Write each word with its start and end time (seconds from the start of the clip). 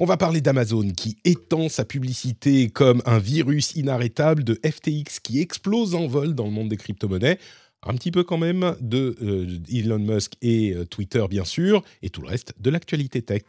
On 0.00 0.04
va 0.04 0.16
parler 0.16 0.40
d'Amazon 0.40 0.90
qui 0.90 1.18
étend 1.24 1.68
sa 1.68 1.84
publicité 1.84 2.68
comme 2.68 3.02
un 3.04 3.18
virus 3.18 3.74
inarrêtable, 3.74 4.44
de 4.44 4.60
FTX 4.64 5.18
qui 5.20 5.40
explose 5.40 5.96
en 5.96 6.06
vol 6.06 6.36
dans 6.36 6.44
le 6.44 6.52
monde 6.52 6.68
des 6.68 6.76
crypto-monnaies, 6.76 7.40
un 7.82 7.94
petit 7.94 8.12
peu 8.12 8.22
quand 8.22 8.38
même 8.38 8.76
de 8.80 9.16
euh, 9.20 9.58
Elon 9.68 9.98
Musk 9.98 10.34
et 10.40 10.72
euh, 10.72 10.84
Twitter 10.84 11.24
bien 11.28 11.44
sûr, 11.44 11.82
et 12.02 12.10
tout 12.10 12.20
le 12.20 12.28
reste 12.28 12.54
de 12.60 12.70
l'actualité 12.70 13.22
tech. 13.22 13.42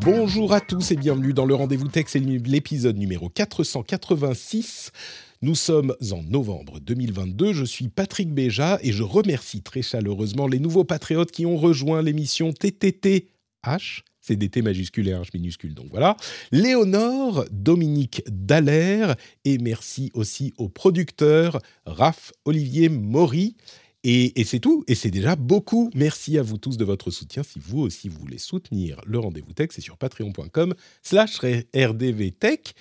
Bonjour 0.00 0.52
à 0.52 0.60
tous 0.60 0.90
et 0.90 0.96
bienvenue 0.96 1.32
dans 1.32 1.46
le 1.46 1.54
Rendez-vous 1.54 1.86
Tech, 1.86 2.06
c'est 2.08 2.18
l'épisode 2.18 2.96
numéro 2.96 3.28
486. 3.28 4.90
Nous 5.44 5.56
sommes 5.56 5.96
en 6.12 6.22
novembre 6.22 6.78
2022, 6.78 7.52
je 7.52 7.64
suis 7.64 7.88
Patrick 7.88 8.32
Béja 8.32 8.78
et 8.80 8.92
je 8.92 9.02
remercie 9.02 9.60
très 9.60 9.82
chaleureusement 9.82 10.46
les 10.46 10.60
nouveaux 10.60 10.84
patriotes 10.84 11.32
qui 11.32 11.46
ont 11.46 11.56
rejoint 11.56 12.00
l'émission 12.00 12.52
TTTH. 12.52 14.04
C'est 14.20 14.36
des 14.36 14.48
T 14.48 14.62
majuscules 14.62 15.08
et 15.08 15.10
H 15.10 15.30
minuscule, 15.34 15.74
donc 15.74 15.88
voilà. 15.90 16.16
Léonore, 16.52 17.44
Dominique 17.50 18.22
Dallaire 18.28 19.16
et 19.44 19.58
merci 19.58 20.12
aussi 20.14 20.54
aux 20.58 20.68
producteurs 20.68 21.58
Raph, 21.86 22.30
Olivier, 22.44 22.88
Maury. 22.88 23.56
Et, 24.04 24.40
et 24.40 24.44
c'est 24.44 24.60
tout, 24.60 24.84
et 24.86 24.94
c'est 24.94 25.10
déjà 25.10 25.34
beaucoup. 25.34 25.90
Merci 25.96 26.38
à 26.38 26.42
vous 26.42 26.58
tous 26.58 26.76
de 26.76 26.84
votre 26.84 27.10
soutien. 27.10 27.42
Si 27.42 27.58
vous 27.58 27.80
aussi 27.80 28.08
vous 28.08 28.20
voulez 28.20 28.38
soutenir 28.38 29.00
le 29.06 29.18
rendez-vous 29.18 29.54
tech, 29.54 29.70
c'est 29.72 29.80
sur 29.80 29.96
patreon.com 29.96 30.74
slash 31.02 31.40
rdvtech. 31.74 32.76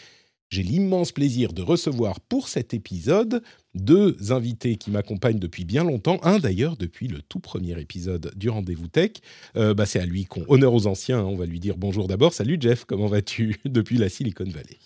J'ai 0.52 0.64
l'immense 0.64 1.14
plaisir 1.14 1.54
de 1.54 1.62
recevoir 1.62 2.20
pour 2.20 2.50
cet 2.50 2.74
épisode 2.74 3.42
deux 3.74 4.34
invités 4.34 4.76
qui 4.76 4.92
m'accompagnent 4.92 5.40
depuis 5.40 5.64
bien 5.64 5.86
longtemps. 5.86 6.20
Un 6.24 6.40
d'ailleurs 6.40 6.76
depuis 6.76 7.08
le 7.08 7.22
tout 7.22 7.40
premier 7.40 7.80
épisode 7.80 8.34
du 8.36 8.50
Rendez-vous 8.50 8.88
Tech. 8.90 9.12
Euh, 9.56 9.74
bah, 9.74 9.86
c'est 9.86 10.02
à 10.02 10.06
lui 10.06 10.26
qu'on 10.26 10.44
honneur 10.50 10.74
aux 10.74 10.88
anciens. 10.88 11.20
hein. 11.20 11.24
On 11.26 11.38
va 11.38 11.46
lui 11.46 11.62
dire 11.62 11.76
bonjour 11.78 12.10
d'abord. 12.10 12.34
Salut 12.34 12.58
Jeff, 12.60 12.84
comment 12.84 13.08
vas-tu 13.08 13.62
depuis 13.66 13.98
la 13.98 14.10
Silicon 14.10 14.44
Valley? 14.44 14.78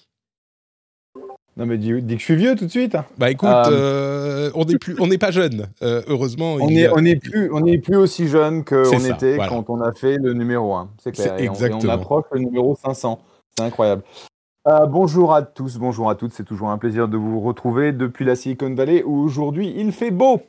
Non 1.58 1.66
mais 1.66 1.80
dis, 1.80 2.00
dis 2.04 2.14
que 2.14 2.20
je 2.20 2.26
suis 2.26 2.36
vieux 2.36 2.54
tout 2.56 2.66
de 2.66 2.70
suite. 2.70 2.96
Bah 3.18 3.32
écoute, 3.32 3.50
Euh, 3.50 4.50
euh, 4.50 4.52
on 4.54 4.66
n'est 4.66 4.78
plus, 4.78 4.96
on 5.00 5.08
n'est 5.08 5.18
pas 5.18 5.32
jeune. 5.32 5.68
Euh, 5.82 6.04
heureusement, 6.06 6.56
On 6.62 6.68
il 6.70 6.76
y 6.76 6.82
est, 6.82 6.88
a- 6.88 6.94
on 6.94 7.04
est 7.04 7.16
plus, 7.16 7.50
on 7.52 7.66
est 7.66 7.80
plus 7.80 7.96
aussi 7.96 8.28
jeune 8.28 8.64
qu'on 8.64 8.84
était 9.04 9.36
voilà. 9.36 9.48
quand 9.50 9.68
on 9.72 9.82
a 9.82 9.94
fait 9.94 10.18
le 10.18 10.34
numéro 10.34 10.76
1. 10.76 10.92
C'est 11.02 11.12
clair. 11.14 11.28
Et 11.28 11.32
on- 11.32 11.44
et 11.46 11.50
on, 11.50 11.54
exactement. 11.54 11.94
approche 11.94 12.26
le 12.34 12.42
numéro 12.42 12.76
500. 12.76 13.20
C'est 13.58 13.64
incroyable. 13.64 14.04
Euh, 14.68 14.88
bonjour 14.88 15.32
à 15.32 15.44
tous, 15.44 15.78
bonjour 15.78 16.10
à 16.10 16.16
toutes. 16.16 16.34
C'est 16.34 16.44
toujours 16.44 16.72
un 16.72 16.80
plaisir 16.80 17.08
de 17.08 17.18
vous 17.18 17.40
retrouver 17.40 17.92
depuis 17.92 18.26
la 18.26 18.36
Silicon 18.36 18.74
Valley 18.74 19.04
où 19.04 19.16
aujourd'hui 19.20 19.72
il 19.78 19.92
fait 19.92 20.10
beau. 20.10 20.42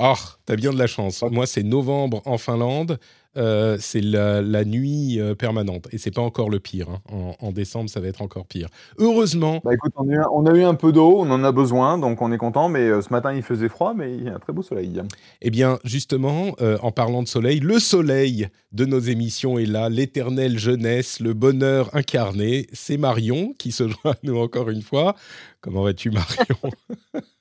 Ah, 0.00 0.14
t'as 0.46 0.54
bien 0.54 0.72
de 0.72 0.78
la 0.78 0.86
chance. 0.86 1.24
Moi, 1.28 1.44
c'est 1.46 1.64
novembre 1.64 2.22
en 2.24 2.38
Finlande. 2.38 2.98
Euh, 3.36 3.76
c'est 3.80 4.00
la, 4.00 4.40
la 4.42 4.64
nuit 4.64 5.20
euh, 5.20 5.34
permanente. 5.34 5.86
Et 5.92 5.98
c'est 5.98 6.12
pas 6.12 6.22
encore 6.22 6.50
le 6.50 6.60
pire. 6.60 6.88
hein. 6.88 7.00
En, 7.12 7.34
en 7.40 7.52
décembre, 7.52 7.90
ça 7.90 7.98
va 8.00 8.06
être 8.06 8.22
encore 8.22 8.46
pire. 8.46 8.68
Heureusement, 8.98 9.60
Bah 9.64 9.74
écoute, 9.74 9.92
on 9.96 10.08
a, 10.08 10.12
eu, 10.12 10.18
un- 10.18 10.28
on 10.32 10.46
a 10.46 10.54
eu 10.56 10.62
un 10.62 10.74
peu 10.74 10.92
d'eau, 10.92 11.16
on 11.18 11.30
en 11.30 11.42
a 11.44 11.50
besoin, 11.52 11.98
donc 11.98 12.22
on 12.22 12.30
est 12.32 12.38
content. 12.38 12.68
Mais 12.68 12.80
euh, 12.88 13.02
ce 13.02 13.10
matin 13.12 13.34
il 13.34 13.42
faisait 13.42 13.68
froid, 13.68 13.92
mais 13.94 14.14
il 14.14 14.24
y 14.24 14.28
a 14.28 14.34
un 14.34 14.38
très 14.38 14.52
beau 14.52 14.62
soleil. 14.62 15.02
eh 15.42 15.50
bien, 15.50 15.78
justement, 15.84 16.54
euh, 16.60 16.78
en 16.82 16.90
parlant 16.92 17.22
de 17.22 17.28
soleil, 17.28 17.60
le 17.60 17.78
soleil 17.80 18.48
de 18.72 18.84
nos 18.86 19.00
émissions 19.00 19.58
est 19.58 19.66
là, 19.66 19.88
l'éternelle 19.88 20.58
jeunesse, 20.58 21.20
le 21.20 21.34
bonheur 21.34 21.94
incarné. 21.94 22.66
C'est 22.72 22.96
Marion 22.96 23.52
qui 23.58 23.72
se 23.72 23.88
joint 23.88 24.12
à 24.12 24.16
nous 24.22 24.38
encore 24.38 24.70
une 24.70 24.82
fois. 24.82 25.14
Comment 25.60 25.82
vas-tu, 25.82 26.10
Marion? 26.10 26.70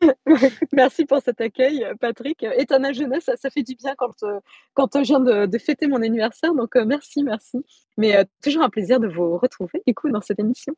Merci 0.72 1.04
pour 1.04 1.20
cet 1.20 1.40
accueil, 1.40 1.84
euh, 1.84 1.94
Patrick. 1.98 2.44
Éternelle 2.56 2.94
jeunesse, 2.94 3.24
ça, 3.24 3.36
ça 3.36 3.50
fait 3.50 3.62
du 3.62 3.74
bien 3.74 3.94
quand, 3.96 4.22
euh, 4.22 4.40
quand 4.74 4.96
euh, 4.96 5.02
je 5.02 5.08
viens 5.08 5.20
de, 5.20 5.58
fêter 5.58 5.86
mon 5.86 6.02
anniversaire. 6.02 6.54
Donc, 6.54 6.74
merci, 6.76 7.22
merci. 7.22 7.58
Mais 7.98 8.24
toujours 8.42 8.62
un 8.62 8.70
plaisir 8.70 8.98
de 8.98 9.08
vous 9.08 9.36
retrouver, 9.38 9.82
du 9.86 9.94
coup, 9.94 10.10
dans 10.10 10.22
cette 10.22 10.38
émission. 10.38 10.72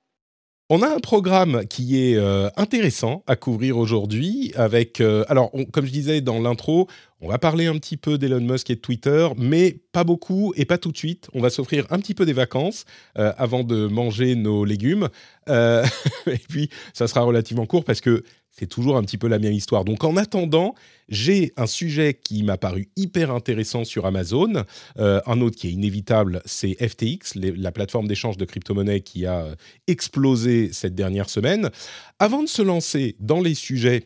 On 0.71 0.81
a 0.81 0.89
un 0.89 1.01
programme 1.01 1.67
qui 1.67 2.01
est 2.01 2.19
intéressant 2.57 3.23
à 3.27 3.37
couvrir 3.37 3.77
aujourd'hui 3.77 4.53
avec, 4.57 5.01
alors 5.01 5.53
comme 5.71 5.85
je 5.85 5.93
disais 5.93 6.23
dans 6.23 6.41
l'intro, 6.41 6.89
on 7.21 7.29
va 7.29 7.37
parler 7.37 7.67
un 7.67 7.75
petit 7.75 7.99
peu 7.99 8.17
d'Elon 8.17 8.41
Musk 8.41 8.71
et 8.71 8.77
de 8.77 8.81
Twitter, 8.81 9.29
mais 9.37 9.77
pas 9.93 10.03
beaucoup 10.03 10.55
et 10.57 10.65
pas 10.65 10.79
tout 10.79 10.91
de 10.91 10.97
suite. 10.97 11.29
On 11.35 11.41
va 11.41 11.51
s'offrir 11.51 11.87
un 11.91 11.99
petit 11.99 12.15
peu 12.15 12.25
des 12.25 12.33
vacances 12.33 12.87
avant 13.15 13.65
de 13.65 13.87
manger 13.87 14.35
nos 14.35 14.65
légumes. 14.65 15.09
Et 15.49 16.39
puis 16.49 16.71
ça 16.95 17.07
sera 17.07 17.21
relativement 17.23 17.67
court 17.67 17.85
parce 17.85 18.01
que 18.01 18.23
c'est 18.53 18.67
toujours 18.67 18.97
un 18.99 19.03
petit 19.03 19.17
peu 19.19 19.29
la 19.29 19.39
même 19.39 19.55
histoire. 19.55 19.85
Donc 19.85 20.05
en 20.05 20.17
attendant, 20.19 20.75
j'ai 21.09 21.53
un 21.57 21.67
sujet 21.67 22.13
qui 22.15 22.43
m'a 22.43 22.59
paru 22.59 22.91
hyper 22.97 23.31
intéressant 23.31 23.85
sur 23.85 24.05
Amazon. 24.05 24.65
Euh, 24.99 25.21
un 25.27 25.41
autre 25.41 25.57
qui 25.57 25.69
est 25.69 25.73
inévitable, 25.73 26.43
c'est 26.45 26.75
FTX, 26.87 27.35
la 27.35 27.73
plateforme 27.73 28.07
d'échange 28.07 28.37
de 28.37 28.45
crypto-monnaies 28.45 29.01
qui 29.01 29.25
a 29.25 29.41
euh, 29.45 29.55
explosé 29.87 30.71
cette 30.73 30.95
dernière 30.95 31.31
semaine. 31.31 31.71
Avant 32.19 32.43
de 32.43 32.49
se 32.49 32.61
lancer 32.63 33.17
dans 33.21 33.41
les 33.41 33.55
sujets 33.55 34.05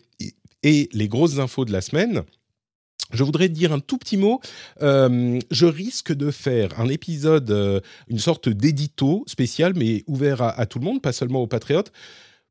et- 0.62 0.88
les 0.92 1.08
grosses 1.08 1.38
infos 1.38 1.64
de 1.64 1.72
la 1.72 1.80
semaine, 1.80 2.22
je 3.12 3.22
voudrais 3.22 3.48
dire 3.48 3.72
un 3.72 3.78
tout 3.78 3.98
petit 3.98 4.16
mot. 4.16 4.40
Euh, 4.82 5.38
je 5.50 5.66
risque 5.66 6.12
de 6.12 6.30
faire 6.32 6.78
un 6.80 6.88
épisode, 6.88 7.82
une 8.08 8.18
sorte 8.18 8.48
d'édito 8.48 9.22
spécial, 9.28 9.74
mais 9.76 10.02
ouvert 10.06 10.42
à 10.42 10.66
tout 10.66 10.78
le 10.80 10.84
monde, 10.84 11.02
pas 11.02 11.12
seulement 11.12 11.40
aux 11.42 11.46
patriotes, 11.46 11.92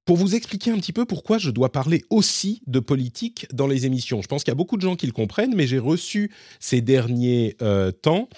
pour 0.06 0.18
vous 0.18 0.36
expliquer 0.36 0.72
un 0.72 0.78
petit 0.78 0.94
peu 0.94 1.06
pourquoi 1.06 1.38
je 1.38 1.50
dois 1.50 1.72
parler 1.72 2.06
aussi 2.10 2.62
de 2.68 2.80
politique 2.80 3.48
dans 3.52 3.68
les 3.68 3.86
émissions. 3.86 4.22
Je 4.22 4.28
pense 4.28 4.44
qu'il 4.44 4.52
y 4.52 4.54
a 4.54 4.56
beaucoup 4.56 4.78
de 4.78 4.82
gens 4.82 4.96
qui 4.96 5.08
le 5.08 5.12
comprennent, 5.12 5.56
mais 5.56 5.68
j'ai 5.68 5.80
reçu 5.80 6.32
ces 6.60 6.82
derniers 6.82 7.58
euh, 7.62 7.92
temps 7.92 8.30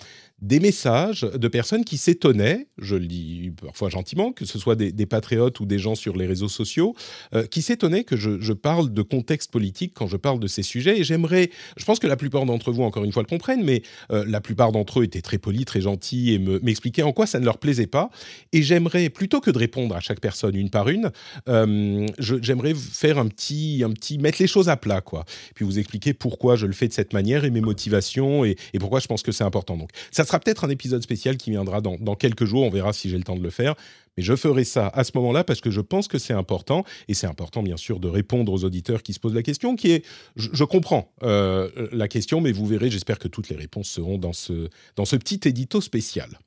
des 0.42 0.60
messages 0.60 1.22
de 1.22 1.48
personnes 1.48 1.84
qui 1.84 1.98
s'étonnaient, 1.98 2.68
je 2.78 2.96
le 2.96 3.08
dis 3.08 3.52
parfois 3.60 3.90
gentiment, 3.90 4.32
que 4.32 4.46
ce 4.46 4.60
soit 4.60 4.76
des, 4.76 5.06
patriotes 5.08 5.60
ou 5.60 5.66
des 5.66 5.80
gens 5.80 5.96
sur 5.96 6.16
les 6.16 6.28
réseaux 6.28 6.48
sociaux, 6.48 6.96
euh, 7.34 7.48
qui 7.48 7.64
s'étonnaient 7.64 8.04
que 8.04 8.16
je, 8.16 8.54
parle 8.54 8.94
de 8.94 9.02
contexte 9.02 9.52
politique 9.52 9.94
quand 9.96 10.08
je 10.08 10.18
parle 10.18 10.40
de 10.40 10.48
ces 10.48 10.62
sujets. 10.62 11.00
Et 11.00 11.04
j'aimerais, 11.04 11.50
je 11.76 11.86
pense 11.86 12.00
que 12.00 12.08
la 12.08 12.16
plupart 12.16 12.46
d'entre 12.46 12.72
vous, 12.72 12.84
encore 12.84 13.04
une 13.04 13.12
fois, 13.12 13.24
le 13.24 13.28
comprennent, 13.28 13.64
mais 13.64 13.82
euh, 14.12 14.26
la 14.28 14.42
plupart 14.42 14.72
d'entre 14.72 15.00
eux 15.00 15.04
étaient 15.04 15.22
très 15.22 15.40
polis, 15.40 15.66
très 15.66 15.82
gentils 15.82 16.34
et 16.34 16.40
me- 16.40 16.60
m'expliquaient 16.60 17.04
en 17.04 17.14
quoi 17.14 17.26
ça 17.26 17.40
ne 17.40 17.46
leur 17.46 17.58
plaisait 17.58 17.88
pas. 17.88 18.10
Et 18.54 18.62
j'aimerais, 18.62 19.10
plutôt 19.10 19.42
que 19.42 19.50
de 19.50 19.58
répondre 19.58 19.96
à 19.96 20.02
chaque 20.02 20.20
personne 20.20 20.56
une 20.56 20.70
par 20.70 20.90
une, 20.90 21.12
euh, 21.50 22.06
j'aimerais 22.20 22.76
faire 22.76 23.18
un 23.18 23.28
petit, 23.28 23.82
un 23.84 23.92
petit, 23.92 24.20
mettre 24.20 24.38
les 24.40 24.48
choses 24.48 24.70
à 24.70 24.78
plat, 24.78 25.02
quoi. 25.02 25.26
Puis 25.56 25.66
vous 25.66 25.80
expliquer 25.80 26.14
pourquoi 26.14 26.56
je 26.56 26.68
le 26.68 26.74
fais 26.74 26.88
de 26.88 26.94
cette 26.94 27.14
manière 27.14 27.44
et 27.44 27.50
mes 27.50 27.62
motivations 27.62 28.46
et, 28.46 28.56
et 28.74 28.80
pourquoi 28.80 29.00
je 29.00 29.08
pense 29.08 29.24
que 29.24 29.32
c'est 29.32 29.44
important. 29.44 29.78
Donc, 29.78 29.90
ça 30.12 30.27
sera 30.28 30.40
peut-être 30.40 30.64
un 30.64 30.70
épisode 30.70 31.02
spécial 31.02 31.38
qui 31.38 31.52
viendra 31.52 31.82
dans, 31.82 32.16
quelques 32.16 32.46
jours. 32.46 32.64
On 32.64 32.70
verra 32.70 32.94
si 32.94 33.10
j'ai 33.10 33.18
le 33.18 33.24
temps 33.24 33.36
de 33.36 33.44
le 33.44 33.50
faire. 33.50 33.76
Mais 34.16 34.24
je 34.24 34.36
ferai 34.36 34.64
ça 34.64 34.88
à 34.88 35.04
ce 35.04 35.12
moment-là 35.16 35.44
parce 35.44 35.62
que 35.62 35.70
je 35.70 35.82
pense 35.82 36.08
que 36.08 36.18
c'est 36.18 36.34
important. 36.34 36.84
Et 37.08 37.14
c'est 37.14 37.28
important, 37.28 37.64
bien 37.64 37.78
sûr, 37.78 38.00
de 38.00 38.08
répondre 38.08 38.52
aux 38.52 38.64
auditeurs 38.64 39.04
qui 39.04 39.14
se 39.14 39.20
posent 39.20 39.36
la 39.36 39.44
question, 39.44 39.76
qui 39.76 39.92
est, 39.92 40.06
je, 40.36 40.50
je 40.54 40.64
comprends 40.64 41.12
euh, 41.24 41.70
la 41.92 42.08
question, 42.08 42.42
mais 42.42 42.52
vous 42.52 42.66
verrez, 42.66 42.90
j'espère 42.90 43.20
que 43.20 43.28
toutes 43.28 43.50
les 43.50 43.56
réponses 43.56 43.90
seront 43.90 44.18
dans 44.18 44.34
ce, 44.34 44.70
dans 44.96 45.06
ce 45.06 45.16
petit 45.16 45.40
édito 45.46 45.82
spécial. 45.82 46.40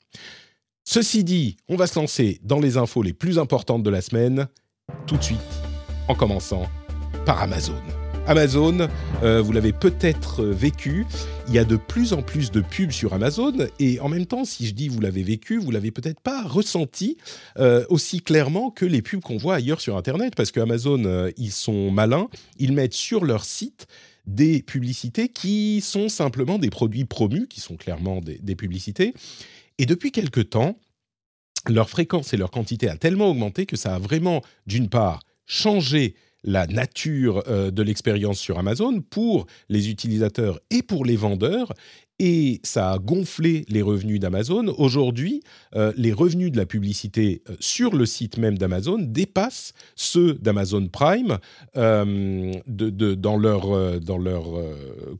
Ceci 0.84 1.22
dit, 1.22 1.56
on 1.68 1.76
va 1.76 1.86
se 1.86 1.98
lancer 1.98 2.40
dans 2.42 2.58
les 2.58 2.76
infos 2.76 3.02
les 3.02 3.12
plus 3.12 3.38
importantes 3.38 3.82
de 3.82 3.90
la 3.90 4.00
semaine, 4.00 4.48
tout 5.06 5.16
de 5.16 5.22
suite, 5.22 5.38
en 6.08 6.14
commençant 6.14 6.66
par 7.24 7.40
Amazon. 7.40 7.80
Amazon, 8.26 8.88
euh, 9.22 9.40
vous 9.40 9.52
l'avez 9.52 9.72
peut-être 9.72 10.42
euh, 10.42 10.52
vécu, 10.52 11.06
il 11.48 11.54
y 11.54 11.58
a 11.58 11.64
de 11.64 11.76
plus 11.76 12.12
en 12.12 12.22
plus 12.22 12.50
de 12.50 12.60
pubs 12.60 12.92
sur 12.92 13.12
Amazon 13.12 13.52
et 13.78 13.98
en 14.00 14.08
même 14.08 14.26
temps, 14.26 14.44
si 14.44 14.66
je 14.66 14.72
dis 14.72 14.88
vous 14.88 15.00
l'avez 15.00 15.22
vécu, 15.22 15.58
vous 15.58 15.70
l'avez 15.70 15.90
peut-être 15.90 16.20
pas 16.20 16.42
ressenti 16.42 17.16
euh, 17.58 17.84
aussi 17.88 18.20
clairement 18.20 18.70
que 18.70 18.84
les 18.84 19.02
pubs 19.02 19.20
qu'on 19.20 19.36
voit 19.36 19.56
ailleurs 19.56 19.80
sur 19.80 19.96
Internet 19.96 20.34
parce 20.36 20.52
que 20.52 20.60
Amazon, 20.60 21.04
euh, 21.04 21.30
ils 21.36 21.50
sont 21.50 21.90
malins, 21.90 22.28
ils 22.58 22.72
mettent 22.72 22.94
sur 22.94 23.24
leur 23.24 23.44
site 23.44 23.86
des 24.26 24.62
publicités 24.62 25.28
qui 25.28 25.80
sont 25.80 26.08
simplement 26.08 26.58
des 26.58 26.70
produits 26.70 27.06
promus, 27.06 27.48
qui 27.48 27.60
sont 27.60 27.76
clairement 27.76 28.20
des, 28.20 28.38
des 28.38 28.54
publicités. 28.54 29.12
Et 29.78 29.86
depuis 29.86 30.12
quelque 30.12 30.40
temps, 30.40 30.78
leur 31.68 31.90
fréquence 31.90 32.32
et 32.32 32.36
leur 32.36 32.50
quantité 32.50 32.88
a 32.88 32.96
tellement 32.96 33.30
augmenté 33.30 33.66
que 33.66 33.76
ça 33.76 33.94
a 33.94 33.98
vraiment, 33.98 34.42
d'une 34.66 34.88
part, 34.88 35.20
changé 35.46 36.14
la 36.44 36.66
nature 36.66 37.42
euh, 37.48 37.70
de 37.70 37.82
l'expérience 37.82 38.38
sur 38.38 38.58
Amazon 38.58 39.00
pour 39.00 39.46
les 39.68 39.90
utilisateurs 39.90 40.60
et 40.70 40.82
pour 40.82 41.04
les 41.04 41.16
vendeurs. 41.16 41.72
Et 42.18 42.60
ça 42.64 42.92
a 42.92 42.98
gonflé 42.98 43.64
les 43.68 43.80
revenus 43.80 44.20
d'Amazon. 44.20 44.74
Aujourd'hui, 44.76 45.42
euh, 45.74 45.92
les 45.96 46.12
revenus 46.12 46.52
de 46.52 46.58
la 46.58 46.66
publicité 46.66 47.42
euh, 47.48 47.56
sur 47.60 47.96
le 47.96 48.04
site 48.04 48.36
même 48.36 48.58
d'Amazon 48.58 48.98
dépassent 49.00 49.72
ceux 49.96 50.34
d'Amazon 50.34 50.88
Prime 50.88 51.38
dans 51.74 53.36
leur, 53.38 54.00
dans 54.00 54.18
leur 54.18 54.44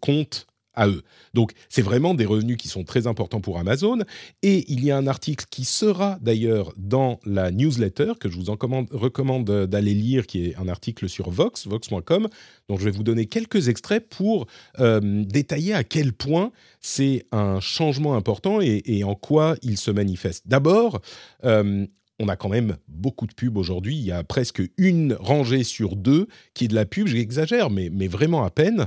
compte 0.00 0.46
eux. 0.88 1.02
Donc 1.34 1.52
c'est 1.68 1.82
vraiment 1.82 2.14
des 2.14 2.24
revenus 2.24 2.56
qui 2.56 2.68
sont 2.68 2.84
très 2.84 3.06
importants 3.06 3.40
pour 3.40 3.58
Amazon. 3.58 3.98
Et 4.42 4.64
il 4.72 4.84
y 4.84 4.90
a 4.90 4.96
un 4.96 5.06
article 5.06 5.46
qui 5.50 5.64
sera 5.64 6.18
d'ailleurs 6.20 6.72
dans 6.76 7.20
la 7.24 7.50
newsletter 7.50 8.12
que 8.18 8.28
je 8.28 8.36
vous 8.36 8.50
en 8.50 8.56
recommande 8.90 9.66
d'aller 9.66 9.94
lire, 9.94 10.26
qui 10.26 10.46
est 10.46 10.56
un 10.56 10.68
article 10.68 11.08
sur 11.08 11.30
Vox, 11.30 11.66
vox.com, 11.66 12.28
dont 12.68 12.76
je 12.76 12.84
vais 12.84 12.90
vous 12.90 13.02
donner 13.02 13.26
quelques 13.26 13.68
extraits 13.68 14.08
pour 14.08 14.46
euh, 14.78 15.24
détailler 15.24 15.74
à 15.74 15.84
quel 15.84 16.12
point 16.12 16.52
c'est 16.80 17.26
un 17.32 17.60
changement 17.60 18.14
important 18.14 18.60
et, 18.60 19.04
en 19.04 19.14
quoi 19.14 19.56
il 19.62 19.76
se 19.76 19.90
manifeste. 19.90 20.46
D'abord, 20.46 21.00
euh, 21.44 21.86
on 22.20 22.28
a 22.28 22.36
quand 22.36 22.50
même 22.50 22.76
beaucoup 22.86 23.26
de 23.26 23.32
pubs 23.32 23.56
aujourd'hui. 23.56 23.96
Il 23.96 24.04
y 24.04 24.12
a 24.12 24.22
presque 24.22 24.62
une 24.76 25.14
rangée 25.14 25.64
sur 25.64 25.96
deux 25.96 26.28
qui 26.54 26.66
est 26.66 26.68
de 26.68 26.74
la 26.74 26.84
pub. 26.84 27.06
J'exagère, 27.06 27.70
mais, 27.70 27.88
mais 27.90 28.08
vraiment 28.08 28.44
à 28.44 28.50
peine. 28.50 28.86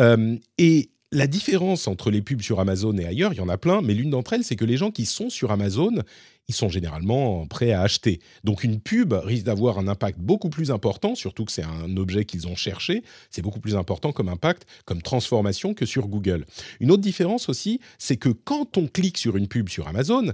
Euh, 0.00 0.36
et 0.58 0.90
la 1.12 1.26
différence 1.26 1.86
entre 1.88 2.10
les 2.10 2.22
pubs 2.22 2.40
sur 2.40 2.58
Amazon 2.58 2.96
et 2.96 3.04
ailleurs, 3.04 3.34
il 3.34 3.36
y 3.36 3.40
en 3.40 3.48
a 3.50 3.58
plein, 3.58 3.82
mais 3.82 3.92
l'une 3.92 4.10
d'entre 4.10 4.32
elles, 4.32 4.44
c'est 4.44 4.56
que 4.56 4.64
les 4.64 4.78
gens 4.78 4.90
qui 4.90 5.04
sont 5.04 5.28
sur 5.28 5.52
Amazon, 5.52 5.92
ils 6.48 6.54
sont 6.54 6.70
généralement 6.70 7.46
prêts 7.46 7.72
à 7.72 7.82
acheter. 7.82 8.20
Donc 8.44 8.64
une 8.64 8.80
pub 8.80 9.12
risque 9.12 9.44
d'avoir 9.44 9.78
un 9.78 9.88
impact 9.88 10.18
beaucoup 10.18 10.48
plus 10.48 10.70
important, 10.70 11.14
surtout 11.14 11.44
que 11.44 11.52
c'est 11.52 11.64
un 11.64 11.96
objet 11.98 12.24
qu'ils 12.24 12.48
ont 12.48 12.56
cherché, 12.56 13.02
c'est 13.30 13.42
beaucoup 13.42 13.60
plus 13.60 13.76
important 13.76 14.12
comme 14.12 14.30
impact, 14.30 14.66
comme 14.86 15.02
transformation 15.02 15.74
que 15.74 15.84
sur 15.84 16.08
Google. 16.08 16.46
Une 16.80 16.90
autre 16.90 17.02
différence 17.02 17.50
aussi, 17.50 17.78
c'est 17.98 18.16
que 18.16 18.30
quand 18.30 18.78
on 18.78 18.86
clique 18.86 19.18
sur 19.18 19.36
une 19.36 19.48
pub 19.48 19.68
sur 19.68 19.88
Amazon, 19.88 20.32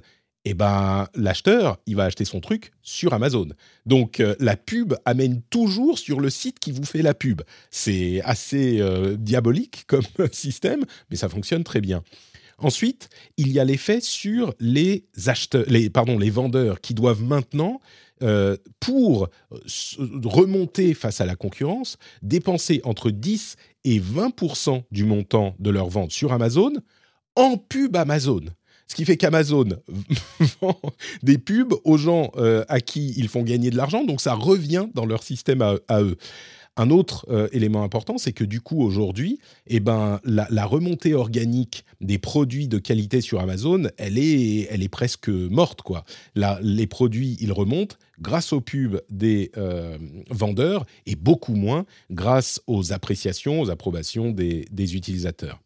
eh 0.50 0.54
ben, 0.54 1.08
l'acheteur, 1.14 1.78
il 1.86 1.96
va 1.96 2.04
acheter 2.04 2.24
son 2.24 2.40
truc 2.40 2.72
sur 2.82 3.12
Amazon. 3.12 3.48
Donc, 3.86 4.20
euh, 4.20 4.34
la 4.40 4.56
pub 4.56 4.94
amène 5.04 5.42
toujours 5.50 5.98
sur 5.98 6.20
le 6.20 6.30
site 6.30 6.58
qui 6.58 6.72
vous 6.72 6.84
fait 6.84 7.02
la 7.02 7.14
pub. 7.14 7.42
C'est 7.70 8.20
assez 8.24 8.80
euh, 8.80 9.16
diabolique 9.16 9.84
comme 9.86 10.04
système, 10.32 10.84
mais 11.10 11.16
ça 11.16 11.28
fonctionne 11.28 11.64
très 11.64 11.80
bien. 11.80 12.02
Ensuite, 12.58 13.08
il 13.36 13.52
y 13.52 13.60
a 13.60 13.64
l'effet 13.64 14.00
sur 14.00 14.54
les 14.58 15.04
acheteurs, 15.26 15.64
les, 15.68 15.90
vendeurs 16.30 16.80
qui 16.80 16.94
doivent 16.94 17.22
maintenant, 17.22 17.80
euh, 18.22 18.56
pour 18.80 19.28
remonter 20.24 20.92
face 20.94 21.20
à 21.20 21.26
la 21.26 21.36
concurrence, 21.36 21.98
dépenser 22.22 22.80
entre 22.82 23.10
10 23.10 23.54
et 23.84 24.00
20 24.00 24.84
du 24.90 25.04
montant 25.04 25.54
de 25.60 25.70
leur 25.70 25.88
vente 25.88 26.10
sur 26.10 26.32
Amazon 26.32 26.72
en 27.36 27.56
pub 27.56 27.94
Amazon. 27.94 28.40
Ce 28.88 28.94
qui 28.94 29.04
fait 29.04 29.18
qu'Amazon 29.18 29.68
vend 30.60 30.80
des 31.22 31.38
pubs 31.38 31.74
aux 31.84 31.98
gens 31.98 32.32
euh, 32.36 32.64
à 32.68 32.80
qui 32.80 33.12
ils 33.16 33.28
font 33.28 33.42
gagner 33.42 33.70
de 33.70 33.76
l'argent, 33.76 34.04
donc 34.04 34.20
ça 34.20 34.34
revient 34.34 34.88
dans 34.94 35.04
leur 35.04 35.22
système 35.22 35.62
à, 35.62 36.02
eux. 36.02 36.16
Un 36.80 36.90
autre 36.90 37.26
euh, 37.28 37.48
élément 37.52 37.82
important, 37.82 38.18
c'est 38.18 38.32
que 38.32 38.44
du 38.44 38.60
coup 38.60 38.80
aujourd'hui, 38.80 39.40
eh 39.66 39.80
ben, 39.80 40.20
la, 40.24 40.64
remontée 40.64 41.12
organique 41.12 41.84
des 42.00 42.18
produits 42.18 42.68
de 42.68 42.78
qualité 42.78 43.20
sur 43.20 43.40
Amazon, 43.40 43.88
elle 43.98 44.16
est, 44.16 44.68
elle 44.70 44.82
est 44.82 44.88
presque 44.88 45.28
morte 45.28 45.82
quoi. 45.82 46.04
les 46.62 46.86
produits, 46.86 47.36
ils 47.40 47.52
remontent 47.52 47.96
grâce 48.20 48.52
aux 48.52 48.60
pubs 48.60 49.02
des 49.10 49.50
euh, 49.56 49.98
vendeurs 50.30 50.86
et 51.04 51.16
beaucoup 51.16 51.54
moins 51.54 51.84
grâce 52.10 52.62
aux 52.66 52.92
appréciations, 52.92 53.60
aux 53.60 53.70
approbations 53.70 54.30
des, 54.30 54.66
des 54.70 54.96
utilisateurs. 54.96 55.60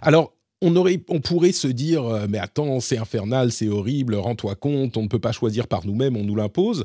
Alors, 0.00 0.32
on, 0.62 0.76
aurait, 0.76 1.00
on 1.08 1.20
pourrait 1.20 1.52
se 1.52 1.68
dire, 1.68 2.04
euh, 2.04 2.26
mais 2.28 2.38
attends, 2.38 2.80
c'est 2.80 2.98
infernal, 2.98 3.52
c'est 3.52 3.68
horrible, 3.68 4.14
rends-toi 4.14 4.54
compte, 4.54 4.96
on 4.96 5.02
ne 5.02 5.08
peut 5.08 5.18
pas 5.18 5.32
choisir 5.32 5.68
par 5.68 5.86
nous-mêmes, 5.86 6.16
on 6.16 6.24
nous 6.24 6.36
l'impose. 6.36 6.84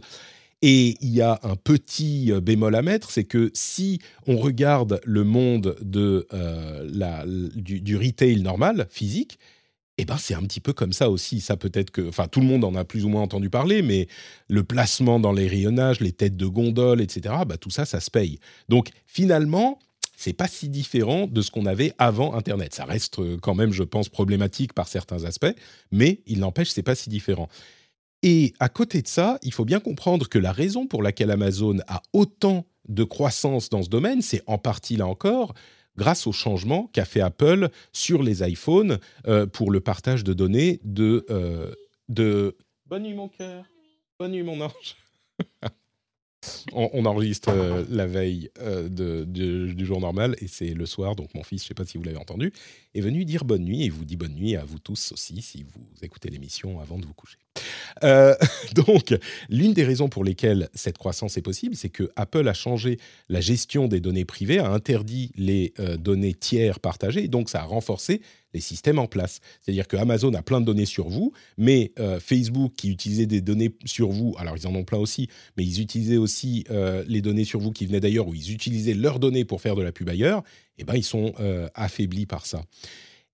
Et 0.61 0.95
il 1.01 1.09
y 1.09 1.21
a 1.21 1.39
un 1.43 1.55
petit 1.55 2.31
euh, 2.31 2.39
bémol 2.39 2.75
à 2.75 2.81
mettre, 2.81 3.11
c'est 3.11 3.25
que 3.25 3.51
si 3.53 3.99
on 4.25 4.37
regarde 4.37 5.01
le 5.03 5.23
monde 5.23 5.75
de, 5.81 6.27
euh, 6.33 6.89
la, 6.91 7.25
du, 7.27 7.97
retail 7.97 8.41
normal, 8.41 8.87
physique, 8.89 9.37
eh 9.97 10.05
ben 10.05 10.17
c'est 10.17 10.33
un 10.33 10.41
petit 10.41 10.61
peu 10.61 10.73
comme 10.73 10.93
ça 10.93 11.09
aussi. 11.09 11.41
Ça 11.41 11.55
peut-être 11.57 11.91
que, 11.91 12.07
enfin, 12.07 12.27
tout 12.27 12.39
le 12.39 12.47
monde 12.47 12.63
en 12.63 12.75
a 12.75 12.83
plus 12.83 13.05
ou 13.05 13.09
moins 13.09 13.21
entendu 13.21 13.49
parler, 13.49 13.81
mais 13.81 14.07
le 14.49 14.63
placement 14.63 15.19
dans 15.19 15.33
les 15.33 15.47
rayonnages, 15.47 15.99
les 15.99 16.11
têtes 16.11 16.35
de 16.35 16.47
gondole, 16.47 17.01
etc. 17.01 17.35
Bah, 17.47 17.57
tout 17.57 17.69
ça, 17.69 17.85
ça 17.85 17.99
se 17.99 18.11
paye. 18.11 18.39
Donc 18.67 18.89
finalement, 19.05 19.79
c'est 20.17 20.33
pas 20.33 20.47
si 20.47 20.69
différent 20.69 21.27
de 21.27 21.41
ce 21.41 21.51
qu'on 21.51 21.65
avait 21.65 21.93
avant 21.97 22.33
Internet. 22.35 22.73
Ça 22.73 22.85
reste 22.85 23.19
euh, 23.19 23.37
quand 23.41 23.55
même, 23.55 23.71
je 23.71 23.83
pense, 23.83 24.09
problématique 24.09 24.73
par 24.73 24.87
certains 24.87 25.23
aspects, 25.23 25.53
mais 25.91 26.21
il 26.25 26.39
n'empêche, 26.39 26.69
c'est 26.69 26.83
pas 26.83 26.95
si 26.95 27.09
différent. 27.09 27.49
Et 28.23 28.53
à 28.59 28.69
côté 28.69 29.01
de 29.01 29.07
ça, 29.07 29.37
il 29.43 29.53
faut 29.53 29.65
bien 29.65 29.79
comprendre 29.79 30.27
que 30.27 30.39
la 30.39 30.51
raison 30.51 30.87
pour 30.87 31.03
laquelle 31.03 31.31
Amazon 31.31 31.77
a 31.87 32.01
autant 32.13 32.65
de 32.87 33.03
croissance 33.03 33.69
dans 33.69 33.83
ce 33.83 33.89
domaine, 33.89 34.21
c'est 34.21 34.41
en 34.47 34.57
partie 34.57 34.95
là 34.95 35.07
encore 35.07 35.53
grâce 35.97 36.27
au 36.27 36.31
changement 36.31 36.89
qu'a 36.93 37.05
fait 37.05 37.21
Apple 37.21 37.69
sur 37.93 38.21
les 38.23 38.47
iPhones 38.47 38.99
euh, 39.27 39.45
pour 39.45 39.71
le 39.71 39.79
partage 39.79 40.23
de 40.23 40.33
données 40.33 40.79
de, 40.83 41.25
euh, 41.29 41.73
de... 42.09 42.57
Bonne 42.87 43.03
nuit 43.03 43.13
mon 43.13 43.29
cœur, 43.29 43.65
bonne 44.19 44.31
nuit 44.31 44.43
mon 44.43 44.59
ange. 44.61 44.95
on, 46.73 47.05
enregistre 47.05 47.49
euh, 47.49 47.83
la 47.89 48.07
veille 48.07 48.49
euh, 48.59 48.87
du 49.25 49.85
jour 49.85 49.99
normal 49.99 50.35
et 50.39 50.47
c'est 50.47 50.73
le 50.73 50.85
soir. 50.85 51.15
Donc 51.15 51.33
mon 51.33 51.43
fils, 51.43 51.61
je 51.61 51.65
ne 51.65 51.67
sais 51.69 51.73
pas 51.73 51.85
si 51.85 51.97
vous 51.97 52.03
l'avez 52.03 52.17
entendu, 52.17 52.51
est 52.93 53.01
venu 53.01 53.25
dire 53.25 53.45
bonne 53.45 53.63
nuit 53.63 53.83
et 53.85 53.89
vous 53.89 54.05
dit 54.05 54.15
bonne 54.15 54.35
nuit 54.35 54.55
à 54.55 54.63
vous 54.63 54.79
tous 54.79 55.11
aussi 55.11 55.41
si 55.41 55.63
vous 55.63 55.81
écoutez 56.01 56.29
l'émission 56.29 56.79
avant 56.79 56.97
de 56.97 57.05
vous 57.05 57.13
coucher. 57.13 57.37
Euh, 58.03 58.35
donc, 58.75 59.15
l'une 59.49 59.73
des 59.73 59.83
raisons 59.83 60.09
pour 60.09 60.23
lesquelles 60.23 60.69
cette 60.73 60.97
croissance 60.97 61.37
est 61.37 61.41
possible, 61.41 61.75
c'est 61.75 61.89
que 61.89 62.11
Apple 62.15 62.47
a 62.47 62.53
changé 62.53 62.99
la 63.29 63.41
gestion 63.41 63.87
des 63.87 63.99
données 63.99 64.25
privées, 64.25 64.59
a 64.59 64.69
interdit 64.69 65.31
les 65.35 65.73
données 65.99 66.33
tiers 66.33 66.79
partagées, 66.79 67.25
et 67.25 67.27
donc 67.27 67.49
ça 67.49 67.61
a 67.61 67.65
renforcé 67.65 68.21
les 68.55 68.61
systèmes 68.61 68.99
en 68.99 69.05
place. 69.05 69.41
C'est-à-dire 69.61 69.87
que 69.87 69.97
Amazon 69.97 70.33
a 70.33 70.41
plein 70.41 70.61
de 70.61 70.65
données 70.65 70.85
sur 70.85 71.09
vous, 71.09 71.33
mais 71.57 71.91
euh, 71.99 72.19
Facebook 72.19 72.73
qui 72.75 72.89
utilisait 72.89 73.25
des 73.25 73.41
données 73.41 73.75
sur 73.83 74.09
vous, 74.09 74.33
alors 74.39 74.55
ils 74.57 74.65
en 74.65 74.73
ont 74.73 74.85
plein 74.85 74.97
aussi, 74.97 75.27
mais 75.57 75.65
ils 75.65 75.81
utilisaient 75.81 76.17
aussi 76.17 76.63
euh, 76.71 77.03
les 77.07 77.21
données 77.21 77.43
sur 77.43 77.59
vous 77.59 77.71
qui 77.71 77.85
venaient 77.85 77.99
d'ailleurs, 77.99 78.27
ou 78.27 78.33
ils 78.33 78.53
utilisaient 78.53 78.93
leurs 78.93 79.19
données 79.19 79.43
pour 79.43 79.61
faire 79.61 79.75
de 79.75 79.83
la 79.83 79.91
pub 79.91 80.09
ailleurs, 80.09 80.39
et 80.77 80.81
eh 80.81 80.83
ben 80.85 80.95
ils 80.95 81.03
sont 81.03 81.33
euh, 81.39 81.67
affaiblis 81.75 82.25
par 82.25 82.45
ça. 82.45 82.63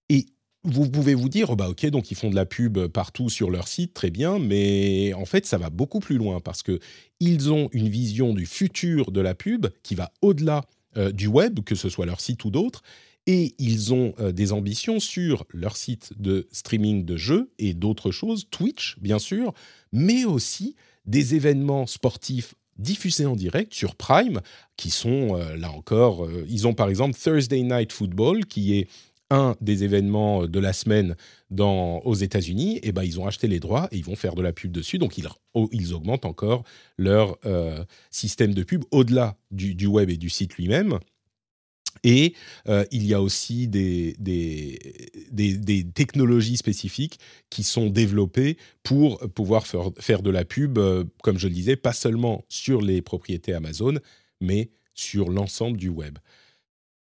Et 0.10 0.26
vous 0.64 0.90
pouvez 0.90 1.16
vous 1.16 1.30
dire, 1.30 1.56
bah 1.56 1.70
ok, 1.70 1.88
donc 1.88 2.12
ils 2.12 2.18
font 2.18 2.30
de 2.30 2.36
la 2.36 2.46
pub 2.46 2.80
partout 2.88 3.30
sur 3.30 3.50
leur 3.50 3.68
site, 3.68 3.94
très 3.94 4.12
bien, 4.12 4.40
mais 4.40 5.14
en 5.14 5.26
fait, 5.26 5.46
ça 5.46 5.58
va 5.58 5.70
beaucoup 5.70 6.00
plus 6.00 6.18
loin 6.18 6.40
parce 6.40 6.62
que 6.64 6.80
ils 7.20 7.52
ont 7.52 7.70
une 7.72 7.90
vision 7.90 8.34
du 8.34 8.46
futur 8.46 9.12
de 9.12 9.22
la 9.22 9.34
pub 9.34 9.68
qui 9.84 9.96
va 9.96 10.12
au-delà 10.22 10.66
du 11.14 11.28
web, 11.28 11.62
que 11.62 11.74
ce 11.74 11.88
soit 11.88 12.06
leur 12.06 12.20
site 12.20 12.44
ou 12.44 12.52
d'autres, 12.52 12.84
et 13.28 13.54
ils 13.60 13.94
ont 13.94 14.14
euh, 14.20 14.32
des 14.32 14.52
ambitions 14.52 15.00
sur 15.00 15.46
leur 15.54 15.78
site 15.78 16.14
de 16.18 16.48
streaming 16.52 17.06
de 17.06 17.18
jeux 17.18 17.52
et 17.60 17.74
d'autres 17.74 18.12
choses, 18.12 18.48
Twitch 18.50 18.98
bien 19.00 19.20
sûr, 19.20 19.54
mais 19.92 20.26
aussi 20.26 20.76
des 21.06 21.36
événements 21.36 21.86
sportifs 21.86 22.56
diffusés 22.78 23.26
en 23.26 23.36
direct 23.36 23.74
sur 23.74 23.96
Prime, 23.96 24.42
qui 24.76 24.90
sont 24.90 25.38
euh, 25.38 25.56
là 25.56 25.72
encore, 25.72 26.26
euh, 26.26 26.46
ils 26.50 26.68
ont 26.68 26.74
par 26.74 26.90
exemple 26.90 27.18
Thursday 27.18 27.62
Night 27.62 27.92
Football, 27.92 28.46
qui 28.46 28.78
est 28.78 28.88
un 29.32 29.56
des 29.62 29.84
événements 29.84 30.46
de 30.46 30.60
la 30.60 30.74
semaine 30.74 31.16
dans, 31.50 32.00
aux 32.00 32.14
États-Unis, 32.14 32.80
et 32.84 32.92
ben 32.92 33.04
ils 33.04 33.20
ont 33.20 33.26
acheté 33.26 33.48
les 33.48 33.60
droits 33.60 33.88
et 33.92 33.98
ils 33.98 34.06
vont 34.06 34.16
faire 34.16 34.36
de 34.36 34.42
la 34.42 34.54
pub 34.54 34.72
dessus, 34.72 34.98
donc 35.00 35.18
ils, 35.18 35.94
augmentent 35.94 36.26
encore 36.26 36.64
leur 36.98 37.40
système 38.12 38.54
de 38.54 38.64
pub 38.64 38.84
au-delà 38.92 39.38
du, 39.50 39.88
web 39.88 40.10
et 40.10 40.18
du 40.18 40.30
site 40.30 40.56
lui-même. 40.56 41.00
Et 42.04 42.34
euh, 42.68 42.86
il 42.92 43.06
y 43.06 43.14
a 43.14 43.22
aussi 43.22 43.68
des, 43.68 44.16
technologies 45.94 46.58
spécifiques 46.58 47.20
qui 47.50 47.64
sont 47.64 47.90
développées 47.90 48.58
pour 48.84 49.20
pouvoir 49.32 49.66
faire, 49.68 50.22
de 50.22 50.30
la 50.30 50.46
pub, 50.46 50.78
euh, 50.78 51.04
comme 51.22 51.38
je 51.38 51.48
le 51.48 51.54
disais, 51.54 51.76
pas 51.76 51.94
seulement 51.94 52.44
sur 52.50 52.82
les 52.82 53.02
propriétés 53.02 53.54
Amazon, 53.54 53.96
mais 54.40 54.72
sur 54.94 55.30
l'ensemble 55.30 55.78
du 55.78 55.90
web. 55.90 56.18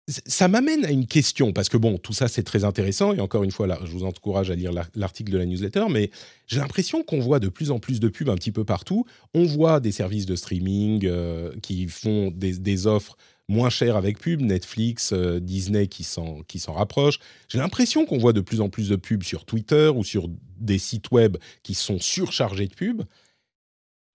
Ça 0.09 0.47
m'amène 0.47 0.85
à 0.85 0.93
une 0.93 1.07
question, 1.07 1.53
parce 1.53 1.69
que 1.69 1.77
bon, 1.77 1.99
tout 1.99 2.13
ça 2.13 2.29
c'est 2.29 2.45
très 2.45 2.63
intéressant, 2.63 3.13
et 3.13 3.19
encore 3.19 3.43
une 3.43 3.51
fois, 3.51 3.67
là, 3.67 3.77
je 3.85 3.91
vous 3.91 4.05
encourage 4.05 4.53
à 4.53 4.55
lire 4.55 4.71
l'article 4.95 5.33
de 5.33 5.39
la 5.39 5.47
newsletter, 5.47 5.87
mais 5.91 6.13
j'ai 6.47 6.61
l'impression 6.61 7.03
qu'on 7.03 7.19
voit 7.19 7.41
de 7.41 7.49
plus 7.49 7.73
en 7.73 7.81
plus 7.81 7.99
de 7.99 8.09
pubs 8.09 8.29
un 8.29 8.37
petit 8.37 8.53
peu 8.53 8.65
partout. 8.65 9.05
On 9.35 9.45
voit 9.45 9.81
des 9.81 9.91
services 9.91 10.25
de 10.25 10.37
streaming 10.37 11.07
euh, 11.07 11.53
qui 11.61 11.89
font 11.89 12.31
des, 12.31 12.87
offres 12.87 13.17
moins 13.49 13.69
cher 13.69 13.97
avec 13.97 14.21
pub, 14.21 14.43
Netflix, 14.43 15.13
euh, 15.13 15.41
Disney 15.41 15.89
qui 15.89 16.05
s'en, 16.05 16.43
qui 16.43 16.61
s'en 16.61 16.75
rapprochent. 16.75 17.19
J'ai 17.49 17.59
l'impression 17.59 18.07
qu'on 18.07 18.19
voit 18.19 18.33
de 18.33 18.41
plus 18.41 18.61
en 18.61 18.69
plus 18.69 18.89
de 18.89 18.97
pubs 18.97 19.25
sur 19.25 19.45
Twitter 19.45 19.91
ou 19.93 20.05
sur 20.05 20.29
des 20.59 20.79
sites 20.79 21.11
web 21.11 21.37
qui 21.65 21.75
sont 21.75 21.99
surchargés 21.99 22.69
de 22.69 22.75
pubs. 22.75 23.03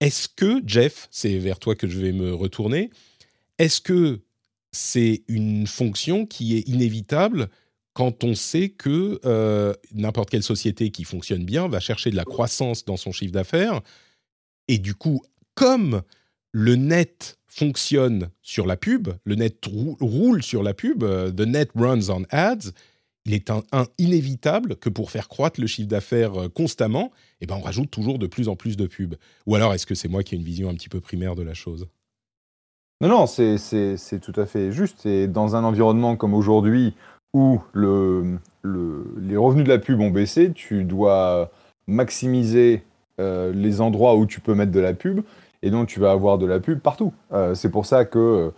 Est-ce 0.00 0.26
que, 0.26 0.62
Jeff, 0.64 1.08
c'est 1.10 1.36
vers 1.36 1.58
toi 1.58 1.74
que 1.74 1.86
je 1.86 2.00
vais 2.00 2.12
me 2.12 2.32
retourner, 2.32 2.88
est-ce 3.58 3.82
que 3.82 4.22
c'est 4.72 5.22
une 5.28 5.66
fonction 5.66 6.26
qui 6.26 6.56
est 6.56 6.68
inévitable 6.68 7.48
quand 7.94 8.24
on 8.24 8.34
sait 8.34 8.70
que 8.70 9.20
euh, 9.24 9.74
n'importe 9.92 10.30
quelle 10.30 10.42
société 10.42 10.90
qui 10.90 11.04
fonctionne 11.04 11.44
bien 11.44 11.68
va 11.68 11.78
chercher 11.78 12.10
de 12.10 12.16
la 12.16 12.24
croissance 12.24 12.84
dans 12.84 12.96
son 12.96 13.12
chiffre 13.12 13.32
d'affaires. 13.32 13.82
Et 14.68 14.78
du 14.78 14.94
coup, 14.94 15.22
comme 15.54 16.02
le 16.52 16.76
net 16.76 17.38
fonctionne 17.46 18.30
sur 18.40 18.66
la 18.66 18.76
pub, 18.76 19.08
le 19.24 19.34
net 19.34 19.62
roule 20.00 20.42
sur 20.42 20.62
la 20.62 20.72
pub, 20.72 21.02
euh, 21.02 21.30
the 21.30 21.40
net 21.40 21.70
runs 21.74 22.08
on 22.08 22.24
ads, 22.30 22.70
il 23.24 23.34
est 23.34 23.50
un, 23.50 23.62
inévitable 23.98 24.76
que 24.76 24.88
pour 24.88 25.10
faire 25.10 25.28
croître 25.28 25.60
le 25.60 25.66
chiffre 25.66 25.88
d'affaires 25.88 26.42
euh, 26.42 26.48
constamment, 26.48 27.12
eh 27.40 27.46
ben 27.46 27.56
on 27.56 27.60
rajoute 27.60 27.90
toujours 27.90 28.18
de 28.18 28.26
plus 28.26 28.48
en 28.48 28.56
plus 28.56 28.76
de 28.76 28.86
pubs. 28.86 29.16
Ou 29.46 29.54
alors 29.54 29.74
est-ce 29.74 29.86
que 29.86 29.94
c'est 29.94 30.08
moi 30.08 30.22
qui 30.22 30.34
ai 30.34 30.38
une 30.38 30.44
vision 30.44 30.70
un 30.70 30.74
petit 30.74 30.88
peu 30.88 31.00
primaire 31.00 31.36
de 31.36 31.42
la 31.42 31.54
chose? 31.54 31.86
Non, 33.02 33.08
non, 33.08 33.26
c'est 33.26 34.20
tout 34.22 34.40
à 34.40 34.46
fait 34.46 34.72
juste. 34.72 35.06
Et 35.06 35.26
dans 35.26 35.56
un 35.56 35.64
environnement 35.64 36.16
comme 36.16 36.34
aujourd'hui, 36.34 36.94
où 37.34 37.60
le, 37.72 38.38
les 38.64 39.36
revenus 39.36 39.64
de 39.64 39.68
la 39.68 39.78
pub 39.78 40.00
ont 40.00 40.10
baissé, 40.10 40.52
tu 40.52 40.84
dois 40.84 41.50
maximiser 41.86 42.84
euh, 43.20 43.52
les 43.52 43.80
endroits 43.80 44.16
où 44.16 44.24
tu 44.24 44.40
peux 44.40 44.54
mettre 44.54 44.72
de 44.72 44.80
la 44.80 44.94
pub, 44.94 45.22
et 45.62 45.70
donc 45.70 45.88
tu 45.88 45.98
vas 46.00 46.12
avoir 46.12 46.38
de 46.38 46.46
la 46.46 46.60
pub 46.60 46.78
partout. 46.78 47.12
Euh, 47.32 47.54
c'est 47.54 47.70
pour 47.70 47.86
ça 47.86 48.04
que 48.04 48.52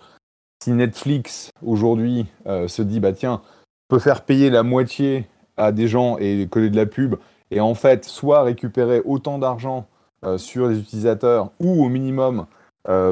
si 0.63 0.73
Netflix 0.73 1.51
aujourd'hui 1.65 2.27
se 2.47 2.83
dit, 2.83 3.01
bah 3.01 3.13
tiens, 3.13 3.43
peut 3.89 3.99
faire 3.99 4.23
payer 4.23 4.51
la 4.51 4.63
moitié 4.63 5.27
à 5.57 5.73
des 5.73 5.89
gens 5.89 6.17
et 6.19 6.47
coller 6.51 6.71
de 6.71 6.77
la 6.77 6.87
pub, 6.87 7.17
et 7.51 7.61
en 7.61 7.75
fait, 7.75 8.05
soit 8.05 8.43
récupérer 8.43 9.01
autant 9.05 9.39
d'argent 9.39 9.87
euh, 10.25 10.39
sur 10.39 10.69
les 10.69 10.79
utilisateurs, 10.79 11.51
ou 11.61 11.85
au 11.85 11.89
minimum 11.89 12.41
euh, 12.41 12.45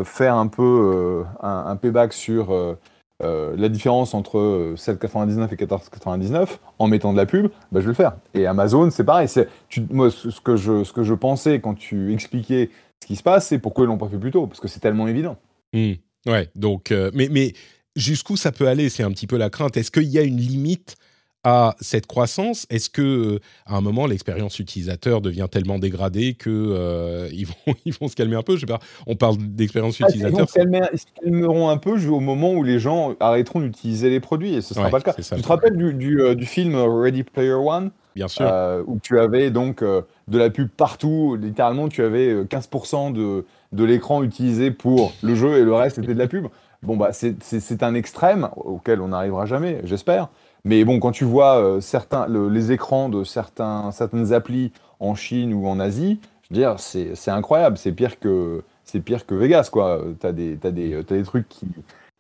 faire 0.05 0.37
un 0.37 0.49
peu 0.49 0.63
euh, 0.63 1.47
un, 1.47 1.77
payback 1.77 2.13
sur 2.13 2.77
la 3.21 3.69
différence 3.69 4.15
entre 4.15 4.75
7,99 4.77 5.53
et 5.53 5.57
14,99 5.57 6.59
en 6.79 6.89
mettant 6.89 7.13
de 7.13 7.19
la 7.19 7.27
pub, 7.27 7.49
bah, 7.71 7.81
je 7.81 7.87
vais 7.87 7.93
le 7.93 7.95
faire. 7.95 8.17
Et 8.35 8.47
Amazon, 8.47 8.91
c'est 8.91 9.05
pareil. 9.05 9.29
C'est, 9.29 9.49
moi, 9.91 10.11
ce 10.11 10.41
que, 10.41 10.57
je, 10.57 10.83
ce 10.83 10.93
que 10.93 11.05
je 11.05 11.15
pensais 11.15 11.61
quand 11.61 11.75
tu 11.75 12.13
expliquais 12.13 12.71
ce 13.01 13.07
qui 13.07 13.17
se 13.17 13.23
passe, 13.23 13.47
c'est 13.47 13.59
pourquoi 13.59 13.85
ils 13.85 13.89
l'ont 13.89 13.99
pas 13.99 14.09
fait 14.09 14.19
plus 14.19 14.33
tôt, 14.33 14.47
parce 14.47 14.61
que 14.61 14.69
c'est 14.69 14.81
tellement 14.81 15.07
évident. 15.07 15.37
Mmh. 15.73 15.93
Ouais, 16.27 16.51
donc, 16.55 16.93
mais, 17.15 17.29
mais 17.31 17.53
jusqu'où 17.97 18.37
ça 18.37 18.53
peut 18.53 18.69
aller 18.69 18.89
C'est 18.89 19.03
un 19.03 19.11
petit 19.11 19.27
peu 19.27 19.37
la 19.37 19.51
crainte. 19.51 19.77
Est-ce 19.77 19.91
qu'il 19.91 20.09
y 20.09 20.19
a 20.19 20.23
une 20.23 20.39
limite 20.39 20.97
à 21.45 21.75
cette 21.81 22.07
croissance 22.07 22.67
Est-ce 22.71 22.89
que 22.89 23.03
euh, 23.03 23.41
à 23.67 23.77
un 23.77 23.81
moment 23.81 24.07
l'expérience 24.07 24.59
utilisateur 24.59 25.21
devient 25.21 25.47
tellement 25.51 25.79
dégradée 25.79 26.35
que 26.35 26.51
euh, 26.51 27.29
ils 27.33 27.47
vont 27.47 27.55
ils 27.85 27.95
vont 27.95 28.09
se 28.09 28.15
calmer 28.15 28.37
un 28.37 28.43
peu? 28.43 28.55
Je 28.55 28.61
sais 28.61 28.67
pas. 28.67 28.81
On 29.07 29.17
parle 29.17 29.37
d'expérience 29.39 29.99
ah, 30.01 30.09
utilisateur. 30.09 30.47
Ils 30.93 30.99
se 30.99 31.07
calmeront 31.23 31.69
un 31.69 31.77
peu 31.77 31.99
au 32.09 32.21
moment 32.21 32.53
où 32.53 32.63
les 32.63 32.79
gens 32.79 33.15
arrêteront 33.21 33.61
d'utiliser 33.61 34.11
les 34.11 34.21
produits 34.21 34.55
et 34.55 34.61
ce 34.61 34.75
sera 34.75 34.89
pas 34.89 34.99
le 34.99 35.05
cas. 35.05 35.15
tu 35.15 35.23
te 35.23 35.49
rappelles 35.49 35.77
du, 35.77 35.95
du, 35.95 36.21
euh, 36.21 36.35
du, 36.35 36.47
film 36.47 36.77
Ready 36.77 37.25
Player 37.25 37.53
One? 37.53 37.91
Bien 38.15 38.29
sûr. 38.29 38.47
où 38.87 38.99
tu 39.03 39.19
avais 39.19 39.51
donc 39.51 39.83
de 39.83 40.39
la 40.39 40.51
pub 40.51 40.69
partout. 40.69 41.37
Littéralement, 41.41 41.89
tu 41.89 42.03
avais 42.03 42.45
15% 42.45 43.13
de 43.13 43.47
de 43.73 43.85
l'écran 43.85 44.23
utilisé 44.23 44.71
pour 44.71 45.13
le 45.23 45.35
jeu 45.35 45.59
et 45.59 45.65
le 45.65 45.75
reste 45.75 45.99
était 45.99 46.15
de 46.15 46.19
la 46.19 46.29
pub. 46.29 46.47
Bon, 46.83 46.97
bah, 46.97 47.11
c'est 47.13 47.83
un 47.83 47.95
extrême 47.95 48.49
auquel 48.57 49.01
on 49.01 49.09
n'arrivera 49.09 49.47
jamais, 49.47 49.81
j'espère. 49.85 50.29
Mais 50.65 50.85
bon, 50.85 51.01
quand 51.01 51.13
tu 51.13 51.25
vois 51.25 51.57
euh, 51.57 51.81
certains, 51.81 52.27
les 52.29 52.73
écrans 52.73 53.09
de 53.09 53.25
certains, 53.25 53.91
certaines 53.91 54.33
applis 54.33 54.73
en 55.01 55.15
Chine 55.15 55.53
ou 55.53 55.67
en 55.67 55.81
Asie, 55.81 56.21
je 56.43 56.55
veux 56.55 56.61
dire, 56.61 56.79
c'est 56.79 57.31
incroyable. 57.31 57.77
C'est 57.77 57.93
pire 57.93 58.19
que 58.19 58.63
pire 59.05 59.27
que 59.27 59.35
Vegas, 59.35 59.71
quoi. 59.73 60.01
Des, 60.23 60.59
as 60.63 60.71
des, 60.71 60.95
as 60.95 61.03
des 61.03 61.23
trucs 61.23 61.49
qui, 61.49 61.67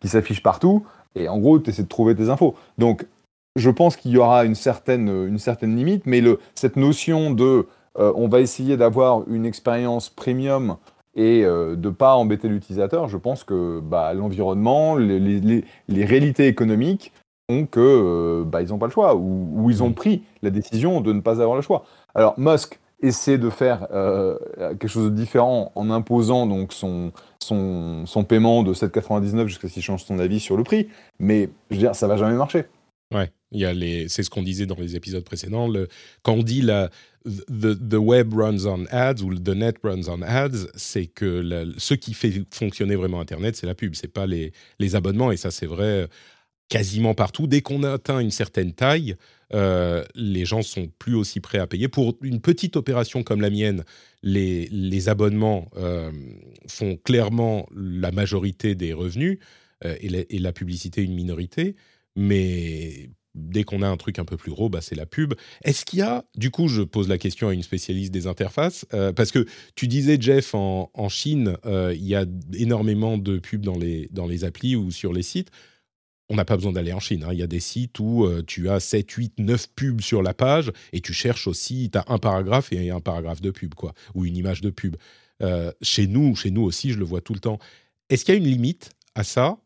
qui 0.00 0.08
s'affichent 0.08 0.42
partout, 0.42 0.84
et 1.14 1.28
en 1.28 1.38
gros, 1.38 1.58
tu 1.58 1.70
essaies 1.70 1.82
de 1.82 1.88
trouver 1.88 2.14
tes 2.14 2.30
infos. 2.30 2.54
Donc, 2.78 3.06
je 3.56 3.70
pense 3.70 3.96
qu'il 3.96 4.12
y 4.12 4.16
aura 4.16 4.44
une 4.44 4.54
certaine, 4.54 5.08
une 5.08 5.38
certaine 5.38 5.76
limite, 5.76 6.06
mais 6.06 6.20
le, 6.20 6.40
cette 6.54 6.76
notion 6.76 7.30
de 7.30 7.66
euh, 7.98 8.12
on 8.16 8.28
va 8.28 8.40
essayer 8.40 8.76
d'avoir 8.76 9.28
une 9.28 9.44
expérience 9.44 10.08
premium 10.08 10.76
et 11.14 11.44
euh, 11.44 11.76
de 11.76 11.88
ne 11.88 11.94
pas 11.94 12.14
embêter 12.14 12.48
l'utilisateur, 12.48 13.08
je 13.08 13.18
pense 13.18 13.44
que 13.44 13.80
bah, 13.80 14.14
l'environnement, 14.14 14.96
les, 14.96 15.64
réalités 15.88 16.46
économiques 16.46 17.12
font 17.52 17.66
que 17.66 17.80
euh, 17.80 18.44
bah, 18.44 18.62
ils 18.62 18.68
n'ont 18.68 18.78
pas 18.78 18.86
le 18.86 18.92
choix, 18.92 19.14
ou, 19.14 19.68
ils 19.70 19.82
ont 19.82 19.90
mm. 19.90 19.94
pris 19.94 20.22
la 20.42 20.50
décision 20.50 21.00
de 21.00 21.12
ne 21.12 21.20
pas 21.20 21.40
avoir 21.40 21.56
le 21.56 21.62
choix. 21.62 21.84
Alors 22.14 22.34
Musk 22.38 22.78
essaie 23.02 23.38
de 23.38 23.50
faire 23.50 23.88
euh, 23.92 24.38
quelque 24.58 24.88
chose 24.88 25.10
de 25.10 25.16
différent 25.16 25.72
en 25.74 25.90
imposant 25.90 26.46
donc 26.46 26.72
son, 26.72 27.12
son, 27.42 28.06
son 28.06 28.24
paiement 28.24 28.62
de 28.62 28.74
7,99 28.74 29.46
jusqu'à 29.48 29.68
ce 29.68 29.74
qu'il 29.74 29.82
change 29.82 30.04
son 30.04 30.18
avis 30.18 30.38
sur 30.38 30.56
le 30.56 30.62
prix, 30.62 30.88
mais 31.18 31.50
je 31.70 31.76
veux 31.76 31.82
dire, 31.82 31.96
ça 31.96 32.06
va 32.06 32.16
jamais 32.16 32.36
marcher. 32.36 32.64
Ouais, 33.12 33.30
il 33.50 33.60
y 33.60 33.66
a 33.66 33.74
les, 33.74 34.08
c'est 34.08 34.22
ce 34.22 34.30
qu'on 34.30 34.42
disait 34.42 34.66
dans 34.66 34.76
les 34.76 34.96
épisodes 34.96 35.24
précédents. 35.24 35.68
Le, 35.68 35.88
quand 36.22 36.32
on 36.32 36.42
dit 36.42 36.62
la, 36.62 36.88
the, 37.26 37.76
the 37.88 37.98
web 37.98 38.32
runs 38.32 38.66
on 38.66 38.86
ads 38.90 39.22
ou 39.22 39.34
the 39.34 39.50
net 39.50 39.76
runs 39.82 40.08
on 40.08 40.22
ads, 40.22 40.68
c'est 40.74 41.06
que 41.06 41.74
ce 41.76 41.94
qui 41.94 42.14
fait 42.14 42.44
fonctionner 42.50 42.96
vraiment 42.96 43.20
Internet, 43.20 43.56
c'est 43.56 43.66
la 43.66 43.74
pub, 43.74 43.94
c'est 43.94 44.12
pas 44.12 44.26
les, 44.26 44.52
les 44.78 44.96
abonnements. 44.96 45.30
Et 45.30 45.36
ça, 45.36 45.50
c'est 45.50 45.66
vrai 45.66 46.08
quasiment 46.72 47.12
partout. 47.12 47.46
Dès 47.46 47.60
qu'on 47.60 47.82
atteint 47.82 48.18
une 48.18 48.30
certaine 48.30 48.72
taille, 48.72 49.16
euh, 49.52 50.06
les 50.14 50.46
gens 50.46 50.62
sont 50.62 50.90
plus 50.98 51.14
aussi 51.14 51.38
prêts 51.38 51.58
à 51.58 51.66
payer. 51.66 51.86
Pour 51.86 52.16
une 52.22 52.40
petite 52.40 52.76
opération 52.76 53.22
comme 53.22 53.42
la 53.42 53.50
mienne, 53.50 53.84
les, 54.22 55.08
abonnements 55.10 55.68
euh, 55.76 56.10
font 56.66 56.96
clairement 56.96 57.68
la 57.76 58.10
majorité 58.10 58.74
des 58.74 58.94
revenus 58.94 59.38
euh, 59.84 59.96
et, 60.00 60.38
la, 60.38 60.52
publicité 60.54 61.02
une 61.02 61.14
minorité. 61.14 61.76
Mais 62.16 63.10
dès 63.34 63.64
qu'on 63.64 63.82
a 63.82 63.88
un 63.88 63.98
truc 63.98 64.18
un 64.18 64.24
peu 64.24 64.38
plus 64.38 64.50
gros, 64.50 64.70
bah, 64.70 64.80
c'est 64.80 64.94
la 64.94 65.04
pub. 65.04 65.34
Est-ce 65.64 65.84
qu'il 65.84 65.98
y 65.98 66.02
a, 66.02 66.24
du 66.36 66.50
coup, 66.50 66.68
je 66.68 66.80
pose 66.80 67.06
la 67.06 67.18
question 67.18 67.48
à 67.48 67.52
une 67.52 67.62
spécialiste 67.62 68.12
des 68.12 68.26
interfaces, 68.26 68.86
parce 69.14 69.30
que 69.30 69.44
tu 69.74 69.88
disais, 69.88 70.16
Jeff, 70.18 70.54
en, 70.54 71.08
Chine, 71.10 71.58
euh, 71.66 71.92
il 71.94 72.06
y 72.06 72.14
a 72.14 72.24
énormément 72.54 73.18
de 73.18 73.38
pubs 73.38 73.60
dans 73.60 73.78
les, 73.78 74.08
dans 74.10 74.26
les 74.26 74.44
applis 74.44 74.74
ou 74.74 74.90
sur 74.90 75.12
les 75.12 75.22
sites. 75.22 75.50
On 76.32 76.36
n'a 76.36 76.44
pas 76.44 76.56
besoin 76.56 76.72
d'aller 76.72 76.92
en 76.92 77.00
Chine. 77.00 77.24
Hein. 77.24 77.32
Il 77.32 77.38
y 77.38 77.42
a 77.42 77.46
des 77.46 77.60
sites 77.60 78.00
où 78.00 78.24
euh, 78.24 78.42
tu 78.44 78.68
as 78.68 78.80
7, 78.80 79.10
8, 79.10 79.34
9 79.38 79.68
pubs 79.76 80.00
sur 80.00 80.22
la 80.22 80.34
page 80.34 80.72
et 80.92 81.00
tu 81.00 81.12
cherches 81.12 81.46
aussi, 81.46 81.90
tu 81.92 81.98
as 81.98 82.04
un 82.08 82.18
paragraphe 82.18 82.72
et 82.72 82.90
un 82.90 83.00
paragraphe 83.00 83.40
de 83.40 83.50
pub, 83.50 83.74
quoi, 83.74 83.92
ou 84.14 84.24
une 84.24 84.36
image 84.36 84.60
de 84.60 84.70
pub. 84.70 84.96
chez 85.80 86.06
nous, 86.06 86.34
chez 86.36 86.50
nous 86.50 86.62
aussi, 86.62 86.92
je 86.92 86.98
le 86.98 87.04
vois 87.04 87.20
tout 87.20 87.34
le 87.34 87.40
temps. 87.40 87.58
Est-ce 88.08 88.24
qu'il 88.24 88.34
y 88.34 88.36
a 88.36 88.40
une 88.40 88.46
limite 88.46 88.90
à 89.14 89.24
ça 89.24 89.58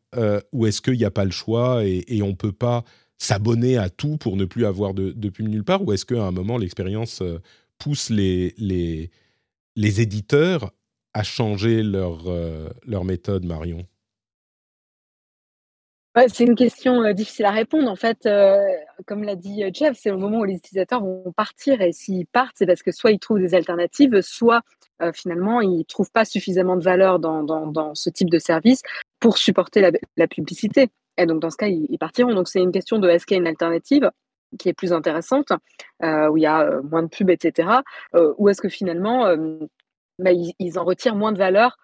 ou 0.53 0.67
est-ce 0.67 0.81
qu'il 0.81 0.97
n'y 0.97 1.05
a 1.05 1.11
pas 1.11 1.27
le 1.27 1.31
choix 1.31 1.85
et, 1.85 2.23
on 2.23 2.29
ne 2.29 2.33
peut 2.33 2.53
pas 2.53 2.85
s'abonner 3.19 3.79
à 3.79 3.89
tout 3.89 4.17
pour 4.17 4.37
ne 4.37 4.45
plus 4.45 4.67
avoir 4.67 4.95
de, 4.95 5.29
pub 5.29 5.49
nulle 5.49 5.65
part 5.65 5.83
Ou 5.87 5.93
est-ce 5.93 6.05
qu'à 6.05 6.23
un 6.23 6.31
moment, 6.31 6.59
l'expérience 6.59 7.23
euh, 7.23 7.41
pousse 7.79 8.11
les, 8.11 9.11
éditeurs 9.77 10.73
à 11.15 11.23
changer 11.23 11.83
euh, 11.85 12.69
leur 12.87 13.05
méthode, 13.05 13.45
Marion? 13.45 13.87
C'est 16.29 16.45
une 16.45 16.55
question 16.55 17.03
euh, 17.03 17.13
difficile 17.13 17.45
à 17.45 17.51
répondre. 17.51 17.91
En 17.91 17.97
fait, 17.97 18.29
comme 19.07 19.23
l'a 19.25 19.37
dit 19.37 19.65
Jeff, 19.73 19.97
c'est 20.01 20.11
le 20.11 20.17
moment 20.17 20.39
où 20.39 20.45
les 20.45 20.55
utilisateurs 20.55 21.03
vont 21.03 21.33
partir. 21.37 21.81
Et 21.81 21.93
s'ils 21.93 22.27
partent, 22.27 22.55
c'est 22.57 22.67
parce 22.67 22.83
que 22.83 22.93
soit 22.93 23.13
ils 23.13 23.19
trouvent 23.19 23.39
des 23.39 23.55
alternatives, 23.55 24.21
soit 24.23 24.63
finalement 25.13 25.61
ils 25.61 25.79
ne 25.79 25.83
trouvent 25.83 26.11
pas 26.11 26.25
suffisamment 26.25 26.77
de 26.77 26.83
valeur 26.83 27.19
dans, 27.19 27.95
ce 27.95 28.11
type 28.11 28.31
de 28.31 28.39
service 28.39 28.83
pour 29.21 29.39
supporter 29.39 29.91
la, 30.17 30.27
publicité. 30.29 30.89
Et 31.19 31.27
donc, 31.27 31.41
dans 31.41 31.51
ce 31.51 31.57
cas, 31.57 31.69
ils, 31.69 31.99
partiront. 31.99 32.35
Donc, 32.35 32.49
c'est 32.49 32.61
une 32.61 32.73
question 32.73 32.99
de 32.99 33.09
est-ce 33.09 33.27
qu'il 33.27 33.37
y 33.37 33.39
a 33.39 33.41
une 33.41 33.47
alternative 33.47 34.11
qui 34.59 34.69
est 34.69 34.75
plus 34.75 34.93
intéressante, 34.93 35.53
euh, 36.03 36.29
où 36.29 36.37
il 36.37 36.43
y 36.43 36.47
a 36.47 36.63
euh, 36.63 36.83
moins 36.83 37.03
de 37.03 37.09
pubs, 37.09 37.31
etc. 37.31 37.69
Euh, 38.15 38.33
ou 38.39 38.49
est-ce 38.49 38.61
que 38.61 38.69
finalement, 38.69 39.27
bah, 40.19 40.31
ils, 40.33 40.79
en 40.79 40.85
retirent 40.85 41.17
moins 41.17 41.33
de 41.33 41.39
valeur 41.39 41.77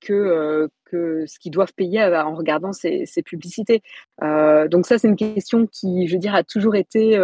que, 0.00 0.68
que 0.86 1.24
ce 1.26 1.38
qu'ils 1.38 1.52
doivent 1.52 1.74
payer 1.74 2.02
en 2.04 2.34
regardant 2.34 2.72
ces, 2.72 3.06
ces 3.06 3.22
publicités. 3.22 3.82
donc 4.20 4.86
ça, 4.86 4.98
c'est 4.98 5.08
une 5.08 5.16
question 5.16 5.66
qui, 5.66 6.06
je 6.06 6.12
veux 6.14 6.18
dire, 6.18 6.34
a 6.34 6.44
toujours 6.44 6.76
été 6.76 7.18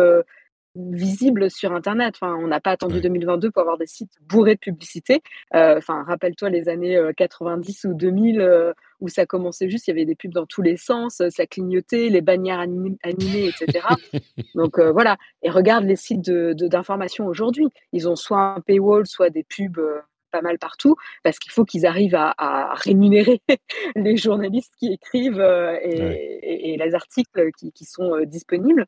visible 0.78 1.50
sur 1.50 1.72
Internet. 1.72 2.14
Enfin, 2.20 2.36
on 2.36 2.46
n'a 2.46 2.60
pas 2.60 2.70
attendu 2.70 3.00
2022 3.00 3.50
pour 3.50 3.62
avoir 3.62 3.78
des 3.78 3.86
sites 3.86 4.12
bourrés 4.22 4.54
de 4.54 4.60
publicité. 4.60 5.22
enfin, 5.52 6.04
rappelle-toi 6.04 6.50
les 6.50 6.68
années 6.68 6.98
90 7.16 7.84
ou 7.84 7.94
2000 7.94 8.74
où 9.00 9.08
ça 9.08 9.26
commençait 9.26 9.70
juste, 9.70 9.86
il 9.86 9.90
y 9.90 9.92
avait 9.92 10.04
des 10.04 10.16
pubs 10.16 10.32
dans 10.32 10.46
tous 10.46 10.62
les 10.62 10.76
sens, 10.76 11.22
ça 11.28 11.46
clignotait, 11.46 12.08
les 12.08 12.20
bannières 12.20 12.58
animées, 12.58 12.98
etc. 13.04 13.86
Donc 14.54 14.78
voilà. 14.78 15.16
Et 15.42 15.50
regarde 15.50 15.84
les 15.84 15.96
sites 15.96 16.30
d'information 16.30 17.24
de, 17.24 17.30
aujourd'hui. 17.30 17.68
Ils 17.92 18.08
ont 18.08 18.16
soit 18.16 18.56
un 18.56 18.60
paywall, 18.60 19.06
soit 19.06 19.30
des 19.30 19.44
pubs 19.44 19.80
pas 20.38 20.48
mal 20.48 20.58
partout, 20.58 20.96
parce 21.22 21.38
qu'il 21.38 21.52
faut 21.52 21.64
qu'ils 21.64 21.86
arrivent 21.86 22.14
à, 22.14 22.74
rémunérer 22.74 23.40
les 23.96 24.16
journalistes 24.16 24.74
qui 24.78 24.92
écrivent 24.92 25.40
et, 25.82 26.76
les 26.78 26.94
articles 26.94 27.50
qui, 27.58 27.72
qui 27.72 27.84
sont 27.84 28.20
disponibles. 28.24 28.86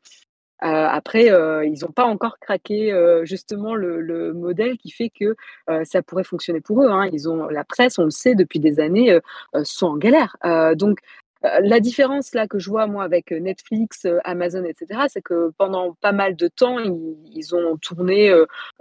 après, 0.59 1.25
ils 1.25 1.79
n'ont 1.81 1.91
pas 1.91 2.05
encore 2.05 2.37
craqué 2.39 2.93
justement 3.23 3.75
le, 3.75 4.33
modèle 4.33 4.77
qui 4.77 4.91
fait 4.91 5.09
que 5.09 5.35
ça 5.83 6.01
pourrait 6.01 6.23
fonctionner 6.23 6.61
pour 6.61 6.83
eux. 6.83 6.89
Hein. 6.89 7.09
Ils 7.11 7.29
ont 7.29 7.47
la 7.47 7.63
presse, 7.63 7.99
on 7.99 8.05
le 8.05 8.11
sait 8.11 8.35
depuis 8.35 8.59
des 8.59 8.79
années, 8.79 9.19
sont 9.63 9.87
en 9.87 9.97
galère. 9.97 10.37
donc 10.75 10.99
la 11.43 11.79
différence 11.79 12.33
là 12.33 12.47
que 12.47 12.59
je 12.59 12.69
vois 12.69 12.87
moi 12.87 13.03
avec 13.03 13.31
Netflix, 13.31 14.07
Amazon, 14.23 14.63
etc., 14.63 15.01
c'est 15.07 15.21
que 15.21 15.51
pendant 15.57 15.95
pas 16.01 16.11
mal 16.11 16.35
de 16.35 16.47
temps, 16.47 16.77
ils, 16.79 17.55
ont 17.55 17.77
tourné, 17.77 18.33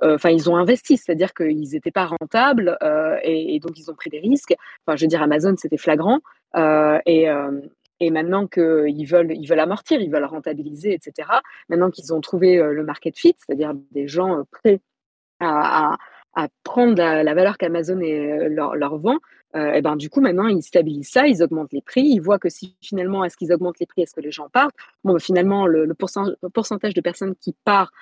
enfin 0.03 0.31
ils 0.31 0.51
ont 0.51 0.57
investi, 0.57 0.97
c'est-à-dire 0.97 1.33
qu'ils 1.33 1.71
n'étaient 1.73 1.91
pas 1.91 2.07
rentables 2.07 2.77
et, 3.23 3.59
donc 3.61 3.79
ils 3.79 3.91
ont 3.91 3.95
pris 3.95 4.11
des 4.11 4.21
risques. 4.21 4.55
Enfin, 4.87 4.97
je 4.97 5.05
veux 5.05 5.09
dire, 5.09 5.23
Amazon 5.23 5.55
c'était 5.57 5.79
flagrant 5.79 6.21
et, 6.55 7.29
et 8.01 8.11
maintenant 8.11 8.47
qu'ils 8.47 9.07
veulent, 9.07 9.33
ils 9.33 9.47
veulent 9.47 9.61
amortir, 9.61 10.01
ils 10.01 10.11
veulent 10.11 10.25
rentabiliser, 10.25 10.93
etc. 10.93 11.29
Maintenant 11.69 11.91
qu'ils 11.91 12.13
ont 12.13 12.21
trouvé 12.21 12.57
le 12.57 12.85
market 12.85 13.17
fit, 13.17 13.35
c'est-à-dire 13.39 13.73
des 13.93 14.07
gens 14.07 14.45
prêts 14.51 14.81
à, 15.41 15.97
prendre 16.63 16.97
la, 16.97 17.35
valeur 17.35 17.59
qu'Amazon 17.59 17.99
leur, 17.99 18.77
leur 18.77 18.99
vend, 18.99 19.19
euh, 19.57 19.73
et 19.73 19.83
ben 19.83 19.97
du 19.97 20.11
coup 20.11 20.21
maintenant 20.21 20.47
ils 20.47 20.63
stabilisent 20.63 21.11
ça, 21.11 21.27
ils 21.27 21.43
augmentent 21.43 21.73
les 21.73 21.83
prix, 21.83 22.03
ils 22.03 22.21
voient 22.21 22.39
que 22.39 22.49
si 22.49 22.77
finalement 22.81 23.25
est-ce 23.25 23.37
qu'ils 23.37 23.53
augmentent 23.53 23.81
les 23.81 23.87
prix, 23.87 24.03
est-ce 24.03 24.15
que 24.15 24.21
les 24.21 24.31
gens 24.31 24.49
partent? 24.49 24.75
Bon, 25.05 25.15
ben, 25.15 25.19
finalement 25.19 25.67
le, 25.67 25.93
pourcentage 25.95 26.95
de 26.95 27.01
personnes 27.01 27.35
qui 27.35 27.55
partent 27.65 27.93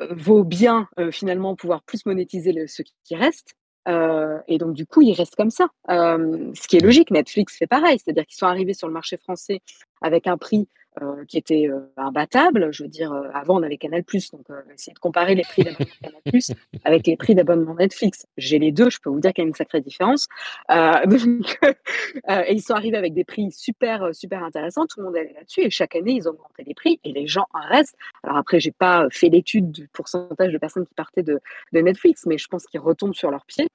euh, 0.00 0.08
vaut 0.10 0.44
bien 0.44 0.88
euh, 0.98 1.10
finalement 1.10 1.54
pouvoir 1.54 1.82
plus 1.82 2.04
monétiser 2.06 2.52
le, 2.52 2.66
ce 2.66 2.82
qui 3.04 3.14
reste. 3.14 3.54
et 3.86 4.58
donc 4.58 4.74
du 4.74 4.86
coup 4.86 5.02
ils 5.02 5.14
restent 5.14 5.36
comme 5.36 5.50
ça, 5.50 5.66
ce 5.88 6.68
qui 6.68 6.76
est 6.76 6.84
logique. 6.84 7.10
Netflix 7.10 7.56
fait 7.56 7.66
pareil, 7.66 7.98
c'est-à-dire 7.98 8.26
qu'ils 8.26 8.38
sont 8.38 8.46
arrivés 8.46 8.74
sur 8.74 8.88
le 8.88 8.94
marché 8.94 9.16
français 9.16 9.60
avec 10.00 10.26
un 10.26 10.36
prix 10.36 10.68
euh, 11.00 11.24
qui 11.24 11.38
était 11.38 11.68
euh, 11.70 11.90
imbattable. 11.96 12.70
Je 12.70 12.82
veux 12.82 12.88
dire, 12.88 13.14
euh, 13.14 13.26
avant, 13.32 13.58
on 13.58 13.62
avait 13.62 13.78
Canal+, 13.78 14.02
donc 14.02 14.46
essayer 14.74 14.92
de 14.92 14.98
comparer 14.98 15.34
les 15.34 15.42
prix 15.42 15.64
d'abonnement 15.64 15.86
Canal+, 16.02 16.40
avec 16.84 17.06
les 17.06 17.16
prix 17.16 17.34
d'abonnement 17.34 17.74
Netflix. 17.76 18.26
J'ai 18.36 18.58
les 18.58 18.72
deux, 18.72 18.90
je 18.90 18.98
peux 19.00 19.08
vous 19.08 19.18
dire 19.18 19.32
qu'il 19.32 19.42
y 19.42 19.46
a 19.46 19.48
une 19.48 19.54
sacrée 19.54 19.80
différence. 19.80 20.28
et 20.68 22.52
ils 22.52 22.60
sont 22.60 22.74
arrivés 22.74 22.98
avec 22.98 23.14
des 23.14 23.24
prix 23.24 23.50
super, 23.52 24.14
super 24.14 24.44
intéressants. 24.44 24.84
Tout 24.84 25.00
le 25.00 25.06
monde 25.06 25.16
allait 25.16 25.32
là-dessus. 25.32 25.62
Et 25.62 25.70
chaque 25.70 25.96
année, 25.96 26.12
ils 26.12 26.28
ont 26.28 26.32
augmenté 26.32 26.62
les 26.62 26.74
prix 26.74 27.00
et 27.04 27.12
les 27.12 27.26
gens 27.26 27.46
en 27.54 27.66
restent. 27.66 27.96
Alors 28.22 28.36
après, 28.36 28.60
j'ai 28.60 28.72
pas 28.72 29.06
fait 29.10 29.30
l'étude 29.30 29.70
du 29.72 29.88
pourcentage 29.88 30.52
de 30.52 30.58
personnes 30.58 30.86
qui 30.86 30.94
partaient 30.94 31.22
de, 31.22 31.40
de 31.72 31.80
Netflix, 31.80 32.26
mais 32.26 32.36
je 32.36 32.48
pense 32.48 32.66
qu'ils 32.66 32.80
retombent 32.80 33.14
sur 33.14 33.30
leurs 33.30 33.46
pieds. 33.46 33.68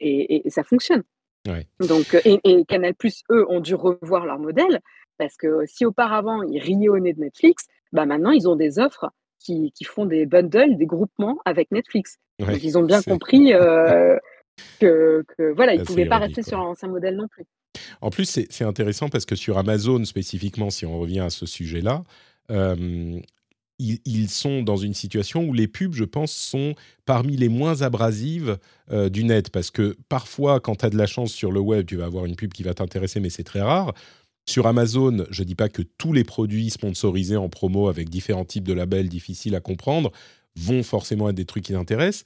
Et, 0.00 0.46
et, 0.46 0.50
ça 0.50 0.64
fonctionne. 0.64 1.02
Donc, 1.80 2.14
et, 2.26 2.40
et 2.44 2.64
Canal+, 2.66 2.92
eux, 3.30 3.46
ont 3.48 3.60
dû 3.60 3.74
revoir 3.74 4.26
leur 4.26 4.38
modèle 4.38 4.82
parce 5.22 5.36
que 5.36 5.64
si 5.66 5.86
auparavant, 5.86 6.42
ils 6.42 6.58
riaient 6.58 6.88
au 6.88 6.98
nez 6.98 7.12
de 7.12 7.20
Netflix, 7.20 7.66
bah 7.92 8.06
maintenant, 8.06 8.32
ils 8.32 8.48
ont 8.48 8.56
des 8.56 8.80
offres 8.80 9.12
qui, 9.38 9.70
qui 9.70 9.84
font 9.84 10.04
des 10.04 10.26
bundles, 10.26 10.76
des 10.76 10.86
groupements 10.86 11.38
avec 11.44 11.70
Netflix. 11.70 12.18
Donc, 12.40 12.60
ils 12.60 12.76
ont 12.76 12.82
bien 12.82 13.00
compris 13.02 13.52
euh, 13.54 14.18
que, 14.80 15.24
que, 15.36 15.54
voilà, 15.54 15.74
ils 15.74 15.80
ne 15.80 15.84
pouvaient 15.84 16.06
pas 16.06 16.18
rester 16.18 16.42
sur 16.42 16.58
l'ancien 16.58 16.88
modèle 16.88 17.14
non 17.14 17.28
plus. 17.28 17.44
En 18.00 18.10
plus, 18.10 18.24
c'est 18.50 18.64
intéressant 18.64 19.08
parce 19.08 19.24
que 19.24 19.36
sur 19.36 19.58
Amazon 19.58 20.04
spécifiquement, 20.04 20.70
si 20.70 20.86
on 20.86 20.98
revient 20.98 21.20
à 21.20 21.30
ce 21.30 21.46
sujet-là, 21.46 22.02
euh, 22.50 23.20
ils, 23.78 24.28
sont 24.28 24.62
dans 24.62 24.76
une 24.76 24.94
situation 24.94 25.44
où 25.44 25.52
les 25.52 25.68
pubs, 25.68 25.94
je 25.94 26.04
pense, 26.04 26.32
sont 26.32 26.74
parmi 27.04 27.36
les 27.36 27.48
moins 27.48 27.82
abrasives 27.82 28.58
euh, 28.90 29.08
du 29.08 29.24
net. 29.24 29.50
Parce 29.50 29.70
que 29.70 29.96
parfois, 30.08 30.58
quand 30.60 30.76
tu 30.76 30.86
as 30.86 30.90
de 30.90 30.98
la 30.98 31.06
chance 31.06 31.32
sur 31.32 31.52
le 31.52 31.60
web, 31.60 31.86
tu 31.86 31.96
vas 31.96 32.06
avoir 32.06 32.24
une 32.24 32.36
pub 32.36 32.52
qui 32.52 32.62
va 32.64 32.74
t'intéresser, 32.74 33.20
mais 33.20 33.30
c'est 33.30 33.44
très 33.44 33.62
rare. 33.62 33.94
Sur 34.48 34.66
Amazon, 34.66 35.24
je 35.30 35.42
ne 35.42 35.46
dis 35.46 35.54
pas 35.54 35.68
que 35.68 35.82
tous 35.82 36.12
les 36.12 36.24
produits 36.24 36.70
sponsorisés 36.70 37.36
en 37.36 37.48
promo 37.48 37.88
avec 37.88 38.08
différents 38.08 38.44
types 38.44 38.66
de 38.66 38.72
labels 38.72 39.08
difficiles 39.08 39.54
à 39.54 39.60
comprendre 39.60 40.10
vont 40.56 40.82
forcément 40.82 41.28
être 41.28 41.36
des 41.36 41.44
trucs 41.44 41.64
qui 41.64 41.72
t'intéressent, 41.72 42.24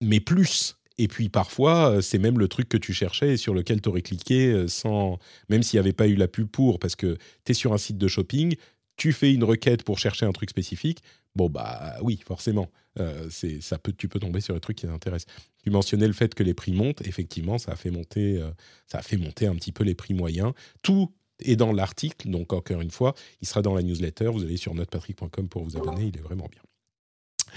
mais 0.00 0.20
plus. 0.20 0.76
Et 0.96 1.08
puis 1.08 1.28
parfois, 1.28 1.90
euh, 1.90 2.00
c'est 2.00 2.18
même 2.18 2.38
le 2.38 2.46
truc 2.46 2.68
que 2.68 2.76
tu 2.76 2.92
cherchais 2.92 3.34
et 3.34 3.36
sur 3.36 3.54
lequel 3.54 3.80
tu 3.80 3.88
aurais 3.88 4.02
cliqué 4.02 4.52
euh, 4.52 4.68
sans, 4.68 5.18
même 5.48 5.62
s'il 5.62 5.78
n'y 5.78 5.80
avait 5.80 5.92
pas 5.92 6.06
eu 6.06 6.14
la 6.14 6.28
pub 6.28 6.46
pour, 6.46 6.78
parce 6.78 6.94
que 6.94 7.16
tu 7.44 7.52
es 7.52 7.54
sur 7.54 7.72
un 7.72 7.78
site 7.78 7.98
de 7.98 8.06
shopping, 8.06 8.54
tu 8.96 9.12
fais 9.12 9.32
une 9.32 9.44
requête 9.44 9.82
pour 9.82 9.98
chercher 9.98 10.26
un 10.26 10.32
truc 10.32 10.50
spécifique. 10.50 11.02
Bon, 11.34 11.48
bah 11.48 11.96
oui, 12.02 12.20
forcément, 12.24 12.68
euh, 12.98 13.28
ça 13.60 13.78
peut, 13.78 13.92
tu 13.96 14.08
peux 14.08 14.18
tomber 14.20 14.40
sur 14.40 14.52
le 14.52 14.60
truc 14.60 14.76
qui 14.76 14.86
t'intéresse. 14.86 15.24
Tu 15.64 15.70
mentionnais 15.70 16.06
le 16.06 16.12
fait 16.12 16.34
que 16.34 16.42
les 16.42 16.54
prix 16.54 16.72
montent. 16.72 17.06
Effectivement, 17.06 17.56
ça 17.56 17.72
a 17.72 17.76
fait 17.76 17.90
monter, 17.90 18.42
ça 18.86 18.98
a 18.98 19.02
fait 19.02 19.16
monter 19.16 19.46
un 19.46 19.54
petit 19.54 19.72
peu 19.72 19.84
les 19.84 19.94
prix 19.94 20.12
moyens. 20.12 20.52
Tout 20.82 21.12
et 21.42 21.56
dans 21.56 21.72
l'article. 21.72 22.28
Donc, 22.28 22.52
encore 22.52 22.80
une 22.80 22.90
fois, 22.90 23.14
il 23.40 23.48
sera 23.48 23.62
dans 23.62 23.74
la 23.74 23.82
newsletter. 23.82 24.26
Vous 24.26 24.44
allez 24.44 24.56
sur 24.56 24.74
notrepatrick.com 24.74 25.48
pour 25.48 25.64
vous 25.64 25.76
abonner. 25.76 26.04
Il 26.04 26.16
est 26.16 26.22
vraiment 26.22 26.48
bien. 26.50 26.62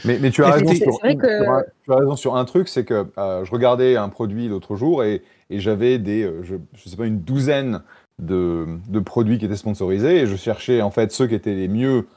Mais, 0.05 0.17
mais 0.19 0.31
tu, 0.31 0.43
as 0.43 0.51
raison 0.51 0.73
sur, 0.73 0.99
tu, 1.01 1.91
as 1.91 1.95
raison 1.95 2.15
sur, 2.15 2.35
un 2.35 2.45
truc, 2.45 2.67
c'est 2.67 2.83
que 2.83 3.05
euh, 3.17 3.45
je 3.45 3.51
regardais 3.51 3.95
un 3.95 4.09
produit 4.09 4.47
l'autre 4.47 4.75
jour 4.75 5.03
et, 5.03 5.21
et 5.51 5.59
j'avais 5.59 5.99
des, 5.99 6.23
euh, 6.23 6.41
je, 6.43 6.55
je, 6.73 6.89
sais 6.89 6.97
pas, 6.97 7.05
une 7.05 7.19
douzaine 7.19 7.81
de, 8.17 8.65
de, 8.89 8.99
produits 8.99 9.37
qui 9.37 9.45
étaient 9.45 9.55
sponsorisés 9.55 10.21
et 10.21 10.25
je 10.25 10.35
cherchais 10.35 10.81
en 10.81 10.89
fait 10.89 11.11
ceux 11.11 11.27
qui 11.27 11.35
étaient 11.35 11.53
les 11.53 11.67
mieux 11.67 12.07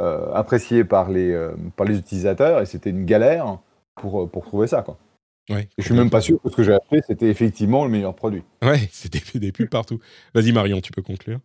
euh, 0.00 0.32
appréciés 0.32 0.84
par 0.84 1.10
les, 1.10 1.38
par 1.76 1.86
les 1.86 1.98
utilisateurs 1.98 2.62
et 2.62 2.66
c'était 2.66 2.90
une 2.90 3.04
galère 3.04 3.58
pour, 3.94 4.30
pour 4.30 4.46
trouver 4.46 4.66
ça. 4.66 4.82
Quoi. 4.82 4.96
Ouais, 5.48 5.68
je 5.78 5.84
suis 5.84 5.94
même 5.94 6.10
pas 6.10 6.20
sûr 6.20 6.40
que 6.42 6.50
ce 6.50 6.56
que 6.56 6.62
j'ai 6.62 6.74
acheté, 6.74 7.00
c'était 7.06 7.28
effectivement 7.28 7.84
le 7.84 7.90
meilleur 7.90 8.14
produit. 8.14 8.42
Ouais, 8.62 8.80
c'était 8.92 9.38
des 9.38 9.52
pubs 9.52 9.68
partout. 9.68 9.98
Vas-y 10.34 10.52
Marion, 10.52 10.80
tu 10.80 10.92
peux 10.92 11.02
conclure. 11.02 11.40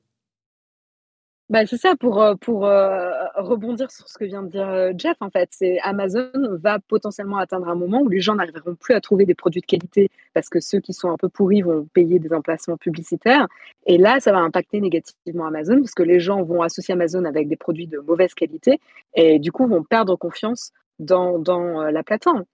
Bah, 1.49 1.65
c'est 1.65 1.77
ça, 1.77 1.95
pour, 1.95 2.21
euh, 2.21 2.35
pour 2.35 2.65
euh, 2.65 3.11
rebondir 3.35 3.91
sur 3.91 4.07
ce 4.07 4.17
que 4.17 4.25
vient 4.25 4.43
de 4.43 4.49
dire 4.49 4.67
euh, 4.67 4.91
Jeff, 4.97 5.17
en 5.19 5.29
fait, 5.29 5.49
c'est 5.51 5.77
Amazon 5.81 6.31
va 6.61 6.79
potentiellement 6.79 7.37
atteindre 7.37 7.67
un 7.67 7.75
moment 7.75 8.01
où 8.01 8.09
les 8.09 8.21
gens 8.21 8.35
n'arriveront 8.35 8.75
plus 8.75 8.93
à 8.93 9.01
trouver 9.01 9.25
des 9.25 9.35
produits 9.35 9.59
de 9.61 9.65
qualité 9.65 10.09
parce 10.33 10.49
que 10.49 10.61
ceux 10.61 10.79
qui 10.79 10.93
sont 10.93 11.11
un 11.11 11.17
peu 11.17 11.27
pourris 11.29 11.61
vont 11.61 11.85
payer 11.93 12.17
des 12.17 12.33
emplacements 12.33 12.77
publicitaires. 12.77 13.47
Et 13.85 13.97
là, 13.97 14.19
ça 14.19 14.31
va 14.31 14.39
impacter 14.39 14.79
négativement 14.79 15.45
Amazon 15.45 15.79
parce 15.79 15.93
que 15.93 16.03
les 16.03 16.19
gens 16.19 16.41
vont 16.43 16.61
associer 16.61 16.93
Amazon 16.93 17.25
avec 17.25 17.47
des 17.49 17.57
produits 17.57 17.87
de 17.87 17.99
mauvaise 17.99 18.33
qualité 18.33 18.79
et 19.13 19.37
du 19.37 19.51
coup 19.51 19.67
vont 19.67 19.83
perdre 19.83 20.15
confiance 20.15 20.71
dans, 20.97 21.39
dans 21.39 21.83
la 21.83 22.03
plateforme. 22.03 22.45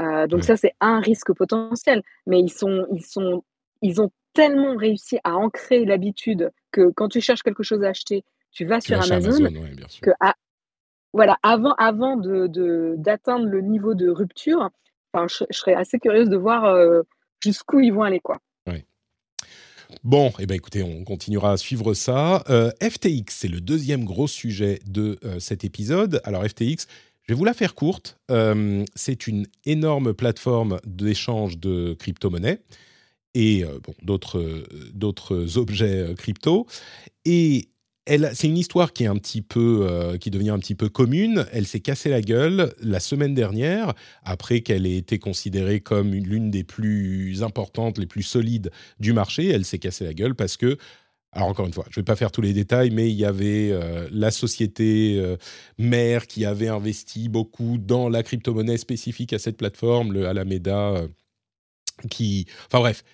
Euh, 0.00 0.26
donc 0.26 0.44
ça, 0.44 0.56
c'est 0.56 0.74
un 0.80 1.00
risque 1.00 1.32
potentiel. 1.32 2.02
Mais 2.26 2.40
ils, 2.40 2.50
sont, 2.50 2.86
ils, 2.92 3.04
sont, 3.04 3.44
ils 3.82 4.00
ont 4.00 4.10
tellement 4.32 4.76
réussi 4.76 5.18
à 5.24 5.36
ancrer 5.36 5.84
l'habitude 5.84 6.50
que 6.72 6.90
quand 6.90 7.08
tu 7.08 7.20
cherches 7.20 7.42
quelque 7.42 7.62
chose 7.62 7.82
à 7.82 7.88
acheter, 7.88 8.24
tu 8.50 8.64
vas 8.64 8.80
sur 8.80 9.00
Amazon, 9.00 9.52
que 10.02 10.10
voilà, 11.12 11.38
avant, 11.42 11.74
avant 11.74 12.16
de, 12.16 12.94
d'atteindre 12.96 13.46
le 13.46 13.60
niveau 13.60 13.94
de 13.94 14.08
rupture, 14.08 14.70
je, 15.14 15.44
je, 15.50 15.58
serais 15.58 15.74
assez 15.74 15.98
curieuse 16.00 16.28
de 16.28 16.36
voir 16.36 16.64
euh, 16.64 17.02
jusqu'où 17.40 17.80
ils 17.80 17.92
vont 17.92 18.02
aller. 18.02 18.20
Quoi. 18.20 18.38
Bon, 20.02 20.32
eh 20.40 20.46
ben 20.46 20.54
écoutez, 20.54 20.82
on 20.82 21.04
continuera 21.04 21.52
à 21.52 21.56
suivre 21.56 21.94
ça. 21.94 22.42
Euh, 22.50 22.72
FTX, 22.82 23.26
c'est 23.28 23.48
le 23.48 23.60
deuxième 23.60 24.04
gros 24.04 24.26
sujet 24.26 24.80
de 24.86 25.18
cet 25.38 25.62
épisode. 25.62 26.20
Alors 26.24 26.44
FTX, 26.44 26.88
je 27.24 27.32
vais 27.32 27.38
vous 27.38 27.44
la 27.44 27.54
faire 27.54 27.74
courte. 27.74 28.18
Euh, 28.30 28.84
c'est 28.94 29.26
une 29.26 29.46
énorme 29.64 30.12
plateforme 30.12 30.78
d'échange 30.86 31.58
de 31.58 31.94
crypto-monnaies 31.98 32.60
et 33.34 33.64
euh, 33.64 33.78
bon, 33.82 33.94
d'autres, 34.02 35.58
objets 35.58 36.00
euh, 36.00 36.14
crypto. 36.14 36.66
Et 37.24 37.68
c'est 38.06 38.48
une 38.48 38.58
histoire 38.58 38.92
qui 38.92 39.04
est 39.04 39.06
un 39.06 39.16
petit 39.16 39.40
peu, 39.40 40.18
qui 40.20 40.30
devient 40.30 40.50
un 40.50 40.58
petit 40.58 40.74
peu 40.74 40.90
commune. 40.90 41.46
Elle 41.52 41.66
s'est 41.66 41.80
cassée 41.80 42.10
la 42.10 42.20
gueule 42.20 42.74
la 42.82 43.00
semaine 43.00 43.34
dernière, 43.34 43.94
après 44.24 44.60
qu'elle 44.60 44.84
ait 44.84 44.98
été 44.98 45.18
considérée 45.18 45.80
comme 45.80 46.12
l'une 46.12 46.50
des 46.50 46.64
plus 46.64 47.42
importantes, 47.42 47.96
les 47.96 48.04
plus 48.04 48.22
solides 48.22 48.70
du 49.00 49.14
marché. 49.14 49.48
Elle 49.48 49.64
s'est 49.64 49.78
cassée 49.78 50.04
la 50.04 50.12
gueule 50.12 50.34
parce 50.34 50.58
que 50.58 50.76
alors 51.34 51.48
encore 51.48 51.66
une 51.66 51.72
fois, 51.72 51.84
je 51.90 51.98
ne 51.98 52.02
vais 52.02 52.04
pas 52.04 52.16
faire 52.16 52.30
tous 52.30 52.40
les 52.40 52.52
détails, 52.52 52.90
mais 52.90 53.10
il 53.10 53.16
y 53.16 53.24
avait 53.24 53.70
euh, 53.72 54.08
la 54.12 54.30
société 54.30 55.16
euh, 55.18 55.36
mère 55.78 56.28
qui 56.28 56.44
avait 56.44 56.68
investi 56.68 57.28
beaucoup 57.28 57.76
dans 57.78 58.08
la 58.08 58.22
crypto-monnaie 58.22 58.78
spécifique 58.78 59.32
à 59.32 59.38
cette 59.40 59.56
plateforme, 59.56 60.12
le 60.12 60.26
Alameda, 60.26 60.90
euh, 60.90 61.08
qui... 62.08 62.46
Enfin 62.66 62.78
bref, 62.78 63.04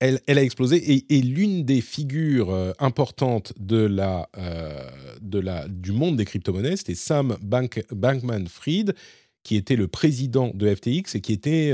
elle, 0.00 0.20
a 0.26 0.42
explosé. 0.42 1.06
Et, 1.08 1.22
l'une 1.22 1.64
des 1.64 1.80
figures 1.80 2.74
importantes 2.78 3.54
de 3.58 3.86
la, 3.86 4.28
du 5.68 5.92
monde 5.92 6.16
des 6.16 6.26
crypto-monnaies, 6.26 6.76
c'était 6.76 6.94
Sam 6.94 7.38
Bankman-Fried, 7.40 8.94
qui 9.44 9.56
était 9.56 9.76
le 9.76 9.88
président 9.88 10.50
de 10.52 10.74
FTX 10.74 11.14
et 11.14 11.20
qui 11.22 11.32
était 11.32 11.72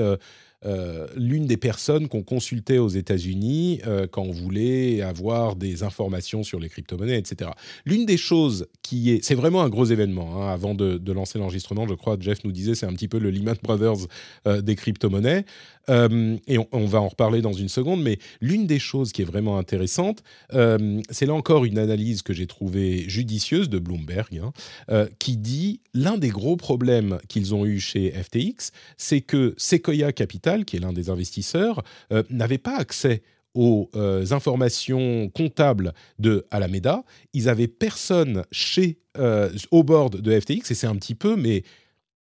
euh, 0.66 1.06
l'une 1.16 1.46
des 1.46 1.56
personnes 1.56 2.08
qu'on 2.08 2.22
consultait 2.22 2.76
aux 2.76 2.88
États-Unis 2.88 3.80
euh, 3.86 4.06
quand 4.06 4.22
on 4.22 4.30
voulait 4.30 5.00
avoir 5.00 5.56
des 5.56 5.82
informations 5.82 6.42
sur 6.42 6.60
les 6.60 6.68
crypto-monnaies, 6.68 7.18
etc. 7.18 7.52
L'une 7.86 8.04
des 8.04 8.18
choses 8.18 8.66
qui 8.82 9.10
est, 9.10 9.24
c'est 9.24 9.34
vraiment 9.34 9.62
un 9.62 9.70
gros 9.70 9.86
événement. 9.86 10.42
Hein, 10.42 10.52
avant 10.52 10.74
de, 10.74 11.00
lancer 11.12 11.38
l'enregistrement, 11.38 11.88
je 11.88 11.94
crois, 11.94 12.16
Jeff 12.20 12.44
nous 12.44 12.52
disait, 12.52 12.74
c'est 12.74 12.86
un 12.86 12.92
petit 12.92 13.08
peu 13.08 13.18
le 13.18 13.30
Lehman 13.30 13.56
Brothers 13.62 14.06
euh, 14.46 14.60
des 14.60 14.76
crypto-monnaies. 14.76 15.44
et 15.88 16.58
on, 16.72 16.86
va 16.86 17.00
en 17.00 17.08
reparler 17.08 17.42
dans 17.42 17.52
une 17.52 17.68
seconde, 17.68 18.02
mais 18.02 18.18
l'une 18.40 18.66
des 18.66 18.78
choses 18.78 19.12
qui 19.12 19.22
est 19.22 19.24
vraiment 19.24 19.58
intéressante, 19.58 20.22
c'est 20.52 21.26
là 21.26 21.34
encore 21.34 21.64
une 21.64 21.78
analyse 21.78 22.22
que 22.22 22.32
j'ai 22.32 22.46
trouvée 22.46 23.08
judicieuse 23.08 23.68
de 23.68 23.80
Bloomberg, 23.80 24.40
hein, 24.40 25.08
qui 25.18 25.36
dit 25.36 25.80
l'un 25.92 26.16
des 26.16 26.28
gros 26.28 26.56
problèmes 26.56 27.18
qu'ils 27.26 27.56
ont 27.56 27.66
eu 27.66 27.80
chez 27.80 28.12
FTX, 28.12 28.70
c'est 28.98 29.20
que 29.20 29.54
Sequoia 29.56 30.12
Capital 30.12 30.49
qui 30.58 30.76
est 30.76 30.80
l'un 30.80 30.92
des 30.92 31.10
investisseurs, 31.10 31.82
euh, 32.12 32.22
n'avait 32.30 32.58
pas 32.58 32.76
accès 32.76 33.22
aux 33.54 33.90
euh, 33.96 34.24
informations 34.30 35.28
comptables 35.30 35.92
de 36.18 36.46
Alameda. 36.50 37.04
Ils 37.32 37.48
avaient 37.48 37.68
personne 37.68 38.44
chez 38.52 38.98
euh, 39.18 39.50
au 39.70 39.82
board 39.82 40.20
de 40.20 40.38
FTX 40.38 40.70
et 40.70 40.74
c'est 40.74 40.86
un 40.86 40.94
petit 40.94 41.16
peu 41.16 41.34
mais 41.34 41.64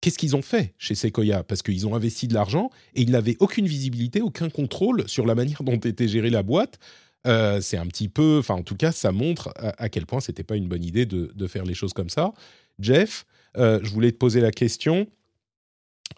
qu'est-ce 0.01 0.17
qu'ils 0.17 0.35
ont 0.35 0.41
fait 0.41 0.73
chez 0.79 0.95
Sequoia? 0.95 1.43
Parce 1.43 1.61
qu'ils 1.61 1.85
ont 1.85 1.93
investi 1.93 2.27
de 2.27 2.33
l'argent 2.33 2.71
et 2.95 3.01
ils 3.01 3.11
n'avaient 3.11 3.37
aucune 3.39 3.67
visibilité, 3.67 4.21
aucun 4.21 4.49
contrôle 4.49 5.07
sur 5.07 5.27
la 5.27 5.35
manière 5.35 5.63
dont 5.63 5.77
était 5.77 6.07
gérée 6.07 6.31
la 6.31 6.41
boîte. 6.41 6.79
c'est 7.23 7.77
un 7.77 7.85
petit 7.85 8.09
peu, 8.09 8.37
enfin 8.39 8.55
en 8.55 8.63
tout 8.63 8.75
cas, 8.75 8.91
ça 8.91 9.11
montre 9.11 9.53
à, 9.55 9.89
quel 9.89 10.07
point 10.07 10.21
c'était 10.21 10.43
pas 10.43 10.55
une 10.55 10.67
bonne 10.67 10.83
idée 10.83 11.05
de, 11.05 11.31
de, 11.35 11.47
faire 11.47 11.65
les 11.65 11.75
choses 11.75 11.93
comme 11.93 12.09
ça. 12.09 12.33
Jeff, 12.79 13.25
je 13.55 13.89
voulais 13.91 14.11
te 14.11 14.17
poser 14.17 14.41
la 14.41 14.49
question. 14.49 15.07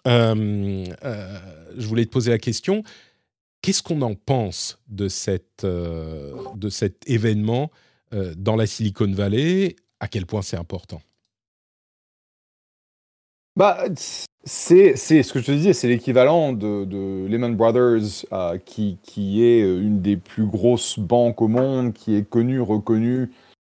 Euh, 0.06 0.84
euh, 1.04 1.38
je 1.76 1.86
voulais 1.86 2.04
te 2.04 2.10
poser 2.10 2.30
la 2.30 2.38
question. 2.38 2.82
Qu'est-ce 3.62 3.82
qu'on 3.82 4.02
en 4.02 4.14
pense 4.14 4.78
de, 4.88 5.08
euh, 5.64 6.70
cet 6.70 7.08
événement 7.08 7.70
dans 8.36 8.56
la 8.56 8.66
Silicon 8.66 9.10
Valley? 9.10 9.76
À 10.00 10.08
quel 10.08 10.26
point 10.26 10.42
c'est 10.42 10.56
important? 10.56 11.00
Bah, 13.56 13.84
c'est, 14.44 14.96
ce 14.96 15.32
que 15.32 15.40
je 15.40 15.46
te 15.46 15.52
disais, 15.52 15.72
c'est 15.72 15.88
l'équivalent 15.88 16.52
de, 16.52 17.26
Lehman 17.26 17.56
Brothers, 17.56 18.26
qui, 18.64 19.42
est 19.42 19.60
une 19.60 20.02
des 20.02 20.16
plus 20.16 20.46
grosses 20.46 20.98
banques 20.98 21.40
au 21.40 21.48
monde, 21.48 21.92
qui 21.92 22.14
est 22.14 22.28
connue, 22.28 22.60
reconnue, 22.60 23.32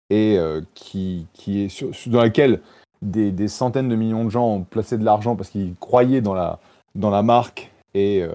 et 0.10 0.38
qui, 0.76 1.28
est 1.48 2.08
dans 2.08 2.22
laquelle 2.22 2.62
des, 3.02 3.48
centaines 3.48 3.90
de 3.90 3.96
millions 3.96 4.26
de 4.26 4.30
gens 4.30 4.48
ont 4.48 4.64
placé 4.64 4.98
de 4.98 5.06
l'argent 5.06 5.36
parce 5.36 5.50
qu'ils 5.50 5.76
croyaient 5.80 6.22
dans 6.22 6.34
la, 6.34 6.60
dans 6.96 7.10
la 7.10 7.24
marque 7.24 7.72
et, 7.94 8.22
euh, 8.22 8.32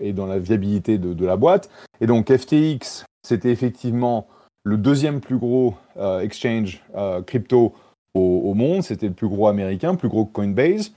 et 0.00 0.12
dans 0.12 0.26
la 0.26 0.38
viabilité 0.38 0.98
de, 0.98 1.12
de, 1.12 1.26
la 1.26 1.36
boîte. 1.36 1.70
Et 2.00 2.06
donc 2.06 2.34
FTX, 2.34 3.04
c'était 3.22 3.50
effectivement 3.50 4.26
le 4.64 4.76
deuxième 4.76 5.20
plus 5.20 5.38
gros 5.38 5.74
euh, 5.96 6.20
exchange 6.20 6.82
euh, 6.96 7.22
crypto 7.22 7.72
au, 8.14 8.54
monde. 8.54 8.82
C'était 8.82 9.08
le 9.08 9.12
plus 9.12 9.28
gros 9.28 9.48
américain, 9.48 9.94
plus 9.94 10.08
gros 10.08 10.24
que 10.24 10.32
Coinbase. 10.32 10.92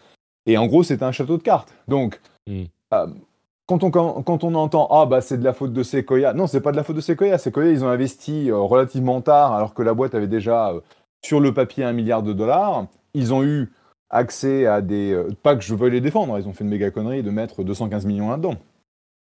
Et 0.46 0.58
en 0.58 0.68
gros, 0.68 0.84
c'était 0.84 1.04
un 1.04 1.12
château 1.12 1.38
de 1.38 1.44
cartes. 1.44 1.74
Donc, 1.88 2.22
hmm. 2.48 2.64
quand, 3.68 3.84
on, 3.84 3.92
quand, 3.92 4.44
on 4.44 4.56
entend 4.56 4.88
Ah, 4.90 5.06
bah 5.06 5.20
c'est 5.20 5.38
de 5.38 5.44
la 5.44 5.54
faute 5.54 5.74
de 5.74 5.84
Sequoia, 5.84 6.34
non, 6.34 6.48
c'est 6.48 6.62
pas 6.62 6.72
de 6.72 6.78
la 6.78 6.84
faute 6.84 6.96
de 6.96 7.02
Sequoia. 7.02 7.38
Sequoia, 7.38 7.70
ils 7.70 7.84
ont 7.84 7.90
investi 7.90 8.52
relativement 8.52 9.20
tard 9.20 9.54
alors 9.54 9.74
que 9.74 9.84
la 9.84 9.94
boîte 9.94 10.16
avait 10.16 10.28
déjà 10.28 10.74
sur 11.24 11.42
le 11.42 11.54
papier 11.54 11.84
un 11.84 11.92
milliard 11.92 12.24
de 12.24 12.32
dollars 12.32 12.88
ils 13.14 13.34
ont 13.34 13.44
eu 13.44 13.72
accès 14.10 14.66
à 14.66 14.82
des. 14.82 15.12
Euh, 15.14 15.30
pas 15.44 15.56
que 15.56 15.64
je 15.64 15.76
veuille 15.76 15.92
les 15.92 16.02
défendre, 16.02 16.38
ils 16.40 16.48
ont 16.48 16.54
fait 16.54 16.64
une 16.64 16.70
méga 16.70 16.92
connerie 16.92 17.24
de 17.24 17.32
mettre 17.32 17.64
215 17.64 18.06
millions 18.06 18.30
là-dedans. 18.30 18.56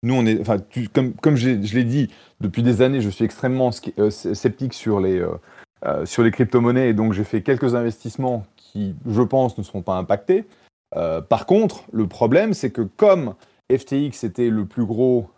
Nous, 0.04 0.14
on 0.14 0.26
est. 0.26 0.40
Enfin, 0.40 0.58
comme, 0.94 1.14
comme 1.14 1.36
je 1.36 1.50
l'ai 1.50 1.84
dit, 1.84 2.10
depuis 2.40 2.64
des 2.64 2.82
années, 2.82 3.02
je 3.02 3.10
suis 3.10 3.26
extrêmement 3.26 3.72
euh, 4.00 4.10
sceptique 4.10 4.74
sur 4.74 5.00
les, 5.00 5.22
euh, 5.86 6.06
sur 6.06 6.24
les 6.24 6.32
crypto-monnaies 6.32 6.90
et 6.90 6.94
donc 6.94 7.14
j'ai 7.14 7.24
fait 7.24 7.42
quelques 7.42 7.76
investissements 7.76 8.46
qui, 8.56 8.96
je 9.06 9.22
pense, 9.22 9.58
ne 9.58 9.64
seront 9.64 9.82
pas 9.82 9.96
impactés. 9.96 10.46
par 11.30 11.46
contre, 11.46 11.84
le 11.92 12.08
problème, 12.08 12.54
c'est 12.54 12.72
que 12.72 12.82
comme 12.82 13.36
FTX 13.72 14.24
était 14.24 14.50
le 14.50 14.66
plus 14.66 14.86
gros 14.86 15.30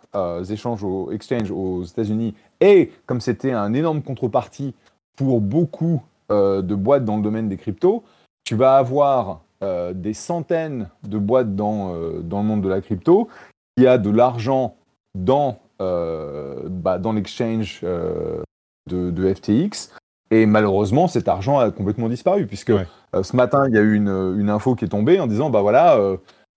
échange 0.48 0.84
au 0.84 1.10
exchange 1.10 1.50
aux 1.50 1.82
États-Unis 1.82 2.34
et 2.60 2.92
comme 3.06 3.20
c'était 3.20 3.52
un 3.52 3.72
énorme 3.72 4.02
contrepartie 4.02 4.74
pour 5.16 5.40
beaucoup 5.40 6.02
de 6.28 6.74
boîtes 6.74 7.04
dans 7.04 7.16
le 7.16 7.22
domaine 7.22 7.48
des 7.48 7.56
cryptos, 7.56 8.04
tu 8.44 8.54
vas 8.54 8.76
avoir 8.76 9.40
euh, 9.62 9.92
des 9.94 10.12
centaines 10.12 10.88
de 11.08 11.18
boîtes 11.18 11.56
dans, 11.56 11.94
euh, 11.94 12.20
dans 12.22 12.40
le 12.40 12.44
monde 12.46 12.62
de 12.62 12.68
la 12.68 12.80
crypto 12.80 13.28
qui 13.76 13.86
a 13.86 13.98
de 13.98 14.10
l'argent 14.10 14.76
dans, 15.14 15.58
euh, 15.80 16.62
bah, 16.68 16.98
dans 16.98 17.12
l'exchange 17.12 17.80
de, 17.82 19.10
de, 19.10 19.34
FTX. 19.34 19.90
Et 20.30 20.46
malheureusement, 20.46 21.08
cet 21.08 21.28
argent 21.28 21.58
a 21.58 21.70
complètement 21.70 22.08
disparu, 22.08 22.46
puisque 22.46 22.72
ce 23.20 23.36
matin, 23.36 23.66
il 23.68 23.74
y 23.74 23.78
a 23.78 23.80
eu 23.80 23.94
une, 23.94 24.36
une, 24.38 24.50
info 24.50 24.74
qui 24.74 24.84
est 24.84 24.88
tombée 24.88 25.20
en 25.20 25.26
disant, 25.26 25.50
bah 25.50 25.62
voilà, 25.62 25.98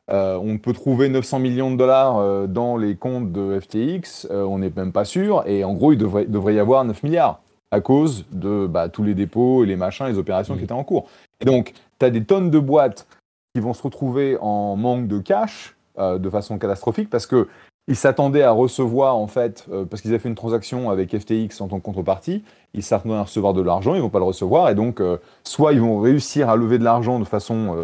on 0.10 0.58
peut 0.58 0.73
trouver 0.73 1.10
900 1.10 1.39
millions 1.39 1.71
de 1.71 1.76
dollars 1.76 2.47
dans 2.47 2.78
les 2.78 2.95
comptes 2.95 3.32
de 3.32 3.60
FTX, 3.60 4.28
on 4.32 4.60
n'est 4.60 4.71
même 4.76 4.91
pas 4.91 5.06
sûr, 5.06 5.43
et 5.45 5.63
en 5.63 5.73
gros, 5.73 5.91
il 5.91 5.97
devrait, 5.97 6.26
devrait 6.26 6.56
y 6.56 6.60
avoir 6.60 6.86
9 6.86 7.04
milliards 7.04 7.41
à 7.71 7.82
cause 7.82 8.26
de 8.32 8.65
bah, 8.67 8.89
tous 8.89 9.04
les 9.04 9.13
dépôts 9.13 9.63
et 9.63 9.67
les 9.67 9.76
machins, 9.76 10.08
les 10.08 10.17
opérations 10.17 10.56
qui 10.56 10.62
mmh. 10.62 10.63
étaient 10.63 10.73
en 10.73 10.84
cours. 10.84 11.10
Et 11.41 11.45
donc, 11.45 11.73
tu 12.00 12.06
as 12.06 12.10
des 12.10 12.23
tonnes 12.23 12.50
de 12.50 12.60
boîtes 12.60 13.08
qui 13.54 13.62
vont 13.62 13.73
se 13.73 13.84
retrouver 13.84 14.38
en 14.39 14.76
manque 14.76 15.08
de 15.08 15.19
cash 15.19 15.76
euh, 16.00 16.19
de 16.19 16.30
façon 16.30 16.60
catastrophique 16.60 17.10
parce 17.10 17.26
que 17.26 17.47
ils 17.89 17.95
s'attendaient 17.95 18.43
à 18.43 18.52
recevoir, 18.52 19.15
en 19.15 19.28
fait, 19.28 19.65
euh, 19.71 19.86
parce 19.86 20.02
qu'ils 20.02 20.12
avaient 20.12 20.19
fait 20.19 20.28
une 20.28 20.36
transaction 20.36 20.89
avec 20.89 21.17
FTX 21.17 21.62
en 21.62 21.69
tant 21.69 21.80
que 21.80 21.86
contrepartie, 21.86 22.43
ils 22.73 22.84
s'attendaient 22.84 23.15
à 23.15 23.23
recevoir 23.23 23.54
de 23.54 23.62
l'argent, 23.62 23.95
ils 23.95 24.02
vont 24.02 24.10
pas 24.10 24.19
le 24.19 24.26
recevoir, 24.26 24.69
et 24.69 24.76
donc, 24.76 25.00
euh, 25.00 25.17
soit 25.45 25.71
ils 25.71 25.80
vont 25.80 26.02
réussir 26.02 26.50
à 26.50 26.58
lever 26.58 26.80
de 26.80 26.84
l'argent 26.84 27.17
de 27.17 27.23
façon 27.23 27.78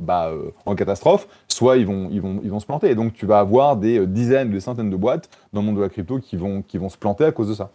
bah, 0.00 0.32
en 0.66 0.74
catastrophe, 0.74 1.28
soit 1.46 1.76
ils 1.76 1.86
vont, 1.86 2.08
ils, 2.10 2.20
vont, 2.20 2.40
ils 2.42 2.50
vont 2.50 2.58
se 2.58 2.66
planter. 2.66 2.90
Et 2.90 2.96
donc, 2.96 3.14
tu 3.14 3.24
vas 3.24 3.38
avoir 3.38 3.76
des 3.76 4.04
dizaines, 4.04 4.50
des 4.50 4.58
centaines 4.58 4.90
de 4.90 4.96
boîtes 4.96 5.30
dans 5.52 5.60
le 5.60 5.66
monde 5.66 5.76
de 5.76 5.82
la 5.82 5.90
crypto 5.90 6.18
qui 6.18 6.36
vont, 6.36 6.62
qui 6.62 6.76
vont 6.76 6.88
se 6.88 6.98
planter 6.98 7.24
à 7.24 7.30
cause 7.30 7.48
de 7.48 7.54
ça. 7.54 7.70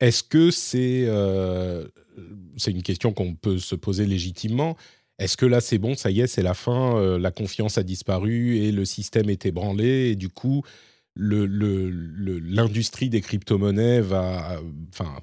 Est-ce 0.00 0.22
que 0.22 0.50
c'est 0.50 1.08
c'est 2.56 2.70
une 2.70 2.82
question 2.82 3.12
qu'on 3.12 3.34
peut 3.34 3.58
se 3.58 3.74
poser 3.74 4.06
légitimement. 4.06 4.76
Est-ce 5.18 5.36
que 5.36 5.46
là 5.46 5.60
c'est 5.60 5.78
bon, 5.78 5.94
ça 5.94 6.10
y 6.10 6.20
est, 6.20 6.26
c'est 6.26 6.42
la 6.42 6.54
fin, 6.54 6.96
euh, 6.96 7.18
la 7.18 7.30
confiance 7.30 7.76
a 7.78 7.82
disparu 7.82 8.56
et 8.58 8.70
le 8.72 8.84
système 8.84 9.30
est 9.30 9.46
ébranlé 9.46 10.10
et 10.10 10.16
du 10.16 10.28
coup 10.28 10.62
l'industrie 11.20 13.08
des 13.08 13.20
crypto-monnaies 13.20 14.00
va 14.00 14.60
enfin, 14.92 15.16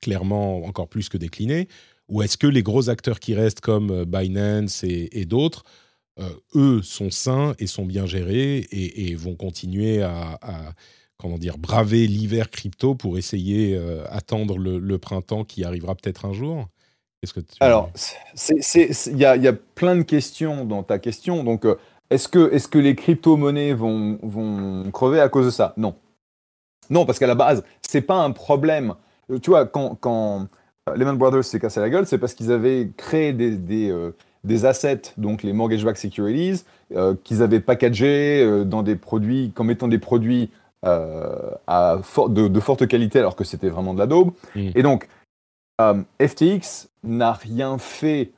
clairement 0.00 0.64
encore 0.64 0.88
plus 0.88 1.08
que 1.08 1.18
décliner? 1.18 1.66
Ou 2.08 2.22
est-ce 2.22 2.36
que 2.36 2.46
les 2.46 2.62
gros 2.62 2.90
acteurs 2.90 3.20
qui 3.20 3.34
restent 3.34 3.60
comme 3.60 3.90
euh, 3.90 4.04
Binance 4.04 4.84
et, 4.84 5.24
d'autres, 5.24 5.64
euh, 6.20 6.28
eux 6.54 6.82
sont 6.82 7.10
sains 7.10 7.54
et 7.58 7.66
sont 7.66 7.86
bien 7.86 8.06
gérés 8.06 8.58
et, 8.70 9.14
vont 9.14 9.34
continuer 9.34 10.02
à, 10.02 10.38
comment 11.22 11.38
dire, 11.38 11.56
braver 11.56 12.08
l'hiver 12.08 12.50
crypto 12.50 12.96
pour 12.96 13.16
essayer 13.16 13.76
euh, 13.76 14.04
attendre 14.10 14.58
le, 14.58 14.98
printemps 14.98 15.44
qui 15.44 15.62
arrivera 15.64 15.94
peut-être 15.94 16.26
un 16.26 16.32
jour? 16.32 16.66
Que 17.32 17.40
Alors, 17.60 17.88
il 18.50 19.16
y 19.16 19.24
a, 19.24 19.36
y 19.36 19.46
a, 19.46 19.52
plein 19.52 19.94
de 19.94 20.02
questions 20.02 20.64
dans 20.64 20.82
ta 20.82 20.98
question. 20.98 21.44
Donc, 21.44 21.64
euh, 21.64 21.76
est-ce 22.10 22.26
que, 22.26 22.52
est 22.52 22.68
que 22.68 22.80
les 22.80 22.96
crypto-monnaies 22.96 23.74
vont, 23.74 24.18
vont 24.24 24.90
crever 24.90 25.20
à 25.20 25.28
cause 25.28 25.46
de 25.46 25.50
ça? 25.52 25.72
Non. 25.76 25.94
Non, 26.90 27.06
parce 27.06 27.20
qu'à 27.20 27.28
la 27.28 27.36
base, 27.36 27.62
c'est 27.80 28.00
pas 28.00 28.16
un 28.16 28.32
problème. 28.32 28.94
Euh, 29.30 29.38
tu 29.38 29.50
vois, 29.50 29.66
quand, 29.66 29.94
quand 30.00 30.48
Lehman 30.96 31.16
Brothers 31.16 31.44
s'est 31.44 31.60
cassé 31.60 31.78
la 31.78 31.90
gueule, 31.90 32.08
c'est 32.08 32.18
parce 32.18 32.34
qu'ils 32.34 32.50
avaient 32.50 32.90
créé 32.96 33.32
des, 33.32 33.56
des, 33.56 34.10
des, 34.42 34.64
assets, 34.64 35.12
donc 35.16 35.44
les 35.44 35.52
mortgage-backed 35.52 35.98
securities, 35.98 36.64
qu'ils 37.22 37.40
avaient 37.40 37.60
packagés 37.60 38.64
dans 38.66 38.82
des 38.82 38.96
produits, 38.96 39.52
comme 39.54 39.70
étant 39.70 39.86
des 39.86 40.00
produits 40.00 40.50
euh, 40.84 41.50
de, 42.28 42.48
de, 42.48 42.60
forte 42.60 42.86
qualité 42.88 43.18
alors 43.18 43.36
que 43.36 43.44
c'était 43.44 43.68
vraiment 43.68 43.94
de 43.94 43.98
la 43.98 44.06
daube. 44.06 44.32
Mm. 44.56 44.70
Et 44.74 44.82
donc, 44.82 45.08
euh, 45.80 46.02
FTX 46.20 46.88
n'a 47.04 47.32
rien 47.32 47.78
fait 47.78 48.32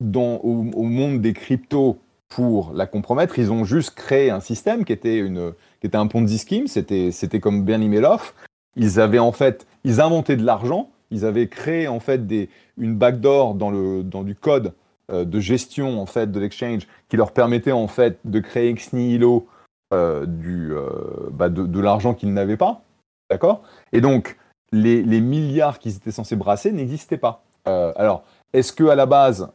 dans, 0.00 0.36
au, 0.36 0.82
monde 0.82 1.20
des 1.20 1.32
cryptos 1.32 1.98
pour 2.28 2.72
la 2.72 2.86
compromettre. 2.86 3.38
Ils 3.38 3.52
ont 3.52 3.64
juste 3.64 3.90
créé 3.94 4.30
un 4.30 4.40
système 4.40 4.84
qui 4.84 4.92
était, 4.92 5.18
une, 5.18 5.52
qui 5.80 5.86
était 5.86 5.96
un 5.96 6.06
Ponzi 6.06 6.38
scheme. 6.38 6.66
C'était, 6.66 7.10
c'était 7.10 7.40
comme 7.40 7.64
Bernie 7.64 7.88
Madoff. 7.88 8.34
Ils 8.76 8.98
avaient 8.98 9.18
en 9.18 9.32
fait, 9.32 9.66
ils 9.84 10.00
inventaient 10.00 10.36
de 10.36 10.44
l'argent. 10.44 10.90
Ils 11.10 11.24
avaient 11.24 11.48
créé 11.48 11.86
en 11.86 12.00
fait 12.00 12.26
des, 12.26 12.48
une 12.76 12.96
backdoor 12.96 13.54
dans, 13.54 13.70
le, 13.70 14.02
dans 14.02 14.24
du 14.24 14.34
code 14.34 14.72
euh, 15.12 15.24
de 15.24 15.38
gestion 15.38 16.00
en 16.00 16.06
fait 16.06 16.32
de 16.32 16.40
l'exchange 16.40 16.88
qui 17.08 17.16
leur 17.16 17.32
permettait 17.32 17.72
en 17.72 17.88
fait 17.88 18.18
de 18.24 18.40
créer 18.40 18.70
ex 18.70 18.92
nihilo 18.94 19.46
du, 19.92 20.72
euh, 20.72 21.30
bah, 21.30 21.48
de, 21.48 21.80
l'argent 21.80 22.14
qu'ils 22.14 22.32
n'avaient 22.32 22.56
pas. 22.56 22.82
D'accord? 23.30 23.62
Et 23.92 24.00
donc, 24.00 24.36
les, 24.72 25.02
milliards 25.20 25.78
qu'ils 25.78 25.96
étaient 25.96 26.10
censés 26.10 26.36
brasser 26.36 26.72
n'existaient 26.72 27.16
pas. 27.18 27.42
Euh, 27.68 27.92
alors, 27.96 28.24
est-ce 28.52 28.72
que 28.72 28.84
à 28.84 28.94
la 28.94 29.06
base, 29.06 29.48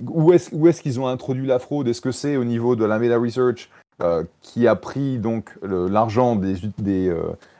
où 0.00 0.32
est-ce 0.32 0.54
est 0.54 0.82
qu'ils 0.82 1.00
ont 1.00 1.06
introduit 1.06 1.46
la 1.46 1.58
fraude? 1.58 1.88
Est-ce 1.88 2.00
que 2.00 2.12
c'est 2.12 2.36
au 2.36 2.44
niveau 2.44 2.76
de 2.76 2.84
la 2.84 2.98
Meta 2.98 3.18
Research 3.18 3.70
qui 4.42 4.68
a 4.68 4.76
pris 4.76 5.18
donc 5.18 5.56
l'argent 5.62 6.36
des, 6.36 6.56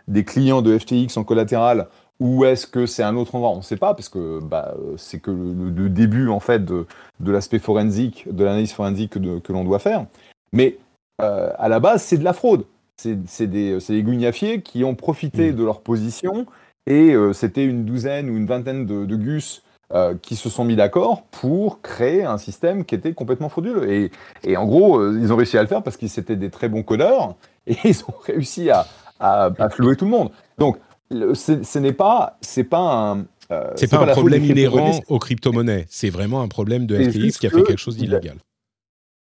des, 0.07 0.25
clients 0.25 0.61
de 0.63 0.77
FTX 0.77 1.17
en 1.17 1.25
collatéral? 1.25 1.89
Ou 2.21 2.45
est-ce 2.45 2.67
que 2.67 2.87
c'est 2.87 3.03
un 3.03 3.17
autre 3.17 3.35
endroit? 3.35 3.51
On 3.51 3.59
ne 3.59 3.63
sait 3.63 3.77
pas, 3.77 3.95
parce 3.95 4.09
que 4.09 4.41
bah, 4.43 4.75
c'est 4.97 5.21
que 5.21 5.31
le, 5.31 5.89
début 5.89 6.29
en 6.29 6.41
fait 6.41 6.65
de, 6.65 6.87
de 7.21 7.33
l'aspect 7.33 7.59
forensique, 7.59 8.27
de 8.31 8.45
l'analyse 8.45 8.73
forensique 8.73 9.13
que, 9.13 9.39
que 9.39 9.53
l'on 9.53 9.65
doit 9.65 9.79
faire. 9.79 10.07
Mais 10.53 10.79
à 11.19 11.69
la 11.69 11.81
base, 11.81 12.03
c'est 12.03 12.19
de 12.19 12.25
la 12.25 12.33
fraude. 12.33 12.65
C'est 12.97 13.47
des, 13.47 13.79
des 13.89 14.03
gugnafiers 14.03 14.63
qui 14.63 14.85
ont 14.85 14.95
profité 14.95 15.53
mmh. 15.53 15.57
de 15.57 15.65
leur 15.65 15.81
position 15.81 16.47
et 16.87 17.15
c'était 17.33 17.65
une 17.65 17.85
douzaine 17.85 18.31
ou 18.31 18.37
une 18.37 18.47
vingtaine 18.47 18.87
de, 18.87 19.05
de 19.05 19.17
gus 19.17 19.63
euh, 19.95 20.17
qui 20.21 20.35
se 20.35 20.49
sont 20.49 20.65
mis 20.65 20.75
d'accord 20.75 21.23
pour 21.31 21.81
créer 21.81 22.25
un 22.25 22.39
système 22.39 22.85
qui 22.85 22.97
était 22.97 23.13
complètement 23.13 23.49
frauduleux. 23.49 23.89
Et, 23.89 24.11
et 24.43 24.57
en 24.57 24.67
gros, 24.67 24.99
euh, 24.99 25.17
ils 25.23 25.33
ont 25.33 25.37
réussi 25.37 25.57
à 25.59 25.63
le 25.63 25.69
faire 25.69 25.85
parce 25.85 25.97
qu'ils 25.97 26.11
étaient 26.19 26.35
des 26.35 26.51
très 26.51 26.69
bons 26.69 26.83
codeurs 26.83 27.37
et 27.69 27.77
ils 27.85 28.03
ont 28.03 28.15
réussi 28.25 28.69
à, 28.69 28.89
à, 29.21 29.53
flouer 29.71 29.95
tout 29.95 30.05
le 30.07 30.11
monde. 30.11 30.31
Donc, 30.59 30.79
ce 31.09 31.79
n'est 31.79 31.93
pas, 31.93 32.37
c'est 32.41 32.65
pas 32.65 32.81
un. 32.81 33.27
Euh, 33.53 33.71
c'est 33.77 33.89
pas, 33.89 34.01
un 34.01 34.07
problème 34.09 34.45
inhérent 34.45 34.91
aux 35.07 35.21
crypto-monnaies. 35.21 35.87
C'est 35.89 36.11
vraiment 36.11 36.43
un 36.43 36.49
problème 36.49 36.87
de 36.87 36.99
FTX 36.99 37.39
qui 37.39 37.47
a 37.47 37.51
fait 37.51 37.63
quelque 37.63 37.79
chose 37.79 37.97
d'illégal. 37.97 38.39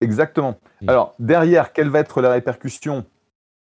Exactement. 0.00 0.58
Hmm. 0.80 0.90
Alors, 0.90 1.14
derrière, 1.18 1.72
quelle 1.72 1.88
va 1.88 2.00
être 2.00 2.20
la 2.20 2.30
répercussion? 2.30 3.04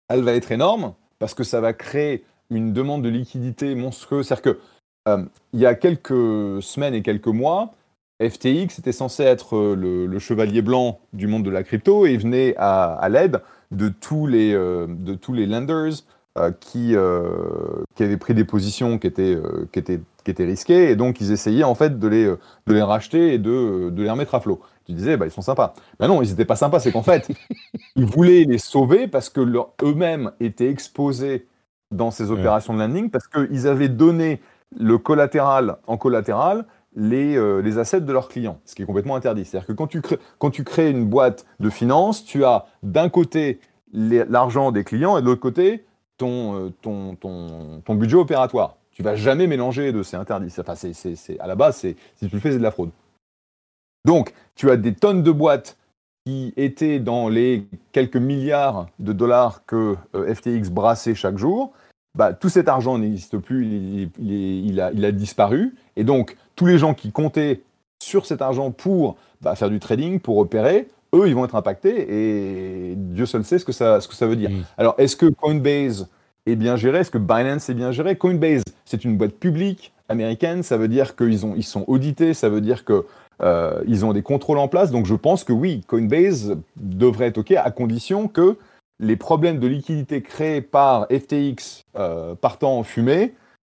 Elle 0.09 0.23
va 0.23 0.33
être 0.33 0.51
énorme 0.51 0.93
parce 1.19 1.33
que 1.33 1.43
ça 1.43 1.61
va 1.61 1.73
créer 1.73 2.25
une 2.49 2.73
demande 2.73 3.03
de 3.03 3.09
liquidité 3.09 3.75
monstrueuse. 3.75 4.27
C'est-à-dire 4.27 4.53
que 4.53 4.59
euh, 5.07 5.25
il 5.53 5.59
y 5.59 5.65
a 5.65 5.75
quelques 5.75 6.61
semaines 6.61 6.93
et 6.93 7.01
quelques 7.01 7.27
mois, 7.27 7.73
FTX 8.21 8.79
était 8.79 8.91
censé 8.91 9.23
être 9.23 9.55
euh, 9.55 9.75
le, 9.75 10.19
chevalier 10.19 10.61
blanc 10.61 10.99
du 11.11 11.27
monde 11.27 11.43
de 11.43 11.49
la 11.49 11.63
crypto 11.63 12.05
et 12.05 12.15
venait 12.15 12.55
à, 12.57 13.07
l'aide 13.09 13.41
de 13.71 13.89
tous 13.89 14.27
les, 14.27 14.53
euh, 14.53 14.87
de 14.87 15.15
tous 15.15 15.33
les 15.33 15.45
lenders 15.45 16.03
qui, 16.59 16.95
qui 17.95 18.03
avaient 18.03 18.17
pris 18.17 18.33
des 18.33 18.43
positions 18.43 18.97
qui 18.97 19.07
étaient, 19.07 19.37
qui, 19.71 19.79
étaient, 19.79 20.01
qui 20.23 20.31
étaient 20.31 20.45
risquées 20.45 20.89
et 20.89 20.95
donc 20.95 21.21
ils 21.21 21.31
essayaient 21.31 21.63
en 21.63 21.75
fait 21.75 21.99
de 21.99 22.07
les, 22.07 22.25
de 22.25 22.73
les 22.73 22.81
racheter 22.81 23.35
et 23.35 23.37
de, 23.37 23.89
de 23.91 24.03
les 24.03 24.09
remettre 24.09 24.33
à 24.35 24.39
flot. 24.39 24.59
Tu 24.85 24.93
disais, 24.93 25.15
bah, 25.15 25.25
ils 25.25 25.31
sont 25.31 25.41
sympas. 25.41 25.73
Ben 25.99 26.07
non, 26.07 26.21
ils 26.21 26.29
n'étaient 26.29 26.45
pas 26.45 26.55
sympas, 26.55 26.79
c'est 26.79 26.91
qu'en 26.91 27.03
fait, 27.03 27.29
ils 27.95 28.05
voulaient 28.05 28.43
les 28.43 28.57
sauver 28.57 29.07
parce 29.07 29.29
que 29.29 29.41
eux-mêmes 29.83 30.31
étaient 30.39 30.69
exposés 30.69 31.47
dans 31.91 32.11
ces 32.11 32.31
opérations 32.31 32.73
de 32.73 32.79
landing 32.79 33.09
parce 33.09 33.27
qu'ils 33.27 33.67
avaient 33.67 33.89
donné 33.89 34.41
le 34.77 34.97
collatéral 34.97 35.77
en 35.87 35.97
collatéral 35.97 36.65
les, 36.95 37.35
euh, 37.37 37.61
les 37.61 37.77
assets 37.77 38.01
de 38.01 38.11
leurs 38.11 38.27
clients, 38.27 38.59
ce 38.65 38.75
qui 38.75 38.83
est 38.83 38.85
complètement 38.85 39.15
interdit. 39.15 39.45
C'est-à-dire 39.45 39.67
que 39.67 39.73
quand 39.73 39.87
tu, 39.87 40.01
crées, 40.01 40.19
quand 40.37 40.49
tu 40.49 40.63
crées 40.63 40.89
une 40.89 41.05
boîte 41.05 41.45
de 41.59 41.69
finance, 41.69 42.25
tu 42.25 42.43
as 42.45 42.65
d'un 42.83 43.09
côté 43.09 43.59
l'argent 43.93 44.71
des 44.71 44.83
clients 44.83 45.17
et 45.17 45.21
de 45.21 45.27
l'autre 45.27 45.41
côté 45.41 45.85
ton, 46.23 46.55
euh, 46.55 46.69
ton, 46.81 47.15
ton, 47.15 47.81
ton, 47.83 47.95
budget 47.95 48.15
opératoire. 48.15 48.77
Tu 48.91 49.03
vas 49.03 49.15
jamais 49.15 49.47
mélanger 49.47 49.83
les 49.83 49.91
deux, 49.91 50.03
c'est 50.03 50.15
interdit. 50.15 50.53
Enfin, 50.57 50.75
c'est, 50.75 50.93
c'est, 50.93 51.39
à 51.39 51.47
la 51.47 51.55
base, 51.55 51.77
c'est, 51.77 51.97
si 52.15 52.29
tu 52.29 52.35
le 52.35 52.41
fais, 52.41 52.51
c'est 52.51 52.59
de 52.59 52.63
la 52.63 52.71
fraude. 52.71 52.91
Donc, 54.05 54.33
tu 54.55 54.69
as 54.71 54.77
des 54.77 54.93
tonnes 54.93 55.23
de 55.23 55.31
boîtes 55.31 55.77
qui 56.25 56.53
étaient 56.55 56.99
dans 56.99 57.27
les 57.27 57.67
quelques 57.91 58.17
milliards 58.17 58.87
de 58.99 59.11
dollars 59.11 59.65
que 59.65 59.97
euh, 60.15 60.33
FTX 60.33 60.69
brassait 60.69 61.15
chaque 61.15 61.37
jour, 61.37 61.73
bah, 62.15 62.33
tout 62.33 62.49
cet 62.49 62.69
argent 62.69 62.97
n'existe 62.97 63.37
plus, 63.37 63.65
il, 64.19 64.79
a, 64.79 65.11
disparu. 65.11 65.75
Et 65.97 66.05
donc, 66.05 66.37
tous 66.55 66.67
les 66.67 66.77
gens 66.77 66.93
qui 66.93 67.11
comptaient 67.11 67.63
sur 68.01 68.25
cet 68.25 68.41
argent 68.41 68.71
pour 68.71 69.17
bah, 69.41 69.55
faire 69.55 69.69
du 69.69 69.79
trading, 69.79 70.19
pour 70.19 70.37
opérer, 70.37 70.87
eux, 71.13 71.27
ils 71.27 71.35
vont 71.35 71.45
être 71.45 71.55
impactés 71.55 72.05
et 72.09 72.95
Dieu 72.95 73.25
seul 73.25 73.43
sait 73.43 73.59
ce 73.59 73.65
que 73.65 73.71
ça, 73.71 74.01
ce 74.01 74.07
que 74.07 74.15
ça 74.15 74.27
veut 74.27 74.35
dire. 74.35 74.49
Mm. 74.49 74.63
Alors, 74.77 74.95
est-ce 74.97 75.15
que 75.15 75.27
Coinbase 75.27 76.09
est 76.45 76.55
bien 76.55 76.75
géré? 76.75 76.99
Est-ce 76.99 77.11
que 77.11 77.17
Binance 77.17 77.69
est 77.69 77.73
bien 77.73 77.91
géré? 77.91 78.17
Coinbase, 78.17 78.63
c'est 78.85 79.03
une 79.05 79.17
boîte 79.17 79.33
publique 79.33 79.93
américaine, 80.09 80.63
ça 80.63 80.77
veut 80.77 80.87
dire 80.87 81.15
qu'ils 81.15 81.39
ils 81.55 81.63
sont 81.63 81.85
audités, 81.87 82.33
ça 82.33 82.49
veut 82.49 82.61
dire 82.61 82.85
qu'ils 82.85 83.03
euh, 83.41 84.03
ont 84.03 84.13
des 84.13 84.21
contrôles 84.21 84.57
en 84.57 84.67
place. 84.67 84.91
Donc, 84.91 85.05
je 85.05 85.15
pense 85.15 85.43
que 85.43 85.53
oui, 85.53 85.81
Coinbase 85.87 86.57
devrait 86.75 87.27
être 87.27 87.39
OK 87.39 87.51
à 87.51 87.71
condition 87.71 88.27
que 88.27 88.57
les 88.99 89.15
problèmes 89.15 89.59
de 89.59 89.67
liquidité 89.67 90.21
créés 90.21 90.61
par 90.61 91.07
FTX 91.07 91.83
euh, 91.97 92.35
partant 92.35 92.77
en 92.77 92.83
fumée 92.83 93.33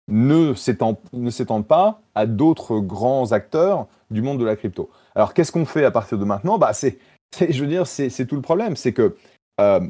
ne 0.07 0.53
s'étendent 0.53 1.67
pas 1.67 2.01
à 2.13 2.25
d'autres 2.25 2.79
grands 2.79 3.31
acteurs 3.31 3.87
du 4.11 4.21
monde 4.21 4.39
de 4.39 4.45
la 4.45 4.55
crypto. 4.55 4.89
Alors 5.15 5.33
qu'est-ce 5.33 5.51
qu'on 5.51 5.65
fait 5.65 5.83
à 5.83 5.91
partir 5.91 6.17
de 6.17 6.25
maintenant? 6.25 6.57
Bah, 6.57 6.73
c'est, 6.73 6.99
Je 7.39 7.61
veux 7.61 7.67
dire, 7.67 7.87
c'est 7.87 8.25
tout 8.25 8.35
le 8.35 8.41
problème. 8.41 8.75
C'est 8.75 8.93
que 8.93 9.15
euh, 9.59 9.81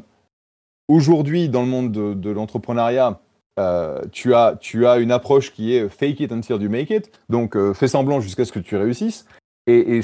aujourd'hui, 0.88 1.48
dans 1.48 1.62
le 1.62 1.68
monde 1.68 1.92
de, 1.92 2.30
l'entrepreneuriat, 2.30 3.20
euh, 3.58 4.02
tu, 4.12 4.34
as, 4.34 4.56
tu 4.60 4.86
as 4.86 4.98
une 4.98 5.10
approche 5.10 5.52
qui 5.52 5.74
est 5.74 5.88
fake 5.88 6.20
it 6.20 6.32
until 6.32 6.60
you 6.60 6.68
make 6.68 6.90
it, 6.90 7.10
donc 7.28 7.56
fais 7.72 7.88
semblant 7.88 8.20
jusqu'à 8.20 8.44
ce 8.44 8.52
que 8.52 8.58
tu 8.58 8.76
réussisses. 8.76 9.26
Et, 9.66 10.02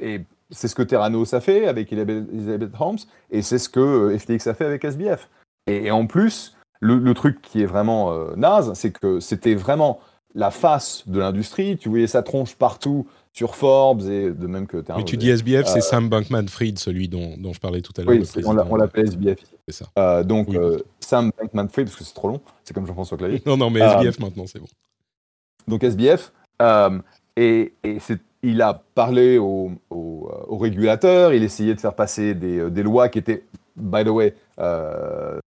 et 0.00 0.24
c'est 0.54 0.68
ce 0.68 0.74
que 0.74 0.82
Terranos 0.82 1.34
a 1.34 1.40
fait 1.40 1.66
avec 1.66 1.92
Elizabeth 1.92 2.70
Holmes 2.78 2.98
et 3.30 3.42
c'est 3.42 3.58
ce 3.58 3.68
que 3.68 3.80
euh, 3.80 4.18
FTX 4.18 4.46
a 4.46 4.54
fait 4.54 4.64
avec 4.64 4.84
SBF. 4.84 5.28
Et, 5.66 5.90
en 5.90 6.06
plus, 6.06 6.56
le, 6.80 7.14
truc 7.14 7.40
qui 7.40 7.62
est 7.62 7.66
vraiment 7.66 8.12
euh, 8.12 8.34
naze, 8.36 8.72
c'est 8.74 8.92
que 8.92 9.18
c'était 9.20 9.54
vraiment 9.54 10.00
la 10.34 10.50
face 10.50 11.04
de 11.06 11.18
l'industrie. 11.18 11.76
Tu 11.76 11.88
voyais 11.88 12.06
sa 12.06 12.22
tronche 12.22 12.54
partout 12.54 13.06
sur 13.32 13.56
Forbes 13.56 14.02
et 14.02 14.30
de 14.30 14.46
même 14.46 14.66
que 14.66 14.82
Mais 14.96 15.04
tu 15.04 15.16
dis 15.16 15.30
SBF, 15.30 15.66
c'est 15.66 15.78
euh, 15.78 15.80
Sam 15.80 16.08
Bankman-Fried, 16.08 16.78
celui 16.78 17.08
dont, 17.08 17.52
je 17.52 17.58
parlais 17.58 17.80
tout 17.80 17.92
à 17.96 18.02
l'heure. 18.02 18.14
Oui, 18.14 18.44
on 18.46 18.76
l'appelle 18.76 19.08
SBF. 19.08 19.38
C'est 19.68 19.84
ça. 19.96 20.22
donc 20.22 20.48
Sam 21.00 21.32
Bankman-Fried, 21.38 21.86
parce 21.86 21.96
que 21.96 22.04
c'est 22.04 22.14
trop 22.14 22.28
long, 22.28 22.40
c'est 22.64 22.74
comme 22.74 22.86
Jean-François 22.86 23.18
Clavier. 23.18 23.42
non, 23.46 23.56
non, 23.56 23.70
mais 23.70 23.80
SBF 23.80 24.18
maintenant, 24.20 24.46
c'est 24.46 24.60
bon. 24.60 24.68
Donc 25.66 25.82
SBF, 25.82 26.32
et, 27.36 27.72
et 27.82 27.98
il 28.44 28.62
a 28.62 28.82
parlé 28.94 29.38
aux, 29.38 29.72
régulateurs, 30.50 31.32
il 31.32 31.42
essayait 31.42 31.74
de 31.74 31.80
faire 31.80 31.94
passer 31.94 32.34
des, 32.34 32.82
lois 32.82 33.08
qui 33.08 33.18
étaient, 33.18 33.44
by 33.76 34.04
the 34.04 34.08
way, 34.08 34.34
euh, 34.60 35.38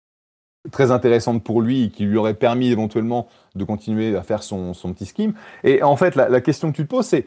très 0.71 0.91
intéressantes 0.91 1.43
pour 1.43 1.61
lui, 1.61 1.91
qui 1.91 2.05
lui 2.05 2.17
auraient 2.17 2.33
permis 2.33 2.69
éventuellement 2.69 3.27
de 3.57 3.63
continuer 3.63 4.15
à 4.15 4.23
faire 4.23 4.43
son, 4.43 4.73
petit 4.73 5.05
scheme. 5.05 5.33
Et 5.63 5.83
en 5.83 5.95
fait, 5.95 6.15
la, 6.15 6.41
question 6.41 6.71
que 6.71 6.77
tu 6.77 6.83
te 6.83 6.89
poses, 6.89 7.07
c'est, 7.07 7.25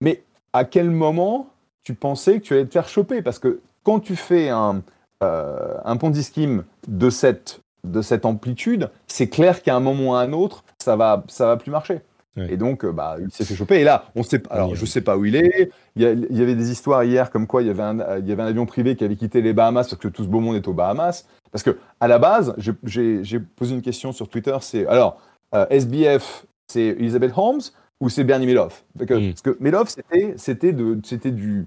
mais 0.00 0.22
à 0.52 0.64
quel 0.64 0.90
moment 0.90 1.48
tu 1.82 1.94
pensais 1.94 2.40
que 2.40 2.44
tu 2.44 2.54
allais 2.54 2.66
te 2.66 2.72
faire 2.72 2.88
choper? 2.88 3.22
Parce 3.22 3.38
que 3.38 3.60
quand 3.84 4.00
tu 4.00 4.16
fais 4.16 4.48
un, 4.48 4.82
euh, 5.22 5.76
un 5.84 5.96
Ponzi 5.96 6.22
scheme 6.22 6.64
de 6.88 7.10
cette, 7.10 7.60
de 7.84 8.02
cette 8.02 8.26
amplitude, 8.26 8.90
c'est 9.06 9.28
clair 9.28 9.62
qu'à 9.62 9.76
un 9.76 9.80
moment 9.80 10.12
ou 10.12 10.14
à 10.14 10.20
un 10.20 10.32
autre, 10.32 10.64
ça 10.78 10.96
va, 10.96 11.24
ça 11.28 11.46
va 11.46 11.56
plus 11.56 11.70
marcher. 11.70 12.00
Et 12.48 12.56
donc, 12.56 12.84
euh, 12.84 12.92
bah, 12.92 13.16
il 13.20 13.30
s'est 13.32 13.44
fait 13.44 13.56
choper. 13.56 13.80
Et 13.80 13.84
là, 13.84 14.04
on 14.14 14.22
sait, 14.22 14.42
alors 14.50 14.74
je 14.74 14.86
sais 14.86 15.00
pas 15.00 15.16
où 15.16 15.24
il 15.24 15.36
est. 15.36 15.70
Il 15.96 16.02
y, 16.02 16.42
avait 16.42 16.54
des 16.54 16.70
histoires 16.70 17.02
hier 17.04 17.30
comme 17.30 17.46
quoi 17.46 17.62
il 17.62 17.68
y, 17.68 17.70
avait 17.70 17.82
un, 17.82 18.18
il 18.18 18.28
y 18.28 18.32
avait 18.32 18.42
un 18.42 18.46
avion 18.46 18.66
privé 18.66 18.94
qui 18.94 19.04
avait 19.04 19.16
quitté 19.16 19.42
les 19.42 19.52
Bahamas 19.52 19.88
parce 19.88 20.00
que 20.00 20.08
tout 20.08 20.22
ce 20.22 20.28
beau 20.28 20.40
monde 20.40 20.56
est 20.56 20.68
aux 20.68 20.72
Bahamas. 20.72 21.26
Parce 21.52 21.62
que 21.62 21.78
à 22.00 22.08
la 22.08 22.18
base, 22.18 22.54
j'ai 22.56 23.40
posé 23.40 23.74
une 23.74 23.82
question 23.82 24.12
sur 24.12 24.28
Twitter. 24.28 24.56
C'est 24.60 24.86
alors 24.86 25.20
euh, 25.54 25.66
SBF, 25.70 26.46
c'est 26.68 26.82
Elizabeth 26.82 27.32
Holmes 27.36 27.60
ou 28.00 28.08
c'est 28.08 28.24
Bernie 28.24 28.46
Madoff? 28.46 28.84
Parce 28.96 29.08
que, 29.08 29.14
mm. 29.14 29.28
parce 29.30 29.42
que 29.42 29.56
Madoff, 29.60 29.88
c'était 29.88 30.34
c'était 30.36 31.30
du 31.32 31.66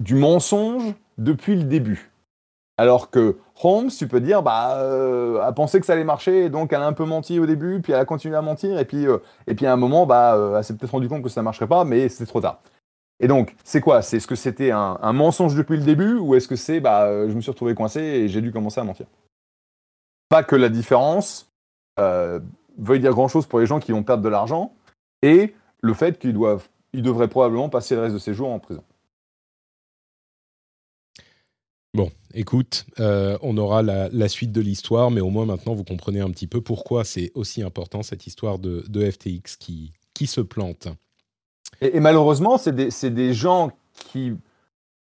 du 0.00 0.14
mensonge 0.14 0.94
depuis 1.18 1.56
le 1.56 1.64
début. 1.64 2.10
Alors 2.80 3.10
que 3.10 3.36
Holmes, 3.62 3.90
tu 3.90 4.08
peux 4.08 4.22
dire, 4.22 4.42
bah, 4.42 4.78
euh, 4.78 5.38
a 5.42 5.52
pensé 5.52 5.80
que 5.80 5.84
ça 5.84 5.92
allait 5.92 6.02
marcher, 6.02 6.48
donc 6.48 6.72
elle 6.72 6.80
a 6.80 6.86
un 6.86 6.94
peu 6.94 7.04
menti 7.04 7.38
au 7.38 7.44
début, 7.44 7.82
puis 7.82 7.92
elle 7.92 7.98
a 8.00 8.06
continué 8.06 8.36
à 8.36 8.40
mentir, 8.40 8.78
et 8.78 8.86
puis, 8.86 9.06
euh, 9.06 9.18
et 9.46 9.54
puis 9.54 9.66
à 9.66 9.72
un 9.74 9.76
moment, 9.76 10.06
bah, 10.06 10.34
euh, 10.34 10.56
elle 10.56 10.64
s'est 10.64 10.74
peut-être 10.74 10.92
rendu 10.92 11.06
compte 11.06 11.22
que 11.22 11.28
ça 11.28 11.42
ne 11.42 11.44
marcherait 11.44 11.66
pas, 11.66 11.84
mais 11.84 12.08
c'est 12.08 12.24
trop 12.24 12.40
tard. 12.40 12.62
Et 13.20 13.28
donc, 13.28 13.54
c'est 13.64 13.80
quoi? 13.80 14.02
C'est 14.02 14.18
ce 14.18 14.26
que 14.26 14.34
c'était 14.34 14.70
un, 14.70 15.12
mensonge 15.12 15.54
depuis 15.54 15.76
le 15.76 15.84
début, 15.84 16.14
ou 16.14 16.34
est-ce 16.34 16.48
que 16.48 16.56
c'est, 16.56 16.80
bah, 16.80 17.28
je 17.28 17.34
me 17.34 17.40
suis 17.40 17.50
retrouvé 17.50 17.74
coincé 17.74 18.00
et 18.00 18.28
j'ai 18.28 18.40
dû 18.40 18.50
commencer 18.50 18.80
à 18.80 18.84
mentir? 18.84 19.06
Pas 20.28 20.42
que 20.42 20.56
la 20.56 20.70
différence 20.70 21.52
veuille 21.98 23.00
dire 23.00 23.12
grand-chose 23.12 23.46
pour 23.46 23.60
les 23.60 23.66
gens 23.66 23.78
qui 23.78 23.92
vont 23.92 24.02
perdre 24.02 24.22
de 24.22 24.28
l'argent, 24.28 24.72
et 25.22 25.54
le 25.80 25.94
fait 25.94 26.18
qu'ils 26.18 26.32
doivent, 26.32 26.68
ils 26.92 27.02
devraient 27.02 27.28
probablement 27.28 27.68
passer 27.68 27.94
le 27.94 28.02
reste 28.02 28.14
de 28.14 28.18
ses 28.18 28.34
jours 28.34 28.50
en 28.50 28.58
prison. 28.58 28.82
Bon, 31.92 32.10
écoute, 32.34 32.86
euh, 33.00 33.36
on 33.42 33.56
aura 33.56 33.82
la, 33.82 34.28
suite 34.28 34.52
de 34.52 34.60
l'histoire, 34.60 35.10
mais 35.10 35.20
au 35.20 35.30
moins 35.30 35.44
maintenant 35.44 35.74
vous 35.74 35.84
comprenez 35.84 36.20
un 36.20 36.30
petit 36.30 36.46
peu 36.46 36.60
pourquoi 36.60 37.04
c'est 37.04 37.32
aussi 37.34 37.62
important 37.62 38.02
cette 38.02 38.26
histoire 38.26 38.58
de, 38.58 39.10
FTX 39.10 39.56
qui, 39.58 39.92
qui 40.14 40.26
se 40.26 40.40
plante. 40.40 40.88
Et, 41.80 42.00
malheureusement, 42.00 42.58
c'est 42.58 42.74
des, 42.74 43.32
gens 43.32 43.70
qui 43.94 44.36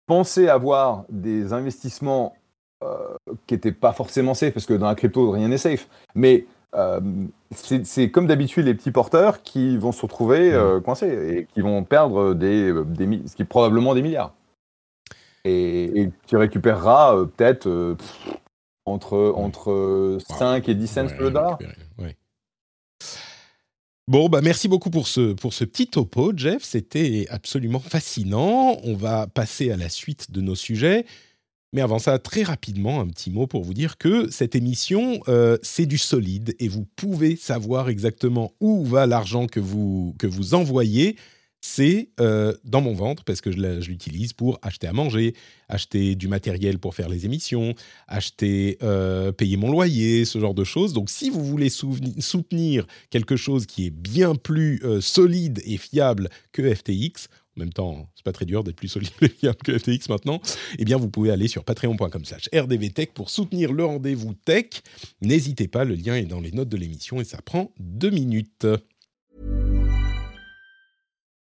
pensaient 0.06 0.48
avoir 0.48 1.04
des 1.09 1.52
investissements 1.52 2.35
euh, 2.83 2.96
qui 3.46 3.54
n'étaient 3.54 3.72
pas 3.72 3.92
forcément 3.92 4.35
safe, 4.35 4.54
parce 4.54 4.66
que 4.66 4.74
dans 4.74 4.87
la 4.87 4.94
crypto, 4.94 5.30
rien 5.30 5.48
n'est 5.48 5.59
safe. 5.59 5.88
Mais 6.14 6.46
euh, 6.74 7.00
c'est 7.52 8.11
comme 8.11 8.26
d'habitude 8.26 8.66
les 8.66 8.74
petits 8.74 8.92
porteurs 8.92 9.42
qui 9.42 9.76
vont 9.76 9.92
se 9.92 10.02
retrouver 10.02 10.52
mmh. 10.52 10.83
coincés 10.83 11.37
et 11.37 11.46
qui 11.52 11.61
vont 11.61 11.83
perdre 11.83 12.35
des, 12.35 12.72
des, 12.85 13.44
probablement 13.44 13.94
des 13.94 14.02
milliards. 14.02 14.33
et, 15.44 16.11
tu 16.26 16.37
récupéreras 16.37 17.16
euh, 17.16 17.24
peut-être 17.24 17.66
euh, 17.68 17.96
entre, 18.85 19.33
entre 19.37 20.18
5 20.38 20.68
et 20.68 20.74
10 20.74 20.87
cents 20.87 21.06
le 21.18 21.30
dollar. 21.30 21.59
Bon, 24.11 24.29
bah 24.29 24.40
merci 24.42 24.66
beaucoup 24.66 24.90
pour 24.90 25.07
ce, 25.07 25.35
pour 25.35 25.55
ce 25.55 25.62
petit 25.62 25.87
topo, 25.87 26.33
Jeff. 26.35 26.64
C'était 26.64 27.29
absolument 27.31 27.79
fascinant. 27.79 28.77
On 28.83 28.94
va 28.96 29.29
passer 29.29 29.70
à 29.70 29.77
la 29.77 29.88
suite 29.88 30.33
de 30.33 30.40
nos 30.40 30.57
sujets. 30.57 31.07
Mais 31.73 31.81
avant 31.81 32.01
ça, 32.01 32.18
très 32.18 32.42
rapidement, 32.42 33.01
un 33.01 33.07
petit 33.07 33.31
mot 33.31 33.46
pour 33.46 33.62
vous 33.62 33.73
dire 33.73 33.99
que 33.99 34.29
cette 34.29 34.57
émission, 34.57 35.20
euh, 35.29 35.59
c'est 35.62 35.87
du 35.87 35.96
solide 35.96 36.57
et 36.59 36.66
vous 36.66 36.85
pouvez 36.96 37.37
savoir 37.37 37.88
exactement 37.88 38.53
où 38.59 38.85
va 38.85 39.07
l'argent 39.07 39.46
que 39.46 39.61
vous, 39.61 40.16
que 40.18 40.27
vous 40.27 40.55
envoyez 40.55 41.14
c'est 41.61 42.09
euh, 42.20 42.55
dans 42.64 42.81
mon 42.81 42.94
ventre 42.94 43.25
parce 43.25 43.40
que 43.40 43.51
je 43.53 43.59
l'utilise 43.59 44.33
pour 44.33 44.59
acheter 44.62 44.87
à 44.87 44.92
manger, 44.92 45.35
acheter 45.68 46.14
du 46.14 46.27
matériel 46.27 46.79
pour 46.79 46.94
faire 46.94 47.09
les 47.09 47.27
émissions, 47.27 47.75
acheter, 48.09 48.79
euh, 48.83 49.31
payer 49.33 49.57
mon 49.57 49.70
loyer, 49.70 50.25
ce 50.25 50.38
genre 50.38 50.55
de 50.55 50.64
choses. 50.64 50.92
Donc, 50.92 51.11
si 51.11 51.29
vous 51.31 51.44
voulez 51.44 51.68
soutenir 51.68 52.87
quelque 53.11 53.37
chose 53.37 53.66
qui 53.66 53.87
est 53.87 53.90
bien 53.90 54.35
plus 54.35 54.81
euh, 54.85 55.01
solide 55.01 55.61
et 55.64 55.77
fiable 55.77 56.31
que 56.53 56.75
FTX, 56.75 57.29
en 57.57 57.61
même 57.61 57.73
temps, 57.73 58.09
c'est 58.14 58.25
pas 58.25 58.33
très 58.33 58.46
dur 58.46 58.64
d'être 58.64 58.77
plus 58.77 58.88
solide 58.88 59.11
et 59.20 59.29
fiable 59.29 59.59
que 59.62 59.77
FTX 59.77 60.09
maintenant, 60.09 60.40
eh 60.79 60.85
bien, 60.85 60.96
vous 60.96 61.11
pouvez 61.11 61.31
aller 61.31 61.49
sur 61.49 61.64
patreon.com/slash 61.64 62.49
rdvtech 62.55 63.12
pour 63.12 63.29
soutenir 63.29 63.73
le 63.73 63.85
rendez-vous 63.85 64.33
tech. 64.33 64.66
N'hésitez 65.20 65.68
pas, 65.68 65.85
le 65.85 65.94
lien 65.94 66.14
est 66.14 66.25
dans 66.25 66.40
les 66.40 66.53
notes 66.53 66.68
de 66.68 66.77
l'émission 66.77 67.20
et 67.20 67.25
ça 67.25 67.42
prend 67.42 67.73
deux 67.79 68.11
minutes. 68.11 68.66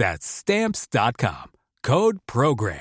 That's 0.00 0.24
stamps.com. 0.24 1.50
Code 1.82 2.16
Program. 2.24 2.78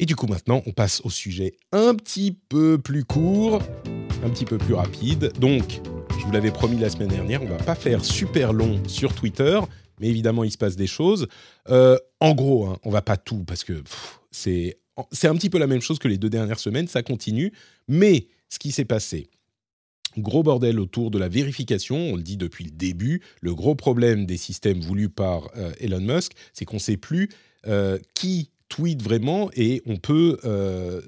Et 0.00 0.04
du 0.04 0.16
coup, 0.16 0.26
maintenant, 0.26 0.60
on 0.66 0.72
passe 0.72 1.00
au 1.04 1.10
sujet 1.10 1.54
un 1.70 1.94
petit 1.94 2.36
peu 2.48 2.76
plus 2.76 3.04
court, 3.04 3.62
un 4.24 4.30
petit 4.30 4.46
peu 4.46 4.58
plus 4.58 4.74
rapide. 4.74 5.32
Donc, 5.38 5.80
je 6.18 6.24
vous 6.24 6.32
l'avais 6.32 6.50
promis 6.50 6.76
la 6.76 6.90
semaine 6.90 7.06
dernière, 7.06 7.40
on 7.40 7.46
va 7.46 7.56
pas 7.56 7.76
faire 7.76 8.04
super 8.04 8.52
long 8.52 8.82
sur 8.88 9.14
Twitter, 9.14 9.60
mais 10.00 10.08
évidemment, 10.08 10.42
il 10.42 10.50
se 10.50 10.58
passe 10.58 10.74
des 10.74 10.88
choses. 10.88 11.28
Euh, 11.68 11.96
en 12.18 12.34
gros, 12.34 12.66
hein, 12.66 12.78
on 12.82 12.90
va 12.90 13.00
pas 13.00 13.16
tout 13.16 13.44
parce 13.44 13.62
que 13.62 13.84
c'est 14.32 14.80
c'est 15.12 15.28
un 15.28 15.36
petit 15.36 15.50
peu 15.50 15.58
la 15.58 15.68
même 15.68 15.82
chose 15.82 16.00
que 16.00 16.08
les 16.08 16.18
deux 16.18 16.30
dernières 16.30 16.58
semaines, 16.58 16.88
ça 16.88 17.04
continue. 17.04 17.52
Mais 17.86 18.26
ce 18.48 18.58
qui 18.58 18.72
s'est 18.72 18.84
passé, 18.84 19.28
gros 20.18 20.42
bordel 20.42 20.80
autour 20.80 21.10
de 21.10 21.18
la 21.18 21.28
vérification. 21.28 21.96
On 21.96 22.16
le 22.16 22.22
dit 22.22 22.36
depuis 22.36 22.64
le 22.64 22.70
début. 22.70 23.22
Le 23.40 23.54
gros 23.54 23.74
problème 23.74 24.26
des 24.26 24.36
systèmes 24.36 24.80
voulus 24.80 25.08
par 25.08 25.50
euh, 25.56 25.72
Elon 25.80 26.00
Musk, 26.00 26.32
c'est 26.52 26.64
qu'on 26.64 26.76
ne 26.76 26.80
sait 26.80 26.96
plus 26.96 27.28
euh, 27.66 27.98
qui 28.14 28.50
tweet 28.68 29.02
vraiment 29.02 29.50
et 29.54 29.82
on 29.86 29.96
peut 29.96 30.38
euh, 30.44 31.00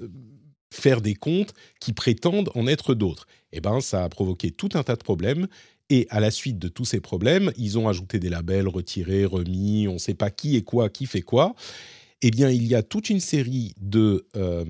faire 0.71 1.01
des 1.01 1.15
comptes 1.15 1.53
qui 1.79 1.93
prétendent 1.93 2.51
en 2.55 2.67
être 2.67 2.93
d'autres. 2.93 3.27
Eh 3.51 3.61
ben, 3.61 3.81
ça 3.81 4.03
a 4.03 4.09
provoqué 4.09 4.51
tout 4.51 4.69
un 4.73 4.83
tas 4.83 4.95
de 4.95 5.03
problèmes. 5.03 5.47
Et 5.89 6.05
à 6.09 6.19
la 6.19 6.31
suite 6.31 6.59
de 6.59 6.67
tous 6.67 6.83
ces 6.83 6.99
problèmes, 6.99 7.51
ils 7.55 7.77
ont 7.77 7.87
ajouté 7.87 8.19
des 8.19 8.29
labels, 8.29 8.67
retirés, 8.67 9.23
remis, 9.23 9.87
on 9.87 9.93
ne 9.93 9.97
sait 9.99 10.13
pas 10.13 10.29
qui 10.29 10.57
est 10.57 10.61
quoi, 10.63 10.89
qui 10.89 11.05
fait 11.05 11.21
quoi 11.21 11.55
eh 12.21 12.31
bien, 12.31 12.49
il 12.49 12.65
y 12.65 12.75
a 12.75 12.81
toute 12.81 13.09
une 13.09 13.19
série 13.19 13.73
de 13.79 14.27
euh, 14.35 14.65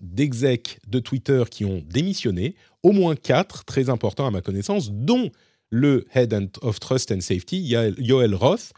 d'execs 0.00 0.78
de 0.88 0.98
Twitter 0.98 1.44
qui 1.50 1.64
ont 1.64 1.82
démissionné, 1.86 2.54
au 2.82 2.92
moins 2.92 3.16
quatre, 3.16 3.64
très 3.64 3.90
importants 3.90 4.26
à 4.26 4.30
ma 4.30 4.40
connaissance, 4.40 4.90
dont 4.90 5.30
le 5.70 6.06
Head 6.14 6.50
of 6.62 6.80
Trust 6.80 7.12
and 7.12 7.20
Safety, 7.20 7.58
Yoel 7.58 8.34
Roth, 8.34 8.72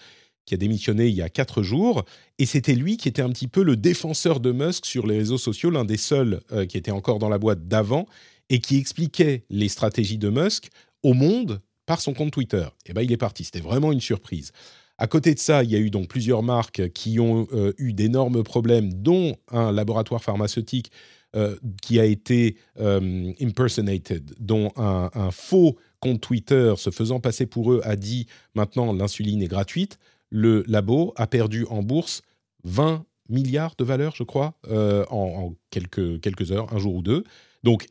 qui 0.47 0.55
a 0.55 0.57
démissionné 0.57 1.07
il 1.07 1.15
y 1.15 1.23
a 1.23 1.29
quatre 1.29 1.63
jours, 1.63 2.05
et 2.39 2.47
c'était 2.47 2.75
lui 2.75 2.97
qui 2.97 3.09
était 3.09 3.23
un 3.23 3.31
petit 3.31 3.49
peu 3.49 3.63
le 3.63 3.77
défenseur 3.77 4.41
de 4.41 4.51
Musk 4.51 4.87
sur 4.87 5.07
les 5.07 5.19
réseaux 5.19 5.39
sociaux, 5.39 5.71
l'un 5.71 5.85
des 5.85 5.99
seuls 5.99 6.41
euh, 6.53 6.65
qui 6.67 6.79
était 6.79 6.91
encore 6.91 7.19
dans 7.19 7.29
la 7.29 7.39
boîte 7.39 7.69
d'avant, 7.69 8.07
et 8.49 8.59
qui 8.61 8.79
expliquait 8.79 9.45
les 9.51 9.69
stratégies 9.69 10.19
de 10.19 10.31
Musk 10.31 10.69
au 11.03 11.13
monde 11.13 11.61
par 11.87 12.01
son 12.01 12.15
compte 12.15 12.33
Twitter. 12.33 12.67
Et 12.87 12.91
eh 12.91 12.93
ben, 12.95 13.03
il 13.03 13.13
est 13.13 13.19
parti, 13.19 13.45
c'était 13.45 13.61
vraiment 13.61 13.93
une 13.93 14.01
surprise. 14.01 14.53
À 14.99 15.07
côté 15.07 15.33
de 15.33 15.39
ça, 15.39 15.63
il 15.63 15.71
y 15.71 15.77
a 15.77 15.79
eu 15.79 15.91
donc 15.91 16.09
plusieurs 16.09 16.43
marques 16.43 16.91
qui 16.91 17.21
ont 17.21 17.47
euh, 17.53 17.73
eu 17.79 17.93
d'énormes 17.93 18.43
problèmes, 18.43 18.93
dont 18.93 19.37
un 19.49 19.71
laboratoire 19.71 20.23
pharmaceutique 20.23 20.91
euh, 21.37 21.57
qui 21.83 22.01
a 22.01 22.05
été 22.05 22.57
euh, 22.81 23.33
impersonated, 23.41 24.35
dont 24.41 24.73
un, 24.77 25.31
faux 25.31 25.77
compte 26.01 26.21
Twitter 26.21 26.75
se 26.77 26.91
faisant 26.91 27.21
passer 27.21 27.47
pour 27.47 27.73
eux 27.73 27.81
a 27.85 27.95
dit 27.95 28.27
maintenant 28.55 28.93
l'insuline 28.93 29.41
est 29.43 29.49
gratuite. 29.49 29.99
Le 30.31 30.65
labo 30.67 31.13
a 31.17 31.29
perdu 31.29 31.65
en 31.71 31.83
bourse 31.83 32.23
20 32.65 33.05
milliards 33.29 33.75
de 33.79 33.85
valeur, 33.85 34.17
je 34.17 34.25
crois, 34.25 34.59
en, 34.69 35.05
en, 35.11 35.55
quelques, 35.71 36.21
quelques 36.21 36.51
heures, 36.51 36.73
un 36.73 36.79
jour 36.79 36.95
ou 36.95 37.03
deux. 37.03 37.25
Donc 37.63 37.87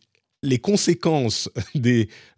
les 0.48 0.60
conséquences 0.60 1.50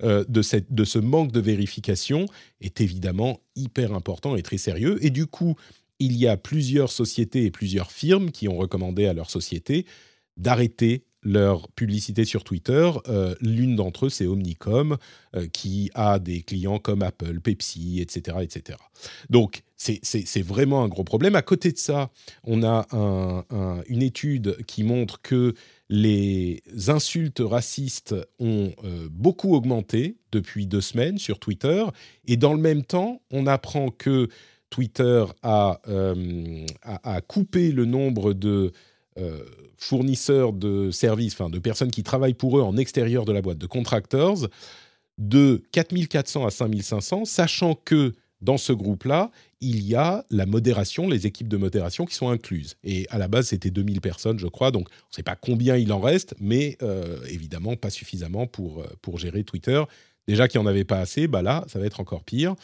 euh, 0.04 0.26
de, 0.28 0.42
ce 0.42 1.00
manque 1.00 1.32
de 1.32 1.40
vérification 1.40 2.26
est 2.60 2.82
évidemment 2.82 3.40
hyper 3.56 3.94
important 3.94 4.36
et 4.36 4.42
très 4.42 4.58
sérieux. 4.58 4.98
Et 5.06 5.12
du 5.12 5.28
coup, 5.28 5.56
il 6.00 6.16
y 6.18 6.28
a 6.28 6.36
plusieurs 6.36 6.92
sociétés 6.92 7.46
et 7.46 7.52
plusieurs 7.52 7.92
firmes 7.92 8.32
qui 8.32 8.48
ont 8.48 8.58
recommandé 8.58 9.06
à 9.06 9.14
leurs 9.14 9.30
sociétés 9.30 9.86
d'arrêter 10.38 11.04
leur 11.22 11.70
publicité 11.72 12.24
sur 12.24 12.46
Twitter. 12.46 12.90
Euh, 13.10 13.36
l'une 13.42 13.76
d'entre 13.76 14.06
eux, 14.06 14.10
c'est 14.10 14.26
Omnicom, 14.26 14.98
euh, 15.36 15.48
qui 15.48 15.92
a 15.94 16.18
des 16.18 16.42
clients 16.42 16.80
comme 16.80 17.04
Apple, 17.04 17.42
Pepsi, 17.42 18.00
etc. 18.00 18.38
etc. 18.42 18.80
Donc, 19.30 19.64
c'est 19.76 20.42
vraiment 20.42 20.84
un 20.84 20.88
gros 20.88 21.04
problème. 21.04 21.36
À 21.36 21.42
côté 21.42 21.72
de 21.72 21.78
ça, 21.78 22.10
on 22.44 22.64
a 22.64 22.86
une 23.88 24.02
étude 24.02 24.58
qui 24.66 24.84
montre 24.84 25.22
que 25.22 25.54
les 25.90 26.62
insultes 26.88 27.42
racistes 27.44 28.16
ont 28.40 28.72
euh, 28.84 29.08
beaucoup 29.12 29.56
augmenté 29.56 30.18
depuis 30.32 30.68
deux 30.68 30.82
semaines 30.82 31.18
sur 31.18 31.40
Twitter. 31.40 31.84
Et 32.28 32.38
dans 32.38 32.54
le 32.54 32.60
même 32.60 32.84
temps, 32.84 33.22
on 33.32 33.48
apprend 33.48 33.90
que 33.90 34.30
Twitter 34.70 35.26
a, 35.42 35.82
euh, 35.88 36.66
coupé 37.28 37.72
le 37.72 37.86
nombre 37.86 38.34
de 38.34 38.72
euh, 39.18 39.44
fournisseurs 39.78 40.54
de 40.54 40.92
services, 40.92 41.34
enfin 41.34 41.50
de 41.50 41.58
personnes 41.58 41.90
qui 41.90 42.04
travaillent 42.04 42.36
pour 42.36 42.60
eux 42.60 42.62
en 42.62 42.78
extérieur 42.78 43.26
de 43.26 43.32
la 43.32 43.42
boîte, 43.42 43.58
de 43.58 43.66
contractors, 43.66 44.48
de 45.18 45.64
4400 45.72 46.46
à 46.46 46.52
5500, 46.52 47.26
sachant 47.26 47.74
que 47.74 48.14
dans 48.42 48.58
ce 48.58 48.72
groupe-là, 48.72 49.32
il 49.62 49.82
y 49.84 49.96
a 49.96 50.26
la 50.30 50.46
modération, 50.46 51.10
les 51.10 51.28
équipes 51.28 51.48
de 51.48 51.58
modération 51.58 52.06
qui 52.06 52.16
sont 52.16 52.30
incluses. 52.30 52.78
Et 52.84 53.08
à 53.10 53.18
la 53.18 53.28
base, 53.28 53.48
c'était 53.48 53.72
2000 53.72 54.02
personnes, 54.02 54.40
je 54.40 54.48
crois, 54.48 54.72
donc 54.72 54.88
on 54.90 55.12
ne 55.12 55.16
sait 55.16 55.24
pas 55.24 55.36
combien 55.36 55.76
il 55.76 55.92
en 55.92 56.00
reste, 56.00 56.34
mais 56.40 56.78
euh, 56.82 57.20
évidemment 57.28 57.76
pas 57.76 57.90
suffisamment 57.90 58.48
pour, 58.48 58.82
euh, 58.82 58.88
pour 59.02 59.18
gérer 59.18 59.44
Twitter. 59.44 59.84
Déjà 60.28 60.48
qu'il 60.48 60.62
n'y 60.62 60.68
en 60.68 60.70
avait 60.70 60.86
pas 60.86 61.00
assez, 61.00 61.28
bah 61.28 61.42
là, 61.42 61.66
ça 61.68 61.80
va 61.80 61.86
être 61.86 62.00
encore 62.00 62.24
pire. 62.24 62.56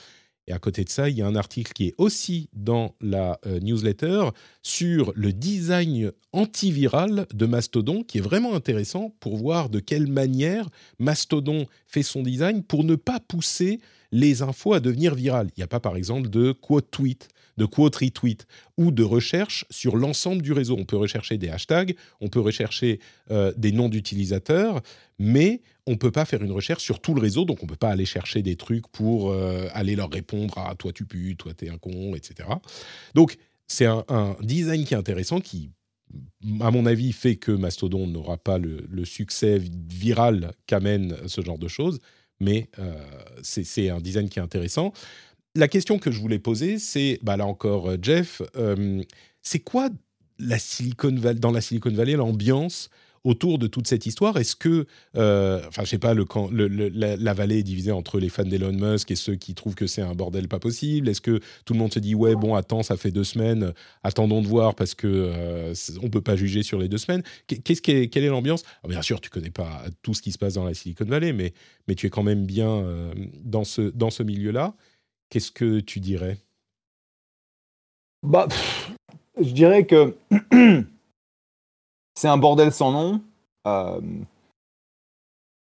Et 0.47 0.53
à 0.53 0.59
côté 0.59 0.83
de 0.83 0.89
ça, 0.89 1.09
il 1.09 1.17
y 1.17 1.21
a 1.21 1.27
un 1.27 1.35
article 1.35 1.73
qui 1.73 1.87
est 1.87 1.95
aussi 1.97 2.49
dans 2.53 2.93
la 3.01 3.39
euh, 3.47 3.59
newsletter 3.59 4.29
sur 4.61 5.11
le 5.15 5.33
design 5.33 6.11
antiviral 6.33 7.25
de 7.33 7.45
Mastodon, 7.45 8.03
qui 8.03 8.19
est 8.19 8.21
vraiment 8.21 8.53
intéressant 8.53 9.15
pour 9.19 9.37
voir 9.37 9.69
de 9.69 9.79
quelle 9.79 10.07
manière 10.07 10.69
Mastodon 10.99 11.65
fait 11.87 12.03
son 12.03 12.21
design 12.21 12.61
pour 12.61 12.83
ne 12.83 12.95
pas 12.95 13.19
pousser 13.19 13.79
les 14.11 14.43
infos 14.43 14.73
à 14.73 14.79
devenir 14.79 15.15
virales. 15.15 15.49
Il 15.57 15.59
n'y 15.59 15.63
a 15.63 15.67
pas, 15.67 15.79
par 15.79 15.95
exemple, 15.95 16.29
de 16.29 16.51
quote 16.51 16.91
tweet, 16.91 17.27
de 17.58 17.66
quote 17.66 17.95
retweet 17.95 18.45
ou 18.78 18.91
de 18.91 19.03
recherche 19.03 19.66
sur 19.70 19.95
l'ensemble 19.95 20.41
du 20.41 20.51
réseau. 20.51 20.76
On 20.78 20.86
peut 20.86 20.97
rechercher 20.97 21.38
des 21.38 21.49
hashtags, 21.49 21.95
on 22.22 22.28
peut 22.28 22.39
rechercher 22.39 22.99
euh, 23.32 23.53
des 23.58 23.72
noms 23.72 23.89
d'utilisateurs, 23.89 24.82
mais 25.20 25.62
on 25.88 25.91
ne 25.91 25.97
peut 25.97 26.12
pas 26.12 26.26
faire 26.26 26.43
une 26.43 26.51
recherche 26.51 26.84
sur 26.84 26.99
tout 26.99 27.14
le 27.14 27.22
réseau, 27.22 27.45
donc 27.45 27.60
on 27.62 27.66
ne 27.66 27.70
peut 27.70 27.76
pas 27.76 27.91
aller 27.91 28.06
chercher 28.06 28.41
des 28.41 28.56
trucs 28.56 28.88
pour 28.88 29.32
euh, 29.32 29.68
aller 29.74 29.95
leur 29.95 30.12
répondre 30.12 30.58
à 30.58 30.76
toi 30.76 30.91
tu 30.91 31.06
pues, 31.06 31.36
toi 31.36 31.53
t'es 31.53 31.70
un 31.70 31.78
con, 31.78 32.16
etc. 32.16 32.49
Donc 33.14 33.38
c'est 33.68 33.86
un, 33.86 34.38
design 34.41 34.86
qui 34.86 34.93
est 34.93 34.97
intéressant, 34.97 35.39
qui, 35.39 35.72
à 36.62 36.72
mon 36.72 36.86
avis, 36.86 37.12
fait 37.14 37.36
que 37.36 37.51
Mastodon 37.51 38.08
n'aura 38.08 38.38
pas 38.38 38.58
le, 38.58 39.06
succès 39.06 39.60
viral 39.60 40.51
qu'amène 40.68 41.16
ce 41.28 41.41
genre 41.41 41.58
de 41.58 41.68
choses, 41.68 41.99
mais 42.39 42.70
euh, 42.80 42.93
c'est 43.41 43.89
un 43.89 44.01
design 44.01 44.30
qui 44.30 44.39
est 44.39 44.41
intéressant. 44.41 44.93
La 45.56 45.68
question 45.68 45.99
que 45.99 46.12
je 46.12 46.20
voulais 46.20 46.39
poser, 46.39 46.80
c'est, 46.80 47.20
bah 47.24 47.38
là 47.38 47.45
encore, 47.45 47.91
euh, 47.91 47.97
Jeff, 48.01 48.41
c'est 49.41 49.60
quoi 49.60 49.89
la 50.38 50.60
Silicon 50.60 51.12
dans 51.12 51.51
la 51.51 51.62
Silicon 51.62 51.91
Valley 51.91 52.14
l'ambiance 52.14 52.89
autour 53.26 53.58
de 53.58 53.68
toute 53.68 53.88
cette 53.88 54.06
histoire? 54.06 54.38
Est-ce 54.38 54.56
que, 54.56 54.86
euh, 55.18 55.62
enfin, 55.68 55.84
je 55.84 55.89
sais 55.89 55.97
pas, 55.97 56.14
le, 56.14 56.28
la, 56.89 57.34
vallée 57.34 57.60
est 57.60 57.64
divisée 57.64 57.91
entre 57.91 58.20
les 58.20 58.30
fans 58.30 58.43
d'Elon 58.43 58.72
Musk 58.72 59.12
et 59.12 59.16
ceux 59.16 59.36
qui 59.36 59.56
trouvent 59.56 59.76
que 59.76 59.88
c'est 59.88 60.01
un 60.01 60.14
bordel 60.14 60.47
pas 60.47 60.60
possible? 60.60 61.10
Est-ce 61.10 61.22
que 61.22 61.39
tout 61.66 61.74
le 61.74 61.80
monde 61.80 61.93
se 61.93 61.99
dit 61.99 62.16
ouais, 62.16 62.36
bon, 62.36 62.56
attends, 62.56 62.84
ça 62.84 62.95
fait 62.95 63.12
deux 63.12 63.24
semaines, 63.24 63.74
attendons 64.03 64.41
de 64.41 64.47
voir 64.47 64.76
parce 64.76 64.93
que 64.93 65.08
euh, 65.08 65.74
on 66.01 66.10
peut 66.10 66.22
pas 66.22 66.36
juger 66.36 66.64
sur 66.64 66.80
les 66.80 66.88
deux 66.88 66.99
semaines. 66.99 67.24
Qu'est-ce 67.47 67.82
quelle 67.82 68.24
est 68.24 68.28
l'ambiance? 68.28 68.64
Bien 68.88 69.01
sûr, 69.01 69.20
tu 69.20 69.30
connais 69.30 69.51
pas 69.51 69.84
tout 70.03 70.14
ce 70.14 70.22
qui 70.22 70.32
se 70.32 70.38
passe 70.38 70.53
dans 70.53 70.66
la 70.66 70.74
Silicon 70.74 71.06
Valley, 71.06 71.34
mais 71.34 71.53
mais 71.88 71.95
tu 71.95 72.08
es 72.08 72.10
quand 72.10 72.24
même 72.24 72.45
bien 72.45 72.70
euh, 72.70 73.14
dans 73.43 73.64
ce 73.64 73.82
dans 73.82 74.12
ce 74.12 74.24
milieu-là. 74.24 74.76
Qu'est-ce 75.30 75.51
que 75.51 75.80
tu 75.80 75.99
dirais? 75.99 76.38
Bah, 78.23 78.47
je 79.39 79.51
dirais 79.51 79.86
que 79.86 80.15
c'est 82.15 82.28
un 82.28 82.38
bordel 82.38 82.71
sans 82.71 82.91
nom. 82.91 83.21
Euh, 83.67 83.99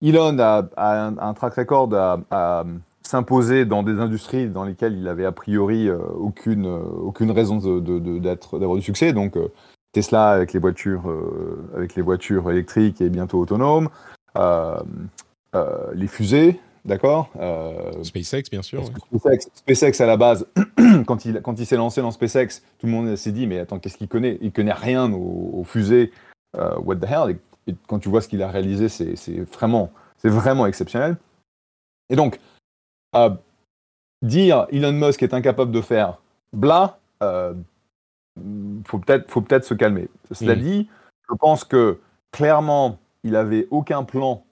Elon 0.03 0.39
a, 0.39 0.69
un, 0.77 1.35
track 1.35 1.55
record 1.55 1.95
à, 1.95 2.65
s'imposer 3.03 3.65
dans 3.65 3.83
des 3.83 3.99
industries 3.99 4.49
dans 4.49 4.65
lesquelles 4.65 4.97
il 4.97 5.09
avait 5.09 5.25
a 5.25 5.33
priori 5.33 5.89
euh, 5.89 5.99
aucune, 5.99 6.67
euh, 6.67 6.79
aucune 6.79 7.31
raison 7.31 7.57
d'avoir 7.57 8.77
du 8.77 8.83
succès. 8.83 9.13
Donc 9.13 9.37
Tesla 9.93 10.31
avec 10.31 10.53
les 10.53 10.61
voitures, 10.61 11.05
avec 11.77 11.95
les 11.95 12.03
voitures 12.03 12.51
électriques 12.51 13.01
et 13.01 13.11
bientôt 13.11 13.39
autonomes, 13.41 13.89
les 14.35 16.07
fusées, 16.07 16.61
D'accord? 16.85 17.31
SpaceX, 18.03 18.51
bien 18.51 18.63
sûr. 18.63 18.85
SpaceX, 19.55 20.01
à 20.01 20.07
la 20.07 20.17
base, 20.17 20.47
quand 21.07 21.25
il, 21.25 21.41
quand 21.41 21.59
il 21.61 21.67
s'est 21.67 21.77
lancé 21.77 22.01
dans 22.01 22.11
SpaceX, 22.11 22.63
tout 22.79 22.87
le 22.87 22.93
monde 22.93 23.15
s'est 23.17 23.31
dit 23.31 23.47
Mais 23.47 23.61
attends, 23.61 23.79
qu'est-ce 23.79 23.97
qu'il 23.97 24.09
connaît? 24.09 24.39
Il 24.41 24.53
connaît 24.53 24.73
rien 24.73 25.13
aux 25.13 25.63
fusées 25.65 26.11
euh, 26.57 26.79
what 26.79 26.97
the 26.97 27.05
hell? 27.05 27.39
Et, 27.67 27.75
quand 27.87 28.01
tu 28.01 28.09
vois 28.09 28.21
ce 28.21 28.29
qu'il 28.29 28.43
a 28.43 28.51
réalisé, 28.51 28.89
c'est 28.89 29.41
vraiment, 29.53 29.93
vraiment 30.25 30.67
exceptionnel. 30.67 31.17
Et 32.11 32.17
donc, 32.17 32.41
euh, 33.15 33.31
dire 34.23 34.67
Elon 34.73 34.93
Musk 34.93 35.23
est 35.23 35.33
incapable 35.33 35.71
de 35.71 35.81
faire 35.81 36.21
bla, 36.53 36.99
euh, 37.23 37.55
faut 38.85 38.99
peut-être 38.99 39.31
faut 39.31 39.45
se 39.49 39.75
calmer. 39.75 40.09
Cela 40.33 40.57
dit, 40.57 40.89
je 41.31 41.35
pense 41.37 41.63
que 41.63 42.01
clairement, 42.33 42.99
il 43.23 43.37
avait 43.37 43.69
aucun 43.71 44.03
plan, 44.03 44.45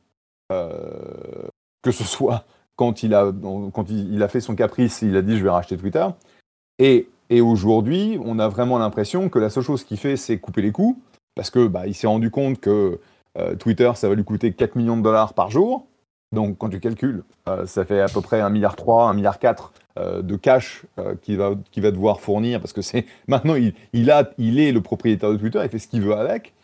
euh, 0.52 1.48
que 1.82 1.90
ce 1.90 2.04
soit 2.04 2.44
quand 2.76 3.02
il 3.02 3.14
a 3.14 3.30
quand 3.74 3.90
il, 3.90 4.22
a 4.22 4.28
fait 4.28 4.40
son 4.40 4.54
caprice, 4.54 5.02
il 5.02 5.16
a 5.16 5.22
dit 5.22 5.36
je 5.36 5.42
vais 5.42 5.50
racheter 5.50 5.76
Twitter. 5.76 6.06
Et, 6.78 7.08
et 7.28 7.40
aujourd'hui, 7.42 8.18
on 8.24 8.38
a 8.38 8.48
vraiment 8.48 8.78
l'impression 8.78 9.28
que 9.28 9.38
la 9.38 9.50
seule 9.50 9.64
chose 9.64 9.84
qu'il 9.84 9.98
fait, 9.98 10.16
c'est 10.16 10.38
couper 10.38 10.62
les 10.62 10.72
coups 10.72 10.98
parce 11.34 11.50
que 11.50 11.66
bah, 11.66 11.90
s'est 11.92 12.06
rendu 12.06 12.30
compte 12.30 12.58
que 12.60 13.00
euh, 13.38 13.54
Twitter, 13.54 13.90
ça 13.94 14.08
va 14.08 14.14
lui 14.14 14.24
coûter 14.24 14.52
4 14.52 14.76
millions 14.76 14.96
de 14.96 15.02
dollars 15.02 15.34
par 15.34 15.50
jour. 15.50 15.86
Donc, 16.32 16.58
quand 16.58 16.68
tu 16.68 16.80
calcules, 16.80 17.24
euh, 17.48 17.66
ça 17.66 17.84
fait 17.84 18.00
à 18.00 18.06
peu 18.06 18.20
près 18.20 18.40
1,3 18.40 18.52
milliard, 18.52 18.76
1,4 18.76 19.14
milliard 19.14 19.72
euh, 19.98 20.22
de 20.22 20.36
cash 20.36 20.84
qu'il 21.22 21.36
va, 21.36 21.50
va 21.50 21.90
devoir 21.90 22.20
fournir 22.20 22.60
parce 22.60 22.72
que 22.72 22.82
c'est 22.82 23.06
maintenant, 23.28 23.54
il, 23.56 23.74
il, 23.92 24.10
a, 24.10 24.30
il 24.38 24.58
est 24.60 24.72
le 24.72 24.80
propriétaire 24.80 25.30
de 25.30 25.36
Twitter, 25.36 25.60
il 25.62 25.68
fait 25.68 25.78
ce 25.78 25.88
qu'il 25.88 26.02
veut 26.02 26.14
avec. 26.14 26.54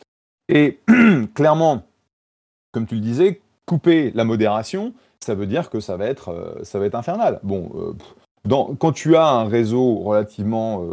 Et 0.48 0.80
clairement, 1.34 1.82
comme 2.72 2.86
tu 2.86 2.94
le 2.94 3.00
disais, 3.00 3.40
couper 3.66 4.12
la 4.14 4.24
modération, 4.24 4.94
ça 5.20 5.34
veut 5.34 5.46
dire 5.46 5.70
que 5.70 5.80
ça 5.80 5.96
va 5.96 6.06
être, 6.06 6.60
ça 6.62 6.78
va 6.78 6.86
être 6.86 6.94
infernal. 6.94 7.40
Bon, 7.42 7.70
dans, 8.44 8.74
quand 8.74 8.92
tu 8.92 9.16
as 9.16 9.26
un 9.26 9.44
réseau 9.44 9.96
relativement 9.96 10.84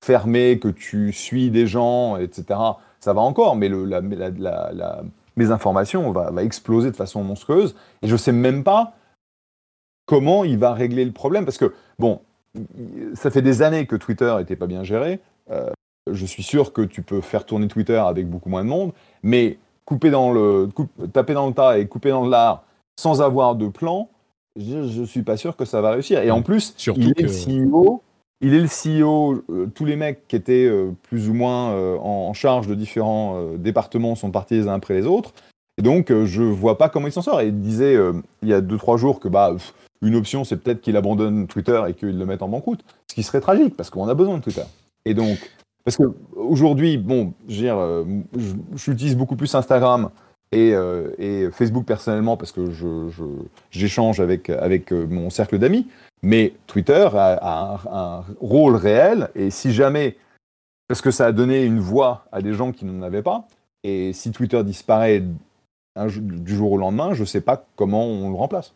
fermé, 0.00 0.58
que 0.58 0.68
tu 0.68 1.12
suis 1.12 1.50
des 1.50 1.66
gens, 1.66 2.16
etc., 2.16 2.60
ça 3.00 3.12
va 3.12 3.20
encore, 3.20 3.56
mais 3.56 3.68
la, 3.68 4.00
la, 4.00 5.02
informations 5.52 6.10
va, 6.12 6.42
exploser 6.42 6.90
de 6.90 6.96
façon 6.96 7.22
monstrueuse. 7.22 7.74
Et 8.02 8.08
je 8.08 8.12
ne 8.12 8.18
sais 8.18 8.32
même 8.32 8.64
pas 8.64 8.94
comment 10.06 10.44
il 10.44 10.58
va 10.58 10.72
régler 10.72 11.04
le 11.04 11.12
problème. 11.12 11.44
Parce 11.44 11.58
que, 11.58 11.74
bon, 11.98 12.20
ça 13.14 13.30
fait 13.30 13.42
des 13.42 13.62
années 13.62 13.86
que 13.86 13.96
Twitter 13.96 14.34
n'était 14.38 14.56
pas 14.56 14.66
bien 14.66 14.82
géré. 14.82 15.20
Euh, 15.50 15.70
je 16.10 16.24
suis 16.24 16.42
sûr 16.42 16.72
que 16.72 16.82
tu 16.82 17.02
peux 17.02 17.20
faire 17.20 17.44
tourner 17.44 17.68
Twitter 17.68 17.96
avec 17.96 18.28
beaucoup 18.28 18.48
moins 18.48 18.64
de 18.64 18.68
monde, 18.68 18.92
mais 19.22 19.58
couper 19.86 20.10
dans 20.10 20.32
le, 20.32 20.68
taper 21.12 21.32
dans 21.32 21.46
le 21.46 21.54
tas 21.54 21.78
et 21.78 21.86
couper 21.86 22.10
dans 22.10 22.24
le 22.24 22.30
lard 22.30 22.64
sans 22.98 23.22
avoir 23.22 23.56
de 23.56 23.68
plan, 23.68 24.10
je 24.56 25.00
ne 25.00 25.06
suis 25.06 25.22
pas 25.22 25.38
sûr 25.38 25.56
que 25.56 25.64
ça 25.64 25.80
va 25.80 25.92
réussir. 25.92 26.22
Et 26.22 26.30
en 26.30 26.42
plus, 26.42 26.74
Surtout 26.76 27.00
il 27.00 27.14
est 27.16 27.22
le 27.22 27.72
CEO 27.72 28.02
il 28.40 28.54
est 28.54 28.60
le 28.60 28.66
CEO. 28.68 29.44
Euh, 29.50 29.66
tous 29.74 29.84
les 29.84 29.96
mecs 29.96 30.26
qui 30.28 30.36
étaient 30.36 30.66
euh, 30.66 30.90
plus 31.02 31.28
ou 31.28 31.34
moins 31.34 31.70
euh, 31.70 31.96
en, 31.98 32.32
charge 32.34 32.66
de 32.66 32.74
différents 32.74 33.54
départements 33.56 34.14
sont 34.14 34.30
partis 34.30 34.54
les 34.54 34.68
uns 34.68 34.74
après 34.74 34.94
les 34.94 35.06
autres. 35.06 35.32
Et 35.78 35.82
donc, 35.82 36.10
je 36.10 36.42
vois 36.42 36.78
pas 36.78 36.88
comment 36.88 37.06
il 37.06 37.12
s'en 37.12 37.22
sort. 37.22 37.40
Et 37.40 37.48
il 37.48 37.60
disait 37.60 37.96
il 38.42 38.48
y 38.48 38.54
a 38.54 38.60
2-3 38.62 38.96
jours 38.96 39.20
que 39.20 39.28
bah, 39.28 39.54
une 40.00 40.14
option, 40.14 40.44
c'est 40.44 40.56
peut-être 40.56 40.80
qu'il 40.80 40.96
abandonne 40.96 41.46
Twitter 41.46 41.82
et 41.88 41.94
qu'il 41.94 42.18
le 42.18 42.26
mette 42.26 42.42
en 42.42 42.48
banqueroute. 42.48 42.82
Ce 43.10 43.14
qui 43.14 43.22
serait 43.22 43.42
tragique 43.42 43.76
parce 43.76 43.90
qu'on 43.90 44.08
a 44.08 44.14
besoin 44.14 44.38
de 44.38 44.42
Twitter. 44.42 44.64
Et 45.04 45.12
donc, 45.12 45.38
parce 45.86 45.98
qu'aujourd'hui, 45.98 46.98
bon, 46.98 47.32
j'utilise 48.74 49.16
beaucoup 49.16 49.36
plus 49.36 49.54
Instagram 49.54 50.10
et, 50.50 50.74
Facebook 51.52 51.86
personnellement 51.86 52.36
parce 52.36 52.50
que 52.50 52.72
j'échange 53.70 54.18
avec, 54.18 54.50
avec 54.50 54.90
mon 54.90 55.30
cercle 55.30 55.58
d'amis. 55.60 55.86
Mais 56.22 56.54
Twitter 56.66 57.08
a, 57.14 57.78
un, 57.88 58.24
rôle 58.40 58.74
réel, 58.74 59.30
et 59.36 59.50
si 59.50 59.72
jamais, 59.72 60.16
parce 60.88 61.00
que 61.00 61.12
ça 61.12 61.26
a 61.26 61.32
donné 61.32 61.62
une 61.62 61.78
voix 61.78 62.26
à 62.32 62.42
des 62.42 62.52
gens 62.52 62.72
qui 62.72 62.84
n'en 62.84 63.02
avaient 63.02 63.22
pas, 63.22 63.46
et 63.84 64.12
si 64.12 64.32
Twitter 64.32 64.64
disparaît 64.64 65.22
du 66.10 66.56
jour 66.56 66.72
au 66.72 66.78
lendemain, 66.78 67.14
je 67.14 67.20
ne 67.20 67.26
sais 67.26 67.40
pas 67.40 67.64
comment 67.76 68.06
on 68.06 68.28
le 68.30 68.36
remplace. 68.36 68.74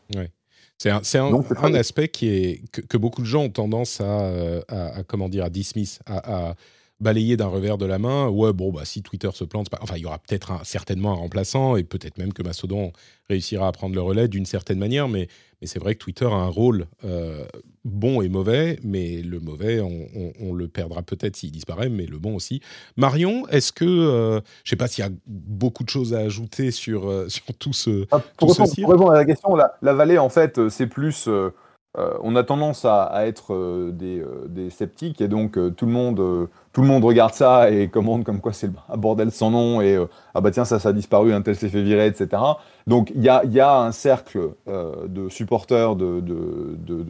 C'est 0.78 0.90
un, 1.18 1.74
aspect 1.74 2.06
qui 2.06 2.28
est, 2.28 2.70
que, 2.70 2.96
beaucoup 2.96 3.20
de 3.20 3.26
gens 3.26 3.42
ont 3.42 3.50
tendance 3.50 4.00
à, 4.00 4.04
euh, 4.04 4.62
comment 5.08 5.28
dire, 5.28 5.44
à 5.44 5.50
dismiss, 5.50 5.98
à, 6.06 6.54
balayer 7.00 7.36
d'un 7.36 7.46
revers 7.46 7.78
de 7.78 7.86
la 7.86 7.98
main. 7.98 8.28
Ouais, 8.28 8.52
bon, 8.52 8.72
bah, 8.72 8.84
si 8.84 9.02
Twitter 9.02 9.30
se 9.32 9.44
plante, 9.44 9.68
enfin, 9.80 9.94
il 9.96 10.02
y 10.02 10.06
aura 10.06 10.18
peut-être 10.18 10.64
certainement 10.64 11.12
un 11.12 11.16
remplaçant 11.16 11.76
et 11.76 11.84
peut-être 11.84 12.18
même 12.18 12.32
que 12.32 12.42
Mastodon 12.42 12.92
réussira 13.28 13.68
à 13.68 13.72
prendre 13.72 13.94
le 13.94 14.02
relais 14.02 14.28
d'une 14.28 14.44
certaine 14.44 14.78
manière, 14.78 15.08
mais, 15.08 15.28
mais 15.60 15.66
c'est 15.66 15.78
vrai 15.78 15.94
que 15.94 16.00
Twitter 16.00 16.26
a 16.26 16.34
un 16.34 16.48
rôle 16.48 16.86
euh, 17.04 17.44
bon 17.84 18.20
et 18.20 18.28
mauvais, 18.28 18.78
mais 18.82 19.22
le 19.22 19.40
mauvais, 19.40 19.80
on, 19.80 20.52
le 20.52 20.68
perdra 20.68 21.02
peut-être 21.02 21.36
s'il 21.36 21.52
disparaît, 21.52 21.88
mais 21.88 22.06
le 22.06 22.18
bon 22.18 22.34
aussi. 22.34 22.60
Marion, 22.96 23.46
est-ce 23.48 23.72
que, 23.72 23.84
euh, 23.84 24.40
je 24.64 24.68
ne 24.68 24.70
sais 24.70 24.76
pas 24.76 24.88
s'il 24.88 25.04
y 25.04 25.06
a 25.06 25.10
beaucoup 25.26 25.84
de 25.84 25.88
choses 25.88 26.12
à 26.12 26.18
ajouter 26.18 26.70
sur, 26.70 27.08
euh, 27.08 27.28
sur 27.28 27.44
tout 27.58 27.72
ce. 27.72 28.06
Ah, 28.10 28.20
pour, 28.36 28.54
répondre, 28.56 29.12
à 29.12 29.14
la 29.14 29.24
question, 29.24 29.54
la, 29.54 29.76
la 29.80 29.94
vallée, 29.94 30.18
en 30.18 30.28
fait, 30.28 30.68
c'est 30.68 30.86
plus 30.86 31.28
euh, 31.98 32.12
on 32.22 32.36
a 32.36 32.44
tendance 32.44 32.84
à, 32.84 33.26
être 33.26 33.52
euh, 33.52 33.92
euh, 34.00 34.46
des, 34.48 34.70
sceptiques 34.70 35.20
et 35.20 35.26
donc 35.26 35.58
tout, 35.76 35.86
le 35.86 35.92
monde, 35.92 36.48
tout 36.72 36.82
le 36.82 36.86
monde 36.86 37.04
regarde 37.04 37.34
ça 37.34 37.70
et 37.70 37.88
commande 37.88 38.24
comme 38.24 38.40
quoi 38.40 38.52
c'est 38.52 38.70
un 38.88 38.96
bordel 38.96 39.32
sans 39.32 39.50
nom 39.50 39.80
et 39.80 39.98
ah 40.34 40.40
bah 40.40 40.52
tiens 40.52 40.64
ça 40.64 40.78
ça 40.78 40.90
a 40.90 40.92
disparu, 40.92 41.32
un 41.32 41.42
tel 41.42 41.56
s'est 41.56 41.68
fait 41.68 41.82
virer, 41.82 42.06
etc. 42.06 42.42
Donc 42.86 43.10
il 43.14 43.22
y 43.22 43.28
a, 43.28 43.80
un 43.80 43.92
cercle 43.92 44.50
de 44.66 45.28
supporters 45.28 45.96
de, 45.96 46.20
de, 46.20 47.06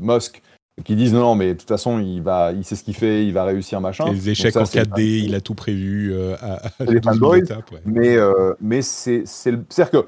Musk 0.00 0.42
qui 0.82 0.96
disent 0.96 1.14
non, 1.14 1.20
non, 1.20 1.34
mais 1.36 1.54
de 1.54 1.58
toute 1.58 1.68
façon, 1.68 2.00
il, 2.00 2.20
va, 2.20 2.52
il 2.52 2.64
sait 2.64 2.74
ce 2.74 2.82
qu'il 2.82 2.96
fait, 2.96 3.24
il 3.24 3.32
va 3.32 3.44
réussir, 3.44 3.80
machin. 3.80 4.10
Les 4.10 4.30
échecs 4.30 4.56
en 4.56 4.64
4D, 4.64 5.24
il 5.24 5.34
a 5.34 5.40
tout 5.40 5.54
prévu 5.54 6.12
euh, 6.12 6.34
à, 6.40 6.66
à 6.80 6.84
les 6.84 7.00
fanboys, 7.00 7.44
Mais, 7.84 8.16
euh, 8.16 8.54
mais 8.60 8.82
c'est. 8.82 9.22
C'est-à-dire 9.26 9.90
que. 9.90 10.06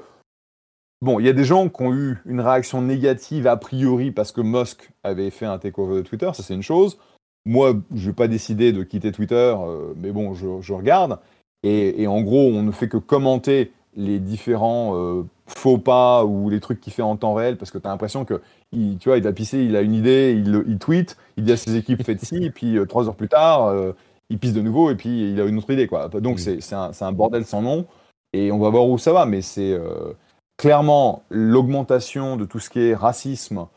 Bon, 1.01 1.19
il 1.19 1.25
y 1.25 1.29
a 1.29 1.33
des 1.33 1.43
gens 1.43 1.69
qui 1.69 1.81
ont 1.83 1.93
eu 1.93 2.17
une 2.25 2.41
réaction 2.41 2.81
négative 2.81 3.47
a 3.47 3.57
priori 3.57 4.11
parce 4.11 4.31
que 4.31 4.41
Musk 4.41 4.89
avait 5.03 5.29
fait 5.29 5.45
un 5.45 5.59
takeover 5.59 5.97
de 5.97 6.01
Twitter, 6.01 6.29
ça 6.33 6.43
c'est 6.43 6.55
une 6.55 6.63
chose. 6.63 6.97
Moi, 7.45 7.75
je 7.93 8.07
n'ai 8.07 8.13
pas 8.13 8.27
décidé 8.27 8.73
de 8.73 8.83
quitter 8.83 9.11
Twitter, 9.11 9.55
euh, 9.57 9.93
mais 9.95 10.11
bon, 10.11 10.33
je, 10.33 10.59
je 10.61 10.73
regarde. 10.73 11.19
Et, 11.63 12.01
et, 12.01 12.07
en 12.07 12.21
gros, 12.21 12.49
on 12.49 12.63
ne 12.63 12.71
fait 12.71 12.89
que 12.89 12.97
commenter 12.97 13.71
les 13.95 14.19
différents 14.19 15.25
faux 15.47 15.77
pas 15.77 16.25
ou 16.25 16.49
les 16.49 16.59
trucs 16.59 16.79
qu'il 16.79 16.93
fait 16.93 17.01
en 17.01 17.15
temps 17.15 17.33
réel 17.33 17.57
parce 17.57 17.71
que 17.71 17.77
tu 17.77 17.87
as 17.87 17.89
l'impression 17.89 18.25
que 18.25 18.41
il, 18.73 18.97
tu 18.97 19.09
vois, 19.09 19.17
il 19.17 19.25
a 19.25 19.31
pissé, 19.31 19.63
il 19.63 19.75
a 19.75 19.81
une 19.81 19.93
idée, 19.93 20.35
il, 20.37 20.63
il 20.67 20.77
tweet, 20.77 21.17
il 21.37 21.45
dit 21.45 21.53
à 21.53 21.57
ses 21.57 21.75
équipes 21.77 22.03
faites 22.03 22.23
ci, 22.23 22.43
et 22.43 22.51
puis 22.51 22.77
euh, 22.77 22.85
trois 22.85 23.07
heures 23.07 23.15
plus 23.15 23.29
tard, 23.29 23.67
euh, 23.67 23.93
il 24.29 24.39
pisse 24.39 24.53
de 24.53 24.61
nouveau 24.61 24.91
et 24.91 24.95
puis 24.95 25.31
il 25.31 25.39
a 25.39 25.45
une 25.45 25.57
autre 25.57 25.71
idée. 25.71 25.87
Quoi. 25.87 26.09
Donc 26.09 26.39
c'est 26.39 26.73
un, 26.73 26.91
un, 26.99 27.11
bordel 27.13 27.45
sans 27.45 27.61
nom 27.61 27.85
et 28.33 28.51
on 28.51 28.59
va 28.59 28.69
voir 28.69 28.87
où 28.87 28.97
ça 28.97 29.13
va, 29.13 29.25
mais 29.25 29.41
c'est 29.41 29.71
euh, 29.71 30.13
clairement 30.57 31.23
l'augmentation 31.29 32.35
de 32.35 32.45
tout 32.45 32.59
ce 32.59 32.69
qui 32.69 32.79
est 32.79 32.95
racisme, 32.95 33.67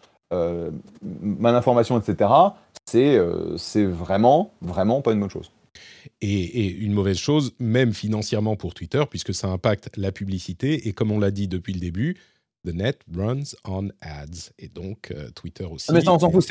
malinformation, 1.03 1.99
etc. 1.99 2.31
C'est 2.87 3.85
vraiment, 3.85 4.53
vraiment 4.61 5.03
pas 5.03 5.13
une 5.13 5.21
bonne 5.21 5.31
chose. 5.31 5.51
Et, 6.21 6.69
une 6.69 6.93
mauvaise 6.93 7.19
chose, 7.19 7.55
même 7.59 7.93
financièrement 7.93 8.57
pour 8.57 8.75
Twitter, 8.75 9.03
puisque 9.09 9.35
ça 9.35 9.49
impacte 9.49 9.91
la 9.97 10.13
publicité. 10.13 10.89
Et 10.89 10.93
comme 10.93 11.11
on 11.11 11.19
l'a 11.19 11.31
dit 11.31 11.49
depuis 11.49 11.73
le 11.73 11.81
début, 11.81 12.17
the 12.67 12.75
net 12.75 13.01
runs 13.15 13.55
on 13.65 13.89
ads. 14.01 14.53
Et 14.59 14.69
donc, 14.69 15.11
euh, 15.11 15.31
Twitter 15.35 15.65
aussi. 15.65 15.87
Ah, 15.89 15.95
mais 15.95 16.03
ça, 16.03 16.13
on 16.13 16.19
s'en 16.19 16.31
fout. 16.31 16.47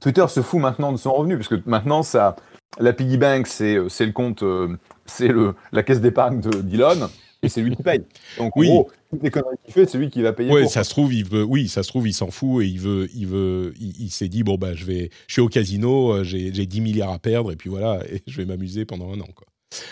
Twitter 0.00 0.26
se 0.28 0.42
fout 0.42 0.60
maintenant 0.60 0.90
de 0.90 0.96
son 0.96 1.12
revenu, 1.12 1.36
parce 1.36 1.48
que 1.48 1.62
maintenant, 1.66 2.02
ça, 2.02 2.34
la 2.78 2.92
piggy 2.92 3.18
bank, 3.18 3.46
c'est 3.46 3.76
euh, 3.76 3.88
le 4.00 4.12
compte, 4.12 4.42
euh, 4.42 4.76
c'est 5.06 5.30
la 5.70 5.82
caisse 5.84 6.00
d'épargne 6.00 6.40
d'Elon 6.40 7.08
et 7.42 7.48
c'est 7.48 7.60
lui 7.60 7.74
qui 7.74 7.82
paye. 7.82 8.02
Donc, 8.38 8.56
oui. 8.56 8.68
gros, 8.68 8.90
toutes 9.10 9.22
les 9.22 9.30
conneries 9.30 9.56
qu'il 9.64 9.74
fait, 9.74 9.86
c'est 9.86 9.98
lui 9.98 10.10
qui 10.10 10.22
va 10.22 10.32
payer. 10.32 10.50
Ouais, 10.50 10.66
ça 10.66 10.84
se 10.84 10.90
trouve, 10.90 11.12
il 11.12 11.24
veut, 11.24 11.42
oui, 11.42 11.68
ça 11.68 11.82
se 11.82 11.88
trouve, 11.88 12.06
il 12.06 12.12
s'en 12.12 12.30
fout 12.30 12.62
et 12.62 12.68
il 12.68 12.78
veut, 12.78 13.08
il 13.14 13.26
veut, 13.26 13.74
il, 13.80 14.10
s'est 14.10 14.28
dit 14.28 14.42
bon 14.42 14.56
bah 14.56 14.74
je 14.74 14.84
vais, 14.84 15.10
je 15.26 15.32
suis 15.32 15.42
au 15.42 15.48
casino, 15.48 16.12
euh, 16.12 16.24
j'ai 16.24 16.50
10 16.50 16.80
milliards 16.80 17.12
à 17.12 17.18
perdre 17.18 17.52
et 17.52 17.56
puis 17.56 17.68
voilà, 17.68 18.00
et 18.10 18.22
je 18.26 18.36
vais 18.36 18.46
m'amuser 18.46 18.84
pendant 18.84 19.12
un 19.12 19.20
an 19.20 19.28
quoi. 19.34 19.46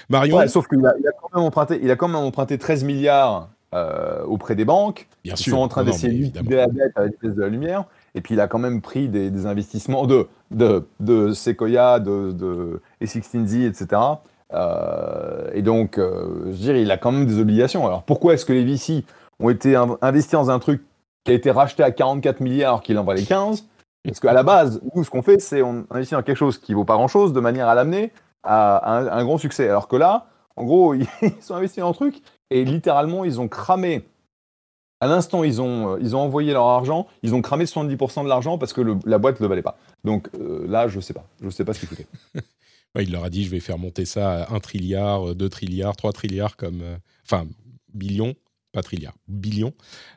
Marion. 0.08 0.46
sauf 0.48 0.68
qu'il 0.68 0.84
a, 0.84 0.92
il 1.00 1.06
a, 1.06 1.12
quand 1.12 1.34
même 1.34 1.44
emprunté, 1.44 1.80
il 1.82 1.90
a 1.90 1.96
quand 1.96 2.08
même 2.08 2.16
emprunté 2.16 2.58
13 2.58 2.84
milliards 2.84 3.50
euh, 3.74 4.24
auprès 4.24 4.54
des 4.54 4.64
banques. 4.64 5.08
Bien 5.24 5.34
Ils 5.34 5.38
sûr. 5.38 5.52
sont 5.54 5.62
en 5.62 5.68
train 5.68 5.84
d'essayer 5.84 6.28
de 6.28 6.54
la 6.54 6.66
dette 6.66 6.92
à 6.96 7.02
la 7.02 7.06
vitesse 7.06 7.34
de 7.34 7.40
la 7.40 7.48
lumière. 7.48 7.84
Et 8.14 8.20
puis 8.20 8.34
il 8.34 8.40
a 8.40 8.48
quand 8.48 8.58
même 8.58 8.80
pris 8.80 9.08
des, 9.08 9.30
des 9.30 9.46
investissements 9.46 10.06
de, 10.06 10.26
de, 10.50 10.86
de 10.98 11.32
Sequoia, 11.32 12.00
de, 12.00 12.32
de 12.32 12.82
E16Z, 13.00 13.68
etc. 13.68 14.00
Euh, 14.52 15.50
et 15.54 15.62
donc, 15.62 15.98
euh, 15.98 16.46
je 16.46 16.56
dirais, 16.56 16.82
il 16.82 16.90
a 16.90 16.96
quand 16.96 17.12
même 17.12 17.26
des 17.26 17.38
obligations. 17.38 17.86
Alors 17.86 18.02
pourquoi 18.02 18.34
est-ce 18.34 18.44
que 18.44 18.52
les 18.52 18.64
VC 18.64 19.04
ont 19.38 19.50
été 19.50 19.76
investis 20.02 20.32
dans 20.32 20.50
un 20.50 20.58
truc 20.58 20.82
qui 21.24 21.32
a 21.32 21.34
été 21.34 21.50
racheté 21.50 21.82
à 21.82 21.90
44 21.90 22.40
milliards 22.40 22.82
qu'il 22.82 22.98
en 22.98 23.04
valait 23.04 23.22
15 23.22 23.66
Parce 24.04 24.20
qu'à 24.20 24.32
la 24.32 24.42
base, 24.42 24.80
nous, 24.94 25.04
ce 25.04 25.10
qu'on 25.10 25.22
fait, 25.22 25.40
c'est 25.40 25.62
on 25.62 25.86
investit 25.90 26.14
dans 26.14 26.22
quelque 26.22 26.36
chose 26.36 26.58
qui 26.58 26.74
vaut 26.74 26.84
pas 26.84 26.94
grand-chose 26.94 27.32
de 27.32 27.40
manière 27.40 27.68
à 27.68 27.74
l'amener 27.74 28.12
à, 28.42 29.16
un, 29.16 29.24
grand 29.24 29.38
succès. 29.38 29.68
Alors 29.68 29.86
que 29.86 29.96
là, 29.96 30.26
en 30.56 30.64
gros, 30.64 30.94
ils 30.94 31.06
sont 31.40 31.54
investis 31.54 31.80
dans 31.80 31.90
un 31.90 31.94
truc 31.94 32.20
et 32.50 32.64
littéralement, 32.64 33.24
ils 33.24 33.40
ont 33.40 33.48
cramé. 33.48 34.04
À 35.02 35.06
l'instant, 35.06 35.44
ils 35.44 35.62
ont, 35.62 35.94
euh, 35.94 35.98
ils 36.02 36.14
ont 36.14 36.20
envoyé 36.20 36.52
leur 36.52 36.66
argent, 36.66 37.06
ils 37.22 37.34
ont 37.34 37.40
cramé 37.40 37.64
70% 37.64 38.24
de 38.24 38.28
l'argent 38.28 38.58
parce 38.58 38.74
que 38.74 38.82
la 39.06 39.16
boîte 39.16 39.40
ne 39.40 39.46
valait 39.46 39.62
pas. 39.62 39.78
Donc 40.04 40.28
là, 40.66 40.88
je 40.88 41.00
sais 41.00 41.14
pas. 41.14 41.24
Je 41.40 41.48
sais 41.48 41.64
pas 41.64 41.72
ce 41.72 41.80
qu'ils 41.80 41.88
foutaient. 41.88 42.06
il 42.98 43.12
leur 43.12 43.24
a 43.24 43.30
dit 43.30 43.44
je 43.44 43.50
vais 43.50 43.60
faire 43.60 43.78
monter 43.78 44.04
ça 44.04 44.44
à 44.44 44.54
1 44.54 44.60
trilliard, 44.60 45.34
2 45.34 45.48
trilliards, 45.48 45.96
3 45.96 46.12
trilliards 46.12 46.56
comme. 46.56 46.82
Euh, 46.82 46.96
enfin, 47.24 47.46
billions, 47.94 48.34
pas 48.72 48.82
trilliards, 48.82 49.16
billions, 49.28 49.74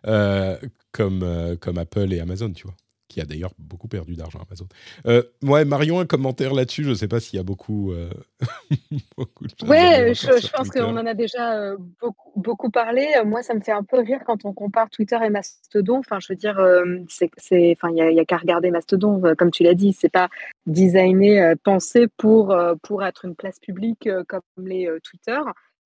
euh, 0.08 0.58
comme, 0.92 1.24
euh, 1.24 1.56
comme 1.56 1.78
Apple 1.78 2.14
et 2.14 2.20
Amazon, 2.20 2.52
tu 2.52 2.64
vois 2.64 2.76
qui 3.14 3.22
a 3.22 3.26
d'ailleurs 3.26 3.54
beaucoup 3.60 3.88
perdu 3.88 4.16
d'argent 4.16 4.40
Amazon. 4.48 4.68
Euh, 5.06 5.22
ouais, 5.44 5.66
Marion, 5.66 6.00
un 6.00 6.06
commentaire 6.06 6.54
là-dessus. 6.54 6.84
Je 6.84 6.90
ne 6.90 6.96
sais 6.96 7.08
pas 7.08 7.20
s'il 7.20 7.38
y 7.38 7.40
a 7.40 7.44
beaucoup. 7.44 7.92
Euh... 7.92 8.10
beaucoup 9.18 9.46
ouais, 9.68 10.14
je, 10.16 10.40
je 10.42 10.52
pense 10.52 10.70
qu'on 10.70 10.98
en 10.98 11.06
a 11.06 11.14
déjà 11.14 11.60
euh, 11.60 11.78
beaucoup, 12.02 12.32
beaucoup, 12.36 12.72
parlé. 12.72 13.08
Moi, 13.24 13.44
ça 13.44 13.54
me 13.54 13.62
fait 13.62 13.72
un 13.72 13.84
peu 13.84 14.00
rire 14.00 14.22
quand 14.26 14.46
on 14.46 14.54
compare 14.54 14.90
Twitter 14.90 15.18
et 15.24 15.30
Mastodon. 15.30 16.00
Enfin, 16.00 16.20
je 16.20 16.28
veux 16.30 16.36
dire, 16.36 16.58
euh, 16.58 16.84
c'est, 17.08 17.30
enfin, 17.78 17.90
il 17.90 17.94
n'y 17.94 18.20
a, 18.20 18.22
a 18.22 18.26
qu'à 18.26 18.38
regarder 18.38 18.72
Mastodon, 18.72 19.24
euh, 19.26 19.36
comme 19.36 19.52
tu 19.52 19.62
l'as 19.62 19.76
dit. 19.76 19.94
C'est 19.94 20.12
pas 20.12 20.30
designé, 20.66 21.40
euh, 21.40 21.56
pensé 21.64 22.08
pour 22.18 22.56
pour 22.82 23.04
être 23.04 23.26
une 23.26 23.36
place 23.36 23.60
publique 23.60 24.10
comme 24.28 24.42
les 24.58 24.90
Twitter. 25.04 25.40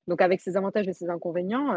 Donc, 0.08 0.22
avec 0.22 0.40
ses 0.40 0.56
avantages 0.56 0.88
et 0.88 0.94
ses 0.94 1.10
inconvénients. 1.10 1.76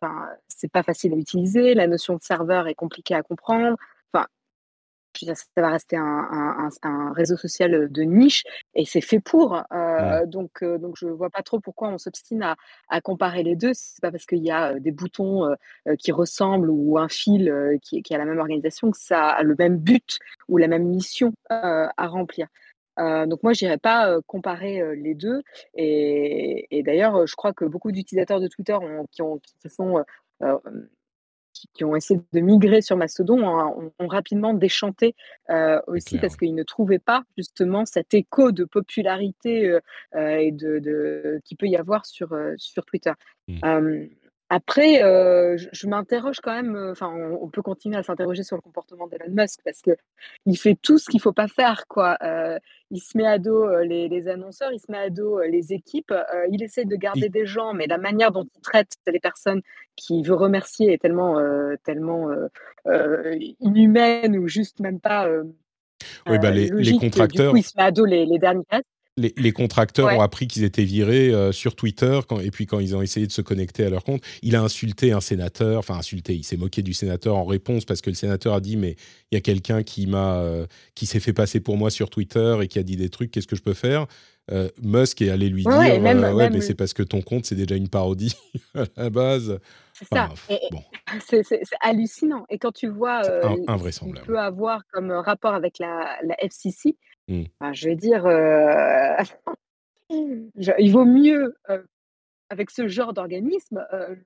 Enfin, 0.00 0.28
c'est 0.48 0.70
pas 0.70 0.82
facile 0.82 1.12
à 1.12 1.16
utiliser. 1.16 1.74
La 1.74 1.86
notion 1.86 2.14
de 2.14 2.22
serveur 2.22 2.68
est 2.68 2.74
compliquée 2.74 3.14
à 3.14 3.22
comprendre 3.22 3.76
ça 5.14 5.34
va 5.56 5.70
rester 5.70 5.96
un, 5.96 7.12
réseau 7.14 7.36
social 7.36 7.90
de 7.90 8.02
niche 8.02 8.44
et 8.74 8.84
c'est 8.84 9.00
fait 9.00 9.20
pour. 9.20 9.62
Euh, 9.72 10.26
donc, 10.26 10.62
euh, 10.62 10.78
donc, 10.78 10.96
je 10.96 11.06
ne 11.06 11.12
vois 11.12 11.30
pas 11.30 11.42
trop 11.42 11.60
pourquoi 11.60 11.88
on 11.88 11.98
s'obstine 11.98 12.54
à, 12.88 13.00
comparer 13.00 13.42
les 13.42 13.56
deux. 13.56 13.72
C'est 13.74 14.00
pas 14.00 14.10
parce 14.10 14.26
qu'il 14.26 14.44
y 14.44 14.50
a 14.50 14.78
des 14.78 14.92
boutons 14.92 15.54
qui 15.98 16.12
ressemblent 16.12 16.70
ou 16.70 16.98
un 16.98 17.08
fil 17.08 17.78
qui, 17.82 18.02
qui, 18.02 18.14
a 18.14 18.18
la 18.18 18.24
même 18.24 18.38
organisation 18.38 18.90
que 18.90 18.98
ça 18.98 19.28
a 19.28 19.42
le 19.42 19.54
même 19.58 19.78
but 19.78 20.18
ou 20.48 20.58
la 20.58 20.68
même 20.68 20.84
mission 20.84 21.32
à 21.48 22.06
remplir. 22.06 22.48
donc 22.98 23.42
moi, 23.42 23.52
je 23.52 23.64
n'irais 23.64 23.78
pas 23.78 24.20
comparer 24.26 24.96
les 24.96 25.14
deux. 25.14 25.42
Et, 25.74 26.82
d'ailleurs, 26.84 27.26
je 27.26 27.34
crois 27.34 27.52
que 27.52 27.64
beaucoup 27.64 27.92
d'utilisateurs 27.92 28.40
de 28.40 28.48
Twitter 28.48 28.76
qui, 29.10 29.22
ont, 29.22 29.38
qui 29.38 29.54
se 29.62 29.68
sont 29.68 30.04
qui, 31.52 31.84
ont 31.84 31.96
essayé 31.96 32.20
de 32.32 32.40
migrer 32.40 32.82
sur 32.82 32.96
Mastodon 32.96 33.42
ont, 33.98 34.08
rapidement 34.08 34.54
déchanté 34.54 35.14
euh, 35.50 35.80
aussi 35.86 36.18
parce 36.18 36.36
qu'ils 36.36 36.54
ne 36.54 36.62
trouvaient 36.62 36.98
pas 36.98 37.24
justement 37.36 37.84
cet 37.84 38.14
écho 38.14 38.52
de 38.52 38.64
popularité 38.64 39.68
euh, 39.68 39.80
euh, 40.14 40.36
et 40.36 40.52
de, 40.52 40.78
de 40.78 41.40
qui 41.44 41.54
peut 41.54 41.66
y 41.66 41.76
avoir 41.76 42.06
sur, 42.06 42.36
sur 42.56 42.84
Twitter. 42.84 43.12
Mmh. 43.48 44.08
Après, 44.52 45.04
euh, 45.04 45.56
je, 45.56 45.86
m'interroge 45.86 46.40
quand 46.42 46.52
même, 46.52 46.74
euh, 46.74 46.90
enfin, 46.90 47.08
on, 47.40 47.48
peut 47.48 47.62
continuer 47.62 47.96
à 47.96 48.02
s'interroger 48.02 48.42
sur 48.42 48.56
le 48.56 48.60
comportement 48.60 49.06
d'Elon 49.06 49.32
Musk 49.32 49.60
parce 49.64 49.80
que 49.80 49.92
il 50.44 50.58
fait 50.58 50.76
tout 50.82 50.98
ce 50.98 51.08
qu'il 51.08 51.20
faut 51.20 51.32
pas 51.32 51.46
faire, 51.46 51.86
quoi. 51.86 52.18
Euh, 52.24 52.58
il 52.90 52.98
se 52.98 53.16
met 53.16 53.26
à 53.26 53.38
dos 53.38 53.68
les, 53.84 54.26
annonceurs, 54.26 54.72
il 54.72 54.80
se 54.80 54.90
met 54.90 54.98
à 54.98 55.08
dos 55.08 55.40
les 55.42 55.72
équipes, 55.72 56.12
il 56.50 56.64
essaie 56.64 56.84
de 56.84 56.96
garder 56.96 57.28
des 57.28 57.46
gens, 57.46 57.74
mais 57.74 57.86
la 57.86 57.98
manière 57.98 58.32
dont 58.32 58.44
il 58.44 58.60
traite 58.60 58.96
les 59.06 59.20
personnes 59.20 59.62
qu'il 59.94 60.26
veut 60.26 60.34
remercier 60.34 60.92
est 60.92 60.98
tellement, 60.98 61.40
tellement 61.84 62.28
inhumaine 63.60 64.36
ou 64.36 64.48
juste 64.48 64.80
même 64.80 64.98
pas. 64.98 65.30
oui, 66.26 66.38
bah, 66.40 66.50
les, 66.50 66.68
les, 66.70 66.98
contracteurs. 66.98 67.46
Du 67.46 67.50
coup, 67.52 67.56
il 67.58 67.62
se 67.62 67.76
met 67.76 67.84
à 67.84 67.92
dos 67.92 68.04
les, 68.04 68.26
les 68.26 68.40
derniers 68.40 68.64
les, 69.16 69.52
contracteurs 69.52 70.06
ont 70.16 70.20
appris 70.20 70.46
qu'ils 70.46 70.64
étaient 70.64 70.84
virés 70.84 71.30
euh, 71.30 71.52
sur 71.52 71.74
Twitter, 71.74 72.20
et 72.42 72.50
puis 72.50 72.66
quand 72.66 72.80
ils 72.80 72.96
ont 72.96 73.02
essayé 73.02 73.26
de 73.26 73.32
se 73.32 73.42
connecter 73.42 73.84
à 73.84 73.90
leur 73.90 74.04
compte, 74.04 74.22
il 74.42 74.56
a 74.56 74.62
insulté 74.62 75.12
un 75.12 75.20
sénateur, 75.20 75.78
enfin 75.78 75.96
insulté, 75.96 76.34
il 76.34 76.44
s'est 76.44 76.56
moqué 76.56 76.82
du 76.82 76.94
sénateur 76.94 77.36
en 77.36 77.44
réponse 77.44 77.84
parce 77.84 78.00
que 78.00 78.10
le 78.10 78.16
sénateur 78.16 78.54
a 78.54 78.60
dit 78.60 78.76
mais 78.76 78.96
il 79.30 79.34
y 79.34 79.36
a 79.36 79.40
quelqu'un 79.40 79.82
qui 79.82 80.06
m'a, 80.06 80.38
euh, 80.38 80.66
qui 80.94 81.06
s'est 81.06 81.20
fait 81.20 81.32
passer 81.32 81.60
pour 81.60 81.76
moi 81.76 81.90
sur 81.90 82.10
Twitter 82.10 82.58
et 82.62 82.68
qui 82.68 82.78
a 82.78 82.82
dit 82.82 82.96
des 82.96 83.10
trucs, 83.10 83.30
qu'est-ce 83.30 83.48
que 83.48 83.56
je 83.56 83.62
peux 83.62 83.74
faire? 83.74 84.06
Euh, 84.50 84.68
Musk 84.82 85.22
est 85.22 85.30
allé 85.30 85.48
lui 85.48 85.62
dire 85.62 85.72
ouais, 85.72 86.50
mais 86.50 86.60
c'est 86.60 86.74
parce 86.74 86.92
que 86.92 87.04
ton 87.04 87.20
compte 87.20 87.44
c'est 87.46 87.54
déjà 87.54 87.76
une 87.76 87.88
parodie 87.88 88.34
à 88.74 88.84
la 88.96 89.10
base. 89.10 89.58
C'est 89.92 90.08
ça. 90.12 90.30
C'est 91.28 91.60
hallucinant. 91.82 92.46
Et 92.48 92.58
quand 92.58 92.72
tu 92.72 92.88
vois 92.88 93.22
ce 93.22 93.98
qu'il 94.00 94.14
peut 94.24 94.38
avoir 94.38 94.82
comme 94.92 95.10
rapport 95.10 95.52
avec 95.52 95.78
la, 95.78 96.16
la 96.24 96.36
FCC, 96.42 96.96
Mmh. 97.30 97.72
je 97.72 97.88
vais 97.88 97.94
dire, 97.94 98.26
il 100.10 100.90
vaut 100.90 101.04
mieux, 101.04 101.54
avec 102.48 102.70
ce 102.70 102.88
genre 102.88 103.12
d'organisme, 103.12 103.86
le 103.92 104.18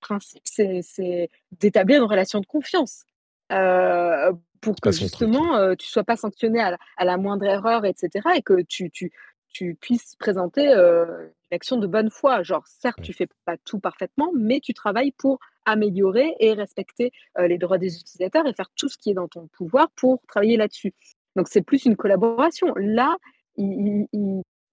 principe, 0.00 0.42
c'est 0.44 1.28
d'établir 1.50 2.02
une 2.02 2.08
relation 2.08 2.40
de 2.40 2.46
confiance. 2.46 3.04
pour 3.48 4.76
que 4.80 4.92
justement, 4.92 5.74
tu 5.74 5.86
ne 5.86 5.90
sois 5.90 6.04
pas 6.04 6.16
sanctionné 6.16 6.60
à 6.60 7.04
la, 7.04 7.16
moindre 7.16 7.44
erreur, 7.46 7.84
etc. 7.84 8.28
Et 8.36 8.42
que 8.42 8.62
tu, 8.62 8.90
tu, 8.90 9.10
tu 9.48 9.74
puisses 9.74 10.14
présenter 10.14 10.72
une 10.72 11.32
action 11.50 11.78
de 11.78 11.88
bonne 11.88 12.10
foi. 12.10 12.44
Genre, 12.44 12.64
certes, 12.68 13.02
tu 13.02 13.12
fais 13.12 13.28
pas 13.44 13.56
tout 13.56 13.80
parfaitement, 13.80 14.30
mais 14.36 14.60
tu 14.60 14.72
travailles 14.72 15.12
pour 15.12 15.40
améliorer 15.64 16.36
et 16.38 16.52
respecter 16.52 17.10
les 17.36 17.58
droits 17.58 17.78
des 17.78 17.98
utilisateurs 17.98 18.46
et 18.46 18.54
faire 18.54 18.70
tout 18.76 18.88
ce 18.88 18.96
qui 18.96 19.10
est 19.10 19.14
dans 19.14 19.26
ton 19.26 19.48
pouvoir 19.48 19.90
pour 19.96 20.20
travailler 20.28 20.56
là-dessus. 20.56 20.94
Donc 21.36 21.48
c'est 21.48 21.62
plus 21.62 21.84
une 21.84 21.96
collaboration. 21.96 22.72
Là, 22.76 23.16
il, 23.56 24.06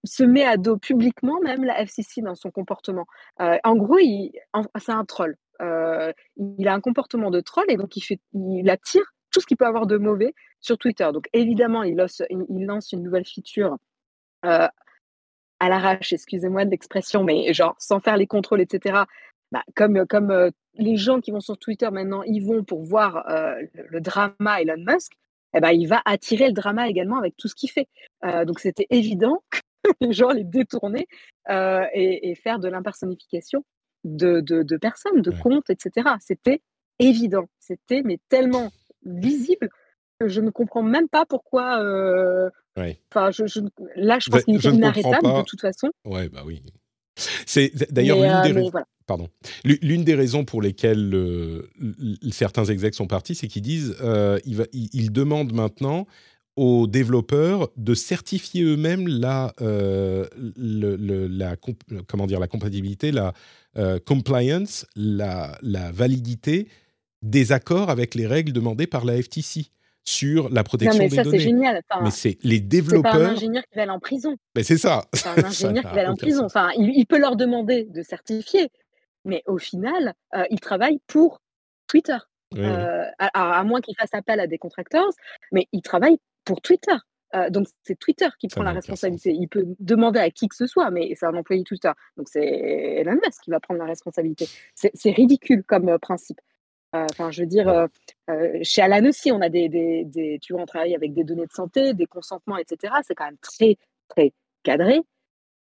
se 0.06 0.22
met 0.22 0.44
à 0.44 0.58
dos 0.58 0.76
publiquement 0.76 1.40
même 1.40 1.64
la 1.64 1.80
FCC 1.82 2.20
dans 2.20 2.34
son 2.34 2.50
comportement. 2.50 3.06
Euh, 3.40 3.56
en 3.64 3.74
gros, 3.74 3.98
c'est 4.78 4.92
un 4.92 5.04
troll. 5.06 5.36
Euh, 5.62 6.12
il 6.36 6.68
a 6.68 6.74
un 6.74 6.80
comportement 6.80 7.30
de 7.30 7.40
troll 7.40 7.64
et 7.68 7.76
donc 7.76 7.96
il, 7.96 8.02
fait, 8.02 8.20
il 8.34 8.68
attire 8.68 9.04
tout 9.30 9.40
ce 9.40 9.46
qu'il 9.46 9.56
peut 9.56 9.64
avoir 9.64 9.86
de 9.86 9.96
mauvais 9.96 10.34
sur 10.60 10.76
Twitter. 10.76 11.08
Donc 11.14 11.28
évidemment, 11.32 11.84
il 11.84 11.96
lance, 11.96 12.20
une 12.92 13.02
nouvelle 13.02 13.24
feature 13.24 13.78
à 14.42 14.70
l'arrache, 15.60 16.12
excusez-moi 16.12 16.66
de 16.66 16.70
l'expression, 16.70 17.24
mais 17.24 17.54
genre 17.54 17.74
sans 17.78 18.00
faire 18.00 18.18
les 18.18 18.26
contrôles, 18.26 18.60
etc. 18.60 19.04
Bah, 19.52 19.62
comme 19.74 20.52
les 20.74 20.96
gens 20.96 21.20
qui 21.20 21.30
vont 21.30 21.40
sur 21.40 21.56
Twitter 21.56 21.88
maintenant, 21.90 22.22
ils 22.24 22.44
vont 22.44 22.62
pour 22.62 22.82
voir 22.82 23.24
le, 23.72 24.00
drama 24.00 24.60
Elon 24.60 24.84
Musk, 24.86 25.12
eh 25.54 25.60
ben, 25.60 25.70
il 25.70 25.86
va 25.86 26.02
attirer 26.04 26.46
le 26.46 26.52
drama 26.52 26.88
également 26.88 27.18
avec 27.18 27.36
tout 27.36 27.48
ce 27.48 27.54
qu'il 27.54 27.70
fait. 27.70 27.88
donc 28.46 28.60
c'était 28.60 28.86
évident 28.90 29.42
que 29.50 29.58
les 30.00 30.12
gens 30.12 30.30
les 30.30 30.44
détourner 30.44 31.06
et, 31.48 32.34
faire 32.42 32.58
de 32.58 32.68
l'impersonnification 32.68 33.64
de, 34.04 34.40
de, 34.40 34.76
personnes, 34.76 35.20
de 35.20 35.30
comptes, 35.30 35.70
etc. 35.70 36.08
C'était 36.20 36.60
évident. 36.98 37.46
C'était 37.58 38.02
mais 38.02 38.18
tellement 38.28 38.70
visible 39.04 39.68
que 40.18 40.28
je 40.28 40.40
ne 40.40 40.50
comprends 40.50 40.82
même 40.82 41.08
pas 41.08 41.24
pourquoi. 41.26 41.78
Enfin, 42.76 43.30
je, 43.30 43.60
là, 43.96 44.18
je 44.18 44.30
pense 44.30 44.44
qu'il 44.44 44.56
est 44.56 44.64
inarrêtable 44.64 45.26
de 45.26 45.44
toute 45.44 45.60
façon. 45.60 45.90
Ouais, 46.04 46.28
bah 46.28 46.42
oui. 46.44 46.62
C'est 47.16 47.92
d'ailleurs 47.92 48.44
l'une 48.44 48.54
des, 48.54 48.70
Pardon. 49.06 49.28
L'une 49.64 50.02
des 50.02 50.14
raisons 50.14 50.44
pour 50.44 50.62
lesquelles 50.62 51.14
certains 52.30 52.64
execs 52.64 52.94
sont 52.94 53.06
partis, 53.06 53.34
c'est 53.34 53.48
qu'ils 53.48 53.62
disent 53.62 53.96
euh, 54.00 54.38
ils, 54.72 55.12
demandent 55.12 55.52
maintenant 55.52 56.06
aux 56.56 56.86
développeurs 56.86 57.68
de 57.76 57.94
certifier 57.94 58.62
eux-mêmes 58.62 59.06
la, 59.06 59.52
euh, 59.60 60.26
la, 60.56 61.56
comment 62.06 62.26
dire, 62.26 62.40
la 62.40 62.48
compatibilité, 62.48 63.12
la 63.12 63.34
euh, 63.76 63.98
compliance, 63.98 64.86
la, 64.96 65.58
la 65.60 65.92
validité 65.92 66.68
des 67.20 67.52
accords 67.52 67.90
avec 67.90 68.14
les 68.14 68.26
règles 68.26 68.52
demandées 68.52 68.86
par 68.86 69.04
la 69.04 69.20
FTC 69.20 69.70
sur 70.04 70.50
la 70.50 70.62
protection 70.62 71.02
non, 71.02 71.08
mais 71.10 71.16
ça, 71.16 71.24
c'est 71.24 71.38
génial. 71.38 71.82
mais 72.02 72.10
c'est 72.10 72.38
les 72.42 72.60
développeurs. 72.60 73.12
C'est 73.12 73.18
pas 73.18 73.24
un 73.24 73.32
ingénieur 73.32 73.62
qui 73.64 73.76
va 73.76 73.82
aller 73.82 73.90
en 73.90 74.00
prison. 74.00 74.36
Mais 74.54 74.62
c'est 74.62 74.76
ça. 74.76 75.04
C'est 75.14 75.28
un 75.28 75.44
ingénieur 75.44 75.84
qui 75.84 75.94
va 75.94 76.00
aller 76.00 76.10
en 76.10 76.16
prison. 76.16 76.44
Enfin, 76.44 76.70
il, 76.76 77.06
peut 77.06 77.18
leur 77.18 77.36
demander 77.36 77.84
de 77.84 78.02
certifier, 78.02 78.70
mais 79.24 79.42
au 79.46 79.58
final, 79.58 80.14
euh, 80.34 80.44
il 80.50 80.60
travaille 80.60 81.00
pour 81.06 81.40
Twitter. 81.86 82.18
Euh, 82.56 83.06
à, 83.18 83.64
moins 83.64 83.80
qu'il 83.80 83.96
fasse 83.96 84.14
appel 84.14 84.38
à 84.38 84.46
des 84.46 84.58
contracteurs, 84.58 85.08
mais 85.50 85.66
il 85.72 85.82
travaille 85.82 86.18
pour 86.44 86.60
Twitter. 86.60 86.94
Euh, 87.34 87.50
donc 87.50 87.66
c'est 87.82 87.98
Twitter 87.98 88.28
qui 88.38 88.46
prend 88.46 88.62
la 88.62 88.70
responsabilité. 88.70 89.32
Il 89.32 89.48
peut 89.48 89.64
demander 89.80 90.20
à 90.20 90.30
qui 90.30 90.46
que 90.46 90.54
ce 90.54 90.68
soit, 90.68 90.88
mais 90.92 91.14
c'est 91.16 91.26
un 91.26 91.34
employé 91.34 91.64
Twitter. 91.64 91.90
Donc 92.16 92.28
c'est 92.28 92.46
Elon 92.46 93.14
Musk 93.14 93.42
qui 93.42 93.50
va 93.50 93.58
prendre 93.58 93.80
la 93.80 93.86
responsabilité. 93.86 94.46
C'est 94.74 95.10
ridicule 95.10 95.64
comme 95.64 95.98
principe. 95.98 96.40
Enfin, 96.94 97.32
je 97.32 97.40
veux 97.42 97.46
dire, 97.48 97.88
chez 98.62 98.82
Alan 98.82 99.04
aussi, 99.08 99.32
on 99.32 99.40
a 99.40 99.48
des, 99.48 99.68
des, 99.68 100.38
tu 100.40 100.52
vois, 100.52 100.62
on 100.62 100.66
travaille 100.66 100.94
avec 100.94 101.12
des 101.12 101.24
données 101.24 101.46
de 101.46 101.52
santé, 101.52 101.92
des 101.92 102.06
consentements, 102.06 102.56
etc. 102.56 102.94
C'est 103.02 103.16
quand 103.16 103.24
même 103.24 103.38
très, 103.38 103.76
très 104.08 104.32
cadré. 104.62 105.02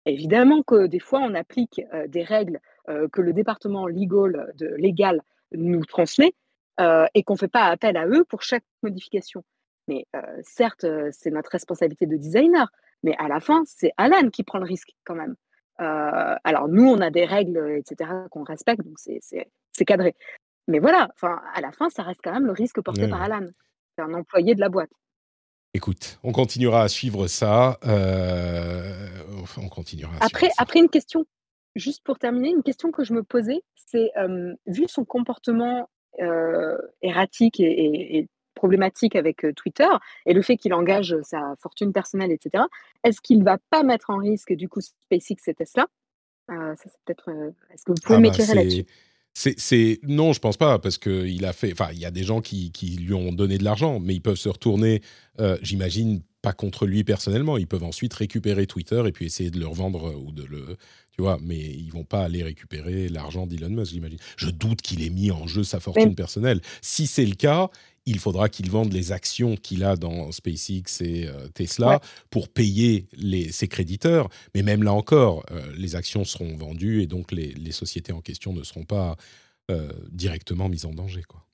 Évidemment 0.07 0.63
que 0.63 0.87
des 0.87 1.01
fois, 1.01 1.21
on 1.21 1.35
applique 1.35 1.83
des 2.07 2.23
règles 2.23 2.61
que 2.87 3.21
le 3.21 3.33
département 3.33 3.89
legal, 3.89 4.53
de, 4.57 4.69
légal 4.77 5.21
nous 5.53 5.85
transmet 5.85 6.33
et 6.79 7.23
qu'on 7.25 7.35
ne 7.35 7.39
fait 7.39 7.49
pas 7.49 7.65
appel 7.65 7.97
à 7.97 8.07
eux 8.07 8.25
pour 8.25 8.43
chaque 8.43 8.65
modification. 8.85 9.43
Mais 9.89 10.07
certes, 10.43 10.87
c'est 11.11 11.31
notre 11.31 11.51
responsabilité 11.51 12.07
de 12.07 12.17
designer, 12.17 12.71
mais 13.03 13.17
à 13.19 13.27
la 13.27 13.41
fin, 13.41 13.63
c'est 13.67 13.93
Alan 13.97 14.31
qui 14.31 14.45
prend 14.45 14.59
le 14.59 14.67
risque 14.67 14.93
quand 15.05 15.17
même. 15.17 15.35
alors 15.79 16.69
nous, 16.69 16.87
on 16.87 17.01
a 17.01 17.11
des 17.11 17.25
règles, 17.25 17.77
etc., 17.77 18.09
qu'on 18.31 18.45
respecte, 18.45 18.83
donc 18.83 18.99
c'est 18.99 19.85
cadré. 19.85 20.15
Mais 20.69 20.79
voilà, 20.79 21.09
à 21.55 21.61
la 21.63 21.73
fin, 21.73 21.89
ça 21.89 22.03
reste 22.03 22.21
quand 22.23 22.33
même 22.33 22.47
le 22.47 22.53
risque 22.53 22.81
porté 22.83 23.09
par 23.09 23.23
Alan. 23.23 23.47
C'est 23.97 24.05
un 24.05 24.13
employé 24.13 24.55
de 24.55 24.61
la 24.61 24.69
boîte. 24.69 24.91
Écoute, 25.75 26.19
on 26.23 26.31
continuera 26.33 26.83
à 26.83 26.89
suivre 26.89 27.27
ça. 27.27 27.79
Euh, 27.87 29.09
on 29.57 29.69
continuera. 29.69 30.13
après, 30.21 30.51
après 30.59 30.79
une 30.79 30.91
question, 30.91 31.25
juste 31.75 32.03
pour 32.05 32.19
terminer, 32.19 32.51
une 32.51 32.63
question 32.63 32.91
que 32.91 33.03
je 33.03 33.15
me 33.15 33.23
posais, 33.23 33.63
c'est 33.75 34.13
vu 34.67 34.85
son 34.89 35.05
comportement 35.05 35.89
erratique 37.03 37.61
et, 37.61 38.29
problématique 38.55 39.15
avec 39.15 39.47
Twitter 39.55 39.87
et 40.27 40.33
le 40.35 40.43
fait 40.43 40.57
qu'il 40.57 40.75
engage 40.75 41.17
sa 41.23 41.55
fortune 41.61 41.93
personnelle, 41.93 42.33
etc. 42.33 42.65
Est-ce 43.05 43.21
qu'il 43.21 43.45
va 43.45 43.57
pas 43.71 43.85
mettre 43.85 44.11
en 44.11 44.17
risque 44.17 44.53
du 44.53 44.69
coup 44.69 44.81
SpaceX 44.81 45.37
et 45.47 45.55
Tesla? 45.55 45.87
Ça, 46.49 46.75
c'est 46.77 46.91
peut-être. 47.05 47.31
Est-ce 47.73 47.85
que 47.85 47.93
vous 47.93 48.01
pouvez 48.03 48.17
ah 48.17 48.21
bah, 48.21 48.21
m'éclairer 48.21 48.55
là-dessus? 48.55 48.87
C'est 49.39 50.01
non, 50.03 50.33
je 50.33 50.41
pense 50.41 50.57
pas 50.57 50.79
parce 50.79 50.99
que 50.99 51.27
il 51.27 51.45
a 51.45 51.53
fait. 51.53 51.73
Enfin, 51.73 51.91
il 51.93 51.99
y 51.99 52.05
a 52.05 52.11
des 52.11 52.25
gens 52.25 52.41
qui, 52.41 52.73
lui 53.01 53.15
ont 53.15 53.33
donné 53.33 53.59
de 53.59 53.65
l'argent, 53.65 54.01
mais 54.01 54.15
ils 54.15 54.21
peuvent 54.21 54.37
se 54.37 54.49
retourner. 54.49 55.01
Euh, 55.41 55.57
j'imagine 55.63 56.23
pas 56.43 56.53
contre 56.53 56.87
lui 56.87 57.05
personnellement. 57.05 57.59
Ils 57.59 57.67
peuvent 57.67 57.85
ensuite 57.85 58.15
récupérer 58.15 58.67
Twitter 58.67 59.03
et 59.07 59.13
puis 59.13 59.27
essayer 59.27 59.51
de 59.51 59.59
le 59.59 59.67
revendre 59.67 60.15
ou 60.17 60.33
de 60.33 60.45
le. 60.45 60.77
Tu 61.13 61.23
vois, 61.23 61.39
mais 61.43 61.59
ils 61.59 61.91
vont 61.91 62.05
pas 62.05 62.23
aller 62.23 62.45
récupérer 62.45 63.09
l'argent 63.09 63.47
d'Elon 63.47 63.71
Musk, 63.71 63.93
j'imagine. 63.93 64.19
Je 64.37 64.51
doute 64.51 64.83
qu'il 64.83 65.03
ait 65.03 65.11
mis 65.11 65.33
en 65.33 65.49
jeu 65.49 65.65
sa 65.65 65.81
fortune 65.81 66.15
personnelle. 66.15 66.61
Si 66.81 67.09
c'est 67.09 67.27
le 67.27 67.35
cas, 67.35 67.71
il 68.07 68.19
faudra 68.19 68.49
qu'il 68.49 68.71
vende 68.71 68.93
les 68.93 69.13
actions 69.13 69.57
qu'il 69.57 69.85
a 69.85 69.97
dans 69.97 70.33
SpaceX 70.33 71.03
et 71.03 71.27
euh, 71.27 71.49
Tesla 71.49 72.01
pour 72.31 72.49
payer 72.49 73.07
les, 73.13 73.53
ses 73.53 73.69
créditeurs. 73.69 74.29
Mais 74.55 74.63
même 74.63 74.83
là 74.83 74.93
encore, 74.93 75.45
euh, 75.51 75.73
les 75.77 75.95
actions 75.95 76.25
seront 76.25 76.57
vendues 76.57 77.03
et 77.03 77.07
donc 77.07 77.33
les, 77.33 77.73
sociétés 77.73 78.13
en 78.13 78.23
question 78.23 78.55
ne 78.55 78.63
seront 78.63 78.85
pas 78.85 79.17
euh, 79.71 79.93
directement 80.11 80.71
mises 80.71 80.87
en 80.87 80.95
danger. 80.95 81.23
Quoi. 81.23 81.45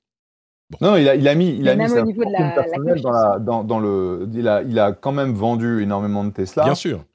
Non, 0.81 0.95
il 0.95 1.07
a, 1.07 1.15
il 1.15 1.27
a 1.27 1.35
mis, 1.35 1.55
il 1.57 1.69
a 1.69 1.75
mis 1.75 1.87
sa 1.87 2.03
personnelle 2.03 3.01
dans, 3.01 3.63
dans, 3.63 3.79
le. 3.79 4.27
Il 4.33 4.47
a, 4.47 4.61
il 4.63 4.79
a 4.79 4.91
quand 4.93 5.11
même 5.11 5.33
vendu 5.33 5.81
énormément 5.83 6.23
de 6.23 6.31
Tesla. 6.31 6.63
Bien 6.63 6.75
sûr. 6.75 7.05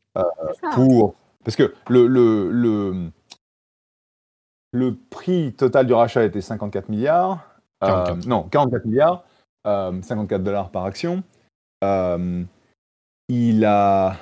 pour, 0.72 1.14
parce 1.44 1.56
que 1.56 1.74
le, 1.88 2.06
le, 2.06 2.50
le, 2.50 3.10
le 4.72 4.94
prix 5.10 5.52
total 5.54 5.86
du 5.86 5.92
rachat 5.92 6.24
était 6.24 6.40
54 6.40 6.88
milliards. 6.88 7.44
non, 8.26 8.44
44 8.44 8.84
milliards. 8.84 9.24
54 9.64 10.32
euh, 10.32 10.38
dollars 10.38 10.70
par 10.70 10.84
action. 10.84 11.22
Euh, 11.82 12.44
il 13.28 13.64
a 13.64 14.16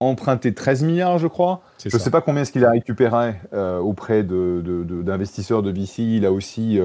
emprunté 0.00 0.54
13 0.54 0.84
milliards, 0.84 1.18
je 1.18 1.26
crois. 1.26 1.62
Je 1.84 1.94
ne 1.94 2.00
sais 2.00 2.10
pas 2.10 2.20
combien 2.20 2.42
est-ce 2.42 2.52
qu'il 2.52 2.64
a 2.64 2.70
récupéré 2.70 3.34
euh, 3.52 3.78
auprès 3.78 4.22
d'investisseurs 4.22 5.62
de, 5.62 5.72
de, 5.72 5.80
VC. 5.80 6.02
Il 6.02 6.26
a 6.26 6.32
aussi. 6.32 6.78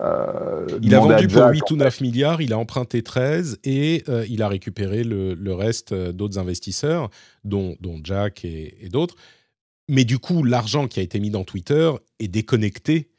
Il 0.00 0.94
a 0.94 1.00
vendu 1.00 1.28
pour 1.28 1.46
8 1.46 1.70
ou 1.70 1.76
9 1.76 2.00
milliards, 2.00 2.42
il 2.42 2.52
a 2.52 2.58
emprunté 2.58 3.02
13 3.02 3.58
et 3.64 4.04
il 4.28 4.42
a 4.42 4.48
récupéré 4.48 5.04
le, 5.04 5.54
reste 5.54 5.94
d'autres 5.94 6.38
investisseurs, 6.38 7.10
dont, 7.44 7.76
dont, 7.80 8.00
Jack 8.02 8.44
et, 8.44 8.76
et 8.84 8.88
d'autres. 8.88 9.16
Mais 9.88 10.04
du 10.04 10.18
coup, 10.18 10.42
l'argent 10.42 10.88
qui 10.88 11.00
a 11.00 11.02
été 11.02 11.20
mis 11.20 11.30
dans 11.30 11.44
Twitter 11.44 11.90
est 12.18 12.28
déconnecté 12.28 13.10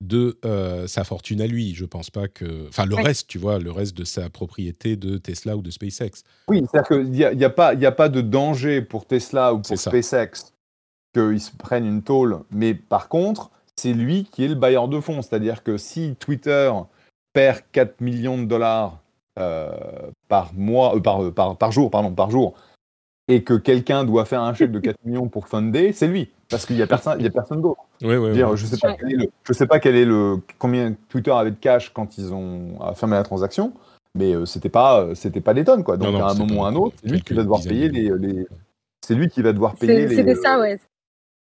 de 0.00 0.38
euh, 0.44 0.86
sa 0.86 1.04
fortune 1.04 1.40
à 1.40 1.46
lui. 1.46 1.74
Je 1.74 1.84
pense 1.84 2.10
pas 2.10 2.28
que. 2.28 2.68
Enfin, 2.68 2.84
le 2.84 2.96
reste, 2.96 3.28
tu 3.28 3.38
vois, 3.38 3.58
le 3.58 3.70
reste 3.70 3.96
de 3.96 4.04
sa 4.04 4.28
propriété 4.28 4.96
de 4.96 5.18
Tesla 5.18 5.56
ou 5.56 5.62
de 5.62 5.70
SpaceX. 5.70 6.22
Oui, 6.48 6.62
c'est-à-dire 6.70 6.88
qu'il 6.88 7.10
n'y 7.10 7.24
a, 7.24 7.32
y 7.32 7.44
a, 7.44 7.50
pas, 7.50 7.68
a 7.70 7.92
pas 7.92 8.08
de 8.08 8.20
danger 8.20 8.82
pour 8.82 9.06
Tesla 9.06 9.54
ou 9.54 9.60
pour 9.60 9.78
SpaceX 9.78 10.52
qu'ils 11.14 11.40
se 11.40 11.50
prennent 11.56 11.86
une 11.86 12.02
tôle. 12.02 12.40
Mais 12.50 12.74
par 12.74 13.08
contre, 13.08 13.50
c'est 13.76 13.92
lui 13.92 14.24
qui 14.24 14.44
est 14.44 14.48
le 14.48 14.54
bailleur 14.54 14.88
de 14.88 15.00
fonds. 15.00 15.22
C'est-à-dire 15.22 15.62
que 15.62 15.76
si 15.76 16.16
Twitter 16.18 16.72
perd 17.32 17.60
4 17.72 18.00
millions 18.00 18.38
de 18.38 18.44
dollars 18.44 18.98
euh, 19.38 19.70
par 20.28 20.52
mois, 20.54 20.96
euh, 20.96 21.00
par, 21.00 21.32
par, 21.32 21.56
par, 21.56 21.72
jour, 21.72 21.90
pardon, 21.90 22.12
par 22.12 22.30
jour, 22.30 22.54
et 23.28 23.42
que 23.42 23.54
quelqu'un 23.54 24.04
doit 24.04 24.24
faire 24.24 24.40
un 24.40 24.54
chèque 24.54 24.72
de 24.72 24.78
4 24.78 24.96
millions 25.04 25.28
pour 25.28 25.48
funder, 25.48 25.92
c'est 25.92 26.06
lui, 26.06 26.30
parce 26.48 26.64
qu'il 26.64 26.76
n'y 26.76 26.82
a 26.82 26.86
personne, 26.86 27.18
il 27.20 27.26
a 27.26 27.30
personne 27.30 27.60
d'autre. 27.60 27.80
Oui, 28.02 28.16
oui, 28.16 28.34
je 28.34 28.44
ne 28.44 28.56
sais, 28.56 28.78
pas 28.78 28.94
quel 28.94 29.12
est 29.12 29.16
le, 29.16 29.30
je 29.42 29.52
sais 29.52 29.66
pas 29.66 29.78
quel 29.78 29.96
est 29.96 30.04
le 30.04 30.40
combien 30.58 30.94
Twitter 31.08 31.32
avait 31.32 31.50
de 31.50 31.56
cash 31.56 31.92
quand 31.92 32.18
ils 32.18 32.32
ont 32.32 32.78
fermé 32.94 33.16
la 33.16 33.24
transaction, 33.24 33.72
mais 34.14 34.34
euh, 34.34 34.46
c'était 34.46 34.68
pas 34.68 35.00
euh, 35.00 35.14
c'était 35.14 35.40
pas 35.40 35.54
des 35.54 35.64
tonnes 35.64 35.82
quoi. 35.82 35.96
Donc 35.96 36.14
à 36.14 36.28
un 36.28 36.34
moment 36.34 36.62
ou 36.62 36.64
à 36.64 36.68
un 36.68 36.74
autre, 36.74 36.96
c'est 37.02 37.10
lui 37.10 37.22
qui 37.22 37.34
va 37.34 37.42
devoir 37.42 37.62
payer 37.62 37.88
les, 37.88 38.10
les 38.10 38.46
c'est 39.06 39.14
lui 39.14 39.28
qui 39.28 39.42
va 39.42 39.52
devoir 39.52 39.74
payer 39.76 40.06
les. 40.06 40.16
C'était 40.16 40.34
ça, 40.34 40.58
ouais. 40.58 40.78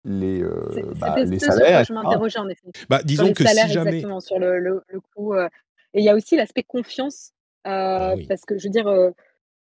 Les, 0.09 0.43
euh, 0.43 0.53
bah, 1.01 1.17
les 1.19 1.39
salaires. 1.39 1.85
je 1.85 1.93
m'interrogeais 1.93 2.39
en 2.39 2.49
effet. 2.49 2.69
Bah, 2.89 3.01
disons 3.05 3.33
que 3.33 3.45
si 3.45 3.55
jamais. 3.69 3.91
Exactement, 3.91 4.21
sur 4.21 4.39
le, 4.39 4.59
le, 4.59 4.83
le 4.89 5.01
coût. 5.01 5.35
et 5.35 5.49
il 5.95 6.05
y 6.05 6.09
a 6.09 6.15
aussi 6.15 6.37
l'aspect 6.37 6.63
confiance, 6.63 7.33
ah 7.65 8.15
parce 8.29 8.43
que 8.43 8.57
je 8.57 8.65
veux 8.65 8.71
dire, 8.71 9.13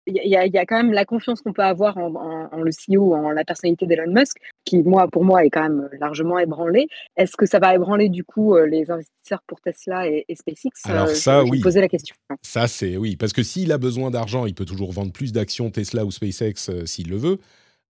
il 0.08 0.16
y, 0.26 0.30
y, 0.30 0.58
a 0.58 0.66
quand 0.66 0.78
même 0.78 0.94
la 0.94 1.06
confiance 1.06 1.42
qu'on 1.42 1.54
peut 1.54 1.64
avoir 1.64 1.98
en, 1.98 2.50
en, 2.52 2.62
le 2.62 2.72
CEO, 2.72 3.14
en 3.14 3.30
la 3.32 3.44
personnalité 3.44 3.86
d'Elon 3.86 4.12
Musk, 4.12 4.38
qui, 4.66 4.78
moi, 4.80 5.08
pour 5.08 5.24
moi, 5.24 5.46
est 5.46 5.50
quand 5.50 5.62
même 5.62 5.90
largement 6.00 6.40
ébranlée. 6.40 6.88
Est-ce 7.18 7.38
que 7.38 7.46
ça 7.46 7.60
va 7.60 7.76
ébranler, 7.76 8.10
du 8.10 8.24
coup, 8.24 8.56
euh, 8.56 8.66
les 8.66 8.90
investisseurs 8.90 9.42
pour 9.46 9.62
Tesla 9.62 10.08
et, 10.08 10.26
SpaceX? 10.34 10.72
Alors, 10.86 11.08
euh, 11.08 11.14
ça, 11.14 11.44
oui. 11.44 11.62
poser 11.62 11.82
la 11.82 11.88
question. 11.88 12.16
Ça, 12.42 12.68
c'est 12.68 12.98
oui. 12.98 13.16
Parce 13.16 13.34
que 13.34 13.44
s'il 13.44 13.72
a 13.72 13.78
besoin 13.78 14.10
d'argent, 14.10 14.46
il 14.48 14.56
peut 14.56 14.66
toujours 14.66 14.92
vendre 14.92 15.12
plus 15.12 15.32
d'actions 15.32 15.70
Tesla 15.70 16.04
ou 16.04 16.12
SpaceX 16.12 16.70
euh, 16.70 16.86
s'il 16.86 17.10
le 17.10 17.18
veut. 17.18 17.38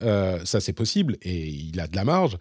Ça, 0.02 0.60
c'est 0.60 0.74
possible 0.74 1.18
et 1.22 1.48
il 1.48 1.80
a 1.80 1.88
de 1.88 1.96
la 1.96 2.04
marge. 2.04 2.38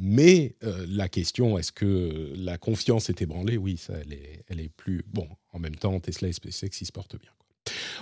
Mais 0.00 0.56
la 0.88 1.08
question, 1.08 1.56
est-ce 1.56 1.70
que 1.70 2.32
la 2.36 2.58
confiance 2.58 3.10
est 3.10 3.22
ébranlée? 3.22 3.56
Oui, 3.56 3.76
ça, 3.76 3.94
elle 4.04 4.12
est, 4.12 4.44
elle 4.48 4.60
est 4.60 4.70
plus. 4.70 5.04
Bon, 5.06 5.28
en 5.52 5.60
même 5.60 5.76
temps, 5.76 6.00
Tesla 6.00 6.28
et 6.28 6.32
SpaceX, 6.32 6.80
ils 6.80 6.86
se 6.86 6.92
portent 6.92 7.16
bien. 7.18 7.30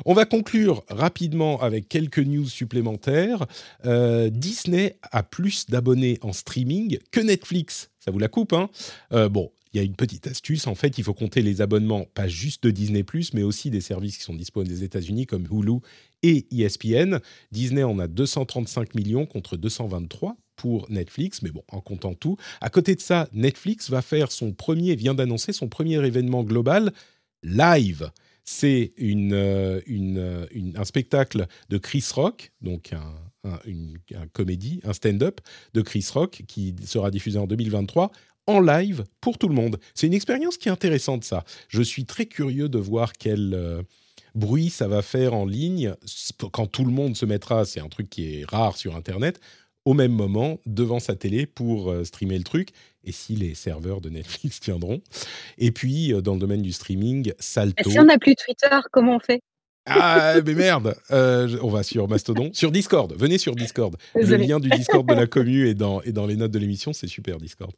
On 0.05 0.15
va 0.15 0.25
conclure 0.25 0.85
rapidement 0.89 1.61
avec 1.61 1.89
quelques 1.89 2.19
news 2.19 2.49
supplémentaires. 2.49 3.47
Euh, 3.85 4.31
Disney 4.31 4.97
a 5.03 5.23
plus 5.23 5.67
d'abonnés 5.67 6.19
en 6.23 6.33
streaming 6.33 6.99
que 7.11 7.21
Netflix. 7.21 7.91
Ça 8.01 8.11
vous 8.11 8.19
la 8.19 8.29
coupe, 8.29 8.53
hein? 8.53 8.71
Euh, 9.13 9.29
Bon, 9.29 9.53
il 9.73 9.79
y 9.79 9.81
a 9.81 9.83
une 9.83 9.97
petite 9.97 10.27
astuce. 10.27 10.67
En 10.67 10.75
fait, 10.75 10.99
il 10.99 11.05
faut 11.05 11.15
compter 11.15 11.43
les 11.43 11.61
abonnements, 11.61 12.05
pas 12.15 12.29
juste 12.29 12.65
de 12.65 12.71
Disney, 12.71 13.05
mais 13.35 13.43
aussi 13.43 13.71
des 13.71 13.81
services 13.81 14.19
qui 14.19 14.25
sont 14.25 14.35
disponibles 14.35 14.75
des 14.75 14.85
États-Unis 14.85 15.27
comme 15.27 15.47
Hulu 15.51 15.79
et 16.23 16.47
ESPN. 16.51 17.19
Disney 17.51 17.83
en 17.83 17.99
a 17.99 18.07
235 18.07 18.95
millions 18.95 19.27
contre 19.27 19.57
223 19.57 20.37
pour 20.57 20.91
Netflix, 20.91 21.43
mais 21.43 21.51
bon, 21.51 21.65
en 21.69 21.81
comptant 21.81 22.15
tout. 22.15 22.37
À 22.61 22.71
côté 22.71 22.95
de 22.95 23.01
ça, 23.01 23.29
Netflix 23.33 23.91
va 23.91 24.03
faire 24.03 24.31
son 24.31 24.53
premier, 24.53 24.95
vient 24.95 25.15
d'annoncer 25.15 25.53
son 25.53 25.69
premier 25.69 26.05
événement 26.05 26.45
global 26.45 26.93
live 27.43 28.11
c'est 28.45 28.93
euh, 29.01 29.81
euh, 29.89 30.47
un 30.77 30.85
spectacle 30.85 31.47
de 31.69 31.79
Chris 31.79 32.05
Rock, 32.15 32.53
donc 32.61 32.93
un, 32.93 33.15
une, 33.65 33.99
comédie, 34.33 34.81
un 34.85 34.93
stand-up 34.93 35.41
de 35.75 35.83
Chris 35.83 36.07
Rock 36.13 36.43
qui 36.47 36.75
sera 36.85 37.11
diffusé 37.11 37.39
en 37.39 37.47
2023 37.47 38.13
en 38.47 38.61
live 38.61 39.05
pour 39.21 39.39
tout 39.39 39.49
le 39.49 39.55
monde. 39.55 39.79
C'est 39.95 40.07
une 40.07 40.15
expérience 40.15 40.57
qui 40.57 40.69
est 40.69 40.73
intéressante, 40.73 41.25
ça. 41.25 41.45
Je 41.69 41.83
suis 41.83 42.05
très 42.05 42.27
curieux 42.27 42.69
de 42.69 42.79
voir 42.79 43.13
quel 43.13 43.55
euh, 43.55 43.83
bruit 44.35 44.71
ça 44.71 44.89
va 44.89 45.03
faire 45.03 45.35
en 45.35 45.47
ligne 45.47 45.95
quand 46.53 46.67
tout 46.67 46.85
le 46.85 46.91
monde 46.91 47.17
se 47.17 47.27
mettra, 47.27 47.65
c'est 47.65 47.81
un 47.81 47.89
truc 47.89 48.11
qui 48.11 48.41
est 48.41 48.45
rare 48.45 48.77
sur 48.77 48.97
Internet, 48.97 49.41
au 49.85 49.95
même 49.95 50.13
moment 50.13 50.59
devant 50.67 51.01
sa 51.01 51.15
télé 51.15 51.47
pour 51.47 51.93
streamer 52.05 52.39
le 52.39 52.45
truc 52.45 52.71
et 53.05 53.13
si 53.13 53.35
les 53.35 53.55
serveurs 53.55 54.01
de 54.01 54.11
Netflix 54.11 54.61
tiendront. 54.61 55.01
Et 55.59 55.71
puis, 55.71 56.13
euh, 56.13 56.21
dans 56.21 56.35
le 56.35 56.41
domaine 56.41 56.63
du 56.63 56.73
streaming, 56.73 57.33
Salto. 57.39 57.89
Et 57.89 57.93
si 57.93 57.99
on 57.99 58.05
n'a 58.05 58.19
plus 58.19 58.37
Twitter, 58.37 58.77
comment 58.91 59.17
on 59.17 59.21
fait? 59.21 59.43
Ah, 59.87 60.35
mais 60.45 60.55
merde 60.55 60.95
euh, 61.11 61.57
On 61.63 61.69
va 61.69 61.83
sur 61.83 62.09
Mastodon. 62.09 62.51
Sur 62.53 62.71
Discord, 62.71 63.15
venez 63.19 63.39
sur 63.39 63.55
Discord. 63.55 63.97
Le 64.15 64.37
lien 64.37 64.61
du 64.61 64.69
Discord 64.71 65.07
de 65.09 65.15
la 65.15 65.27
commu 65.27 65.69
est 65.69 65.75
dans, 65.75 66.01
dans 66.07 66.27
les 66.27 66.37
notes 66.37 66.51
de 66.53 66.59
l'émission, 66.59 66.93
c'est 66.93 67.07
super 67.07 67.39
Discord. 67.39 67.73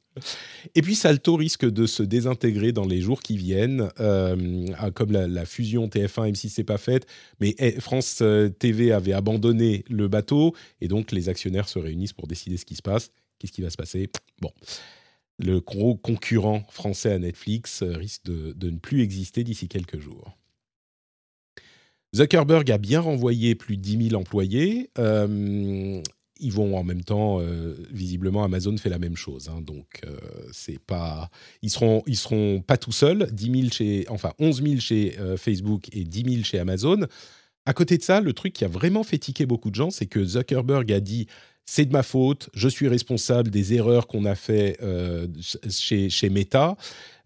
Et 0.74 0.82
puis 0.82 0.94
Salto 0.94 1.36
risque 1.36 1.68
de 1.68 1.86
se 1.86 2.02
désintégrer 2.02 2.72
dans 2.72 2.86
les 2.86 3.00
jours 3.00 3.22
qui 3.22 3.36
viennent, 3.36 3.88
euh, 4.00 4.66
comme 4.94 5.12
la, 5.12 5.44
fusion 5.46 5.86
TF1 5.86 6.32
M6 6.32 6.48
c'est 6.48 6.64
pas 6.64 6.78
faite, 6.78 7.06
mais 7.40 7.54
eh, 7.58 7.80
France 7.80 8.22
TV 8.58 8.92
avait 8.92 9.12
abandonné 9.12 9.84
le 9.88 10.08
bateau, 10.08 10.54
et 10.80 10.88
donc 10.88 11.12
les 11.12 11.28
actionnaires 11.28 11.68
se 11.68 11.78
réunissent 11.78 12.12
pour 12.12 12.26
décider 12.26 12.56
ce 12.56 12.64
qui 12.64 12.76
se 12.76 12.82
passe. 12.82 13.10
Qu'est-ce 13.38 13.52
qui 13.52 13.62
va 13.62 13.70
se 13.70 13.76
passer? 13.76 14.10
Bon 14.40 14.50
le 15.38 15.60
gros 15.60 15.96
concurrent 15.96 16.62
français 16.70 17.12
à 17.12 17.18
Netflix 17.18 17.82
euh, 17.82 17.96
risque 17.96 18.24
de, 18.24 18.54
ne 18.70 18.78
plus 18.78 19.02
exister 19.02 19.44
d'ici 19.44 19.68
quelques 19.68 19.98
jours. 19.98 20.36
Zuckerberg 22.14 22.70
a 22.70 22.78
bien 22.78 23.00
renvoyé 23.00 23.54
plus 23.54 23.76
de 23.76 23.82
10 23.82 24.08
000 24.10 24.20
employés. 24.20 24.90
Euh, 24.98 26.00
ils 26.40 26.52
vont 26.52 26.76
en 26.76 26.84
même 26.84 27.02
temps, 27.02 27.40
euh, 27.40 27.74
visiblement, 27.90 28.44
Amazon 28.44 28.76
fait 28.76 28.90
la 28.90 28.98
même 28.98 29.16
chose. 29.16 29.48
Hein. 29.48 29.60
donc, 29.60 30.02
c'est 30.52 30.78
pas, 30.78 31.30
ils 31.62 31.70
seront, 31.70 32.02
ils 32.06 32.16
seront 32.16 32.60
pas 32.60 32.76
tout 32.76 32.92
seuls. 32.92 33.28
10 33.32 33.70
chez, 33.72 34.06
enfin, 34.08 34.32
11 34.38 34.62
000 34.62 34.80
chez 34.80 35.16
Facebook 35.36 35.88
et 35.92 36.04
10 36.04 36.32
000 36.32 36.44
chez 36.44 36.58
Amazon. 36.58 37.06
À 37.66 37.72
côté 37.72 37.96
de 37.96 38.02
ça, 38.02 38.20
le 38.20 38.32
truc 38.32 38.52
qui 38.52 38.64
a 38.64 38.68
vraiment 38.68 39.04
fait 39.04 39.18
tiquer 39.18 39.46
beaucoup 39.46 39.70
de 39.70 39.74
gens, 39.74 39.90
c'est 39.90 40.06
que 40.06 40.24
Zuckerberg 40.24 40.92
a 40.92 41.00
dit 41.00 41.26
c'est 41.66 41.86
de 41.86 41.92
ma 41.92 42.02
faute, 42.02 42.50
je 42.54 42.68
suis 42.68 42.88
responsable 42.88 43.50
des 43.50 43.72
erreurs 43.72 44.06
qu'on 44.06 44.26
a 44.26 44.34
fait 44.34 44.76
euh, 44.82 45.26
chez, 45.70 46.10
chez, 46.10 46.28
Meta, 46.28 46.76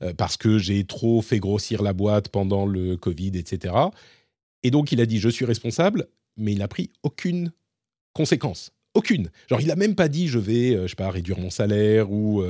euh, 0.02 0.12
parce 0.14 0.36
que 0.36 0.58
j'ai 0.58 0.84
trop 0.84 1.22
fait 1.22 1.40
grossir 1.40 1.82
la 1.82 1.92
boîte 1.92 2.28
pendant 2.28 2.64
le 2.64 2.96
Covid, 2.96 3.32
etc. 3.34 3.74
Et 4.62 4.70
donc 4.70 4.92
il 4.92 5.00
a 5.00 5.06
dit, 5.06 5.18
je 5.18 5.28
suis 5.28 5.44
responsable, 5.44 6.08
mais 6.36 6.52
il 6.52 6.58
n'a 6.58 6.68
pris 6.68 6.90
aucune 7.02 7.52
conséquence. 8.12 8.72
Aucune. 8.94 9.30
Genre, 9.48 9.60
il 9.60 9.68
n'a 9.68 9.76
même 9.76 9.94
pas 9.94 10.08
dit 10.08 10.28
je 10.28 10.38
vais, 10.38 10.74
euh, 10.74 10.82
je 10.84 10.88
sais 10.88 10.96
pas, 10.96 11.10
réduire 11.10 11.38
mon 11.38 11.50
salaire 11.50 12.10
ou 12.10 12.42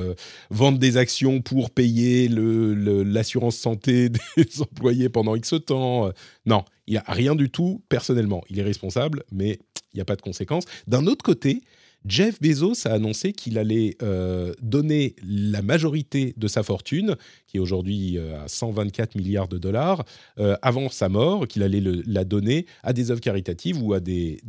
vendre 0.49 0.79
des 0.79 0.97
actions 0.97 1.41
pour 1.41 1.69
payer 1.69 2.27
l'assurance 2.27 3.57
le, 3.57 3.61
santé 3.61 4.09
des 4.37 4.61
employés 4.61 5.09
pendant 5.09 5.35
X 5.35 5.53
temps. 5.65 6.11
Non, 6.45 6.63
il 6.87 6.93
n'y 6.93 6.97
a 6.97 7.03
rien 7.07 7.35
du 7.35 7.49
tout 7.51 7.83
personnellement. 7.89 8.43
Il 8.49 8.57
est 8.57 8.63
responsable, 8.63 9.23
mais 9.31 9.59
il 9.93 9.97
n'y 9.97 10.01
a 10.01 10.05
pas 10.05 10.15
de 10.15 10.21
conséquences. 10.21 10.65
D'un 10.87 11.05
autre 11.07 11.23
côté, 11.23 11.61
Jeff 12.05 12.41
Bezos 12.41 12.87
a 12.87 12.91
annoncé 12.91 13.33
qu'il 13.33 13.57
allait 13.57 13.97
euh, 14.01 14.53
donner 14.61 15.15
la 15.23 15.61
majorité 15.61 16.33
de 16.37 16.47
sa 16.47 16.63
fortune, 16.63 17.15
qui 17.47 17.57
est 17.57 17.59
aujourd'hui 17.59 18.17
euh, 18.17 18.43
à 18.43 18.47
124 18.47 19.15
milliards 19.15 19.47
de 19.49 19.57
dollars, 19.57 20.05
euh, 20.39 20.55
avant 20.61 20.89
sa 20.89 21.09
mort, 21.09 21.47
qu'il 21.47 21.61
allait 21.61 21.83
la 22.05 22.23
donner 22.23 22.65
à 22.83 22.93
des 22.93 23.11
œuvres 23.11 23.21
caritatives 23.21 23.81
ou 23.81 23.93
à 23.93 23.99
des, 23.99 24.39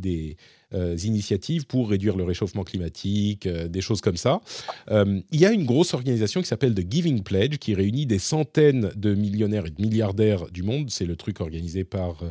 initiatives 1.02 1.66
pour 1.66 1.90
réduire 1.90 2.16
le 2.16 2.22
réchauffement 2.22 2.62
climatique, 2.62 3.48
des 3.48 3.80
choses 3.80 4.00
comme 4.00 4.16
ça. 4.16 4.40
il 4.88 5.24
y 5.32 5.44
a 5.44 5.50
une 5.50 5.64
grosse 5.64 5.94
organisation 5.94 6.40
qui 6.40 6.46
s'appelle 6.46 6.74
The 6.74 6.88
Giving 6.88 7.24
Pledge, 7.24 7.58
qui 7.58 7.74
réunit 7.74 8.06
des 8.06 8.20
centaines 8.20 8.92
de 8.94 9.14
millionnaires 9.14 9.66
et 9.66 9.70
de 9.70 9.82
milliardaires 9.82 10.48
du 10.52 10.62
monde. 10.62 10.88
C'est 10.90 11.06
le 11.06 11.16
truc 11.16 11.40
organisé 11.40 11.82
par... 11.82 12.22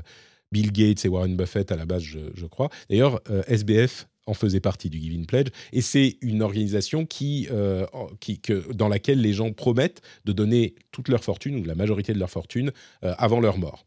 Bill 0.52 0.72
Gates 0.72 1.06
et 1.06 1.10
Warren 1.10 1.38
Buffett 1.38 1.72
à 1.72 1.76
la 1.76 1.86
base, 1.86 2.02
je, 2.02 2.46
crois. 2.48 2.70
D'ailleurs, 2.90 3.22
SBF 3.46 4.08
en 4.30 4.34
faisait 4.34 4.60
partie 4.60 4.90
du 4.90 5.00
Giving 5.00 5.26
Pledge. 5.26 5.50
Et 5.74 5.82
c'est 5.82 6.18
une 6.22 6.42
organisation 6.42 7.08
euh, 7.22 7.86
qui, 8.20 8.40
que, 8.40 8.72
dans 8.74 8.88
laquelle 8.88 9.22
les 9.22 9.34
gens 9.34 9.52
promettent 9.52 10.02
de 10.26 10.32
donner 10.32 10.76
toute 10.92 11.10
leur 11.10 11.24
fortune, 11.24 11.56
ou 11.58 11.64
la 11.64 11.76
majorité 11.76 12.14
de 12.14 12.20
leur 12.20 12.30
fortune, 12.30 12.72
euh, 13.04 13.14
avant 13.18 13.40
leur 13.40 13.58
mort. 13.58 13.86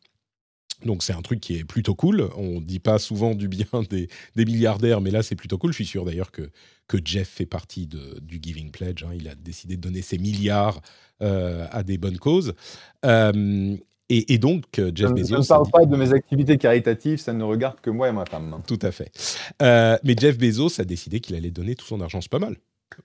Donc 0.84 1.04
c'est 1.04 1.12
un 1.12 1.22
truc 1.22 1.40
qui 1.40 1.56
est 1.56 1.64
plutôt 1.64 1.94
cool. 1.94 2.28
On 2.36 2.60
ne 2.60 2.64
dit 2.64 2.80
pas 2.80 2.98
souvent 2.98 3.36
du 3.36 3.46
bien 3.46 3.66
des, 3.90 4.08
des 4.34 4.44
milliardaires, 4.44 5.00
mais 5.00 5.12
là 5.12 5.22
c'est 5.22 5.36
plutôt 5.36 5.58
cool. 5.58 5.70
Je 5.70 5.76
suis 5.76 5.86
sûr 5.86 6.04
d'ailleurs 6.04 6.32
que, 6.32 6.50
que 6.88 6.98
Jeff 7.04 7.28
fait 7.28 7.46
partie 7.46 7.86
de, 7.86 8.18
du 8.20 8.40
Giving 8.42 8.72
Pledge. 8.72 9.04
Hein. 9.04 9.12
Il 9.14 9.28
a 9.28 9.36
décidé 9.36 9.76
de 9.76 9.80
donner 9.80 10.02
ses 10.02 10.18
milliards 10.18 10.80
euh, 11.22 11.66
à 11.70 11.84
des 11.84 11.98
bonnes 11.98 12.18
causes. 12.18 12.54
Et, 14.14 14.38
donc, 14.38 14.78
euh, 14.78 14.92
Jeff 14.94 15.12
Bezos. 15.12 15.36
Je 15.36 15.40
ne 15.40 15.46
parle 15.46 15.70
pas 15.70 15.86
de 15.86 15.96
mes 15.96 16.12
activités 16.12 16.58
caritatives, 16.58 17.18
ça 17.18 17.32
ne 17.32 17.42
regarde 17.44 17.80
que 17.80 17.88
moi 17.88 18.08
et 18.08 18.12
ma 18.12 18.26
femme. 18.26 18.60
Tout 18.66 18.78
à 18.82 18.90
fait. 18.90 19.10
Euh, 19.62 19.96
mais 20.04 20.14
Jeff 20.18 20.36
Bezos 20.36 20.80
a 20.80 20.84
décidé 20.84 21.20
qu'il 21.20 21.34
allait 21.34 21.50
donner 21.50 21.74
tout 21.74 21.86
son 21.86 22.00
argent. 22.02 22.20
C'est 22.20 22.30
pas 22.30 22.38
mal. 22.38 22.56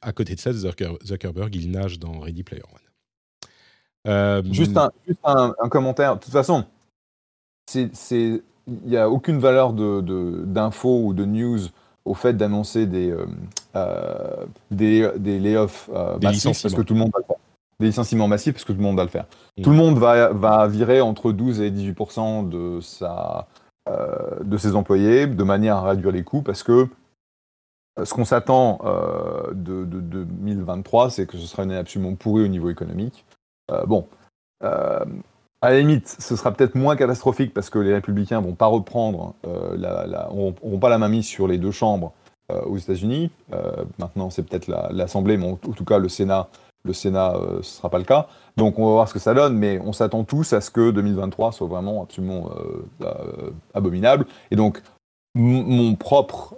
À 0.02 0.12
côté 0.12 0.36
de 0.36 0.40
ça, 0.40 0.52
Zuckerberg, 0.52 1.56
il 1.56 1.72
nage 1.72 1.98
dans 1.98 2.20
Ready 2.20 2.44
Player 2.44 2.64
One. 2.64 4.12
Euh, 4.12 4.44
juste, 4.52 4.76
un, 4.76 4.92
juste 5.08 5.20
un, 5.24 5.54
commentaire. 5.70 6.18
De 6.18 6.24
toute 6.24 6.34
façon, 6.34 6.66
il 7.74 8.42
n'y 8.86 8.98
a 8.98 9.10
aucune 9.10 9.40
valeur 9.40 9.72
d'info 9.72 11.00
de, 11.00 11.04
ou 11.06 11.14
de 11.14 11.24
news 11.24 11.60
au 12.04 12.16
fait 12.16 12.34
d'annoncer 12.34 12.86
des, 12.86 13.16
des, 14.72 15.10
des 15.18 15.40
layoffs 15.40 15.90
massifs 16.22 16.62
parce 16.62 16.74
que 16.74 16.82
tout 16.82 16.94
le 16.94 17.00
monde 17.00 17.12
va 17.14 17.20
le 17.20 17.26
faire 17.26 17.38
des 17.80 17.88
licenciements 17.88 18.28
massifs 18.28 18.54
parce 18.54 18.64
que 18.64 18.72
tout 18.72 18.80
le 18.80 18.84
monde 18.84 18.98
va 18.98 19.04
le 19.04 19.10
faire. 19.10 19.26
Tout 19.62 19.70
le 19.70 19.76
monde 19.76 19.98
va, 19.98 20.30
va 20.30 20.68
virer 20.68 21.02
entre 21.02 21.32
12 21.32 21.62
et 21.62 21.72
18 21.72 22.50
de, 22.50 22.80
sa, 22.82 23.48
euh, 23.90 24.44
de 24.44 24.58
ses 24.58 24.76
employés 24.76 25.28
de 25.28 25.44
manière 25.44 25.78
à 25.78 25.90
réduire 25.90 26.12
les 26.12 26.24
coûts 26.24 26.42
parce 26.42 26.64
que 26.64 26.88
euh, 28.00 28.06
ce 28.06 28.14
qu'on 28.14 28.26
s'attend 28.26 28.80
euh, 28.84 29.52
de, 29.54 29.84
2023, 29.86 31.12
c'est 31.12 31.28
que 31.28 31.38
ce 31.38 31.46
sera 31.46 31.64
une 31.64 31.72
année 31.72 31.80
absolument 31.80 32.16
pourrie 32.16 32.44
au 32.44 32.48
niveau 32.48 32.70
économique. 32.70 33.26
bon, 33.86 34.08
à 34.62 35.72
la 35.72 35.80
limite, 35.80 36.08
ce 36.08 36.36
sera 36.36 36.52
peut-être 36.52 36.76
moins 36.76 36.96
catastrophique 36.96 37.54
parce 37.54 37.70
que 37.70 37.80
les 37.80 37.94
républicains 37.94 38.42
vont 38.42 38.56
pas 38.56 38.68
reprendre, 38.68 39.36
la, 39.44 40.08
la, 40.08 40.32
auront, 40.32 40.80
pas 40.80 40.90
la 40.90 40.98
main 40.98 41.10
mise 41.10 41.26
sur 41.26 41.48
les 41.48 41.58
deux 41.58 41.72
chambres 41.72 42.14
aux 42.50 42.78
États-Unis. 42.78 43.30
maintenant, 44.00 44.30
c'est 44.30 44.44
peut-être 44.44 44.68
l'Assemblée, 44.92 45.38
mais 45.38 45.52
en, 45.52 45.56
tout 45.56 45.86
cas, 45.86 46.00
le 46.00 46.10
Sénat 46.10 46.48
le 46.88 46.94
Sénat, 46.94 47.36
euh, 47.36 47.48
ce 47.48 47.58
ne 47.58 47.62
sera 47.62 47.90
pas 47.90 48.00
le 48.00 48.06
cas. 48.06 48.28
Donc 48.56 48.80
on 48.80 48.86
va 48.86 48.92
voir 48.94 49.08
ce 49.08 49.14
que 49.14 49.20
ça 49.20 49.34
donne, 49.34 49.56
mais 49.58 49.80
on 49.84 49.94
s'attend 49.94 50.24
tous 50.24 50.54
à 50.54 50.62
ce 50.62 50.72
que 50.72 50.92
2023 50.92 51.52
soit 51.52 51.68
vraiment 51.68 52.04
absolument 52.04 52.50
euh, 52.52 52.86
euh, 53.04 53.52
abominable. 53.74 54.26
Et 54.50 54.56
donc 54.56 54.82
mon 55.36 55.94
propre... 55.94 56.56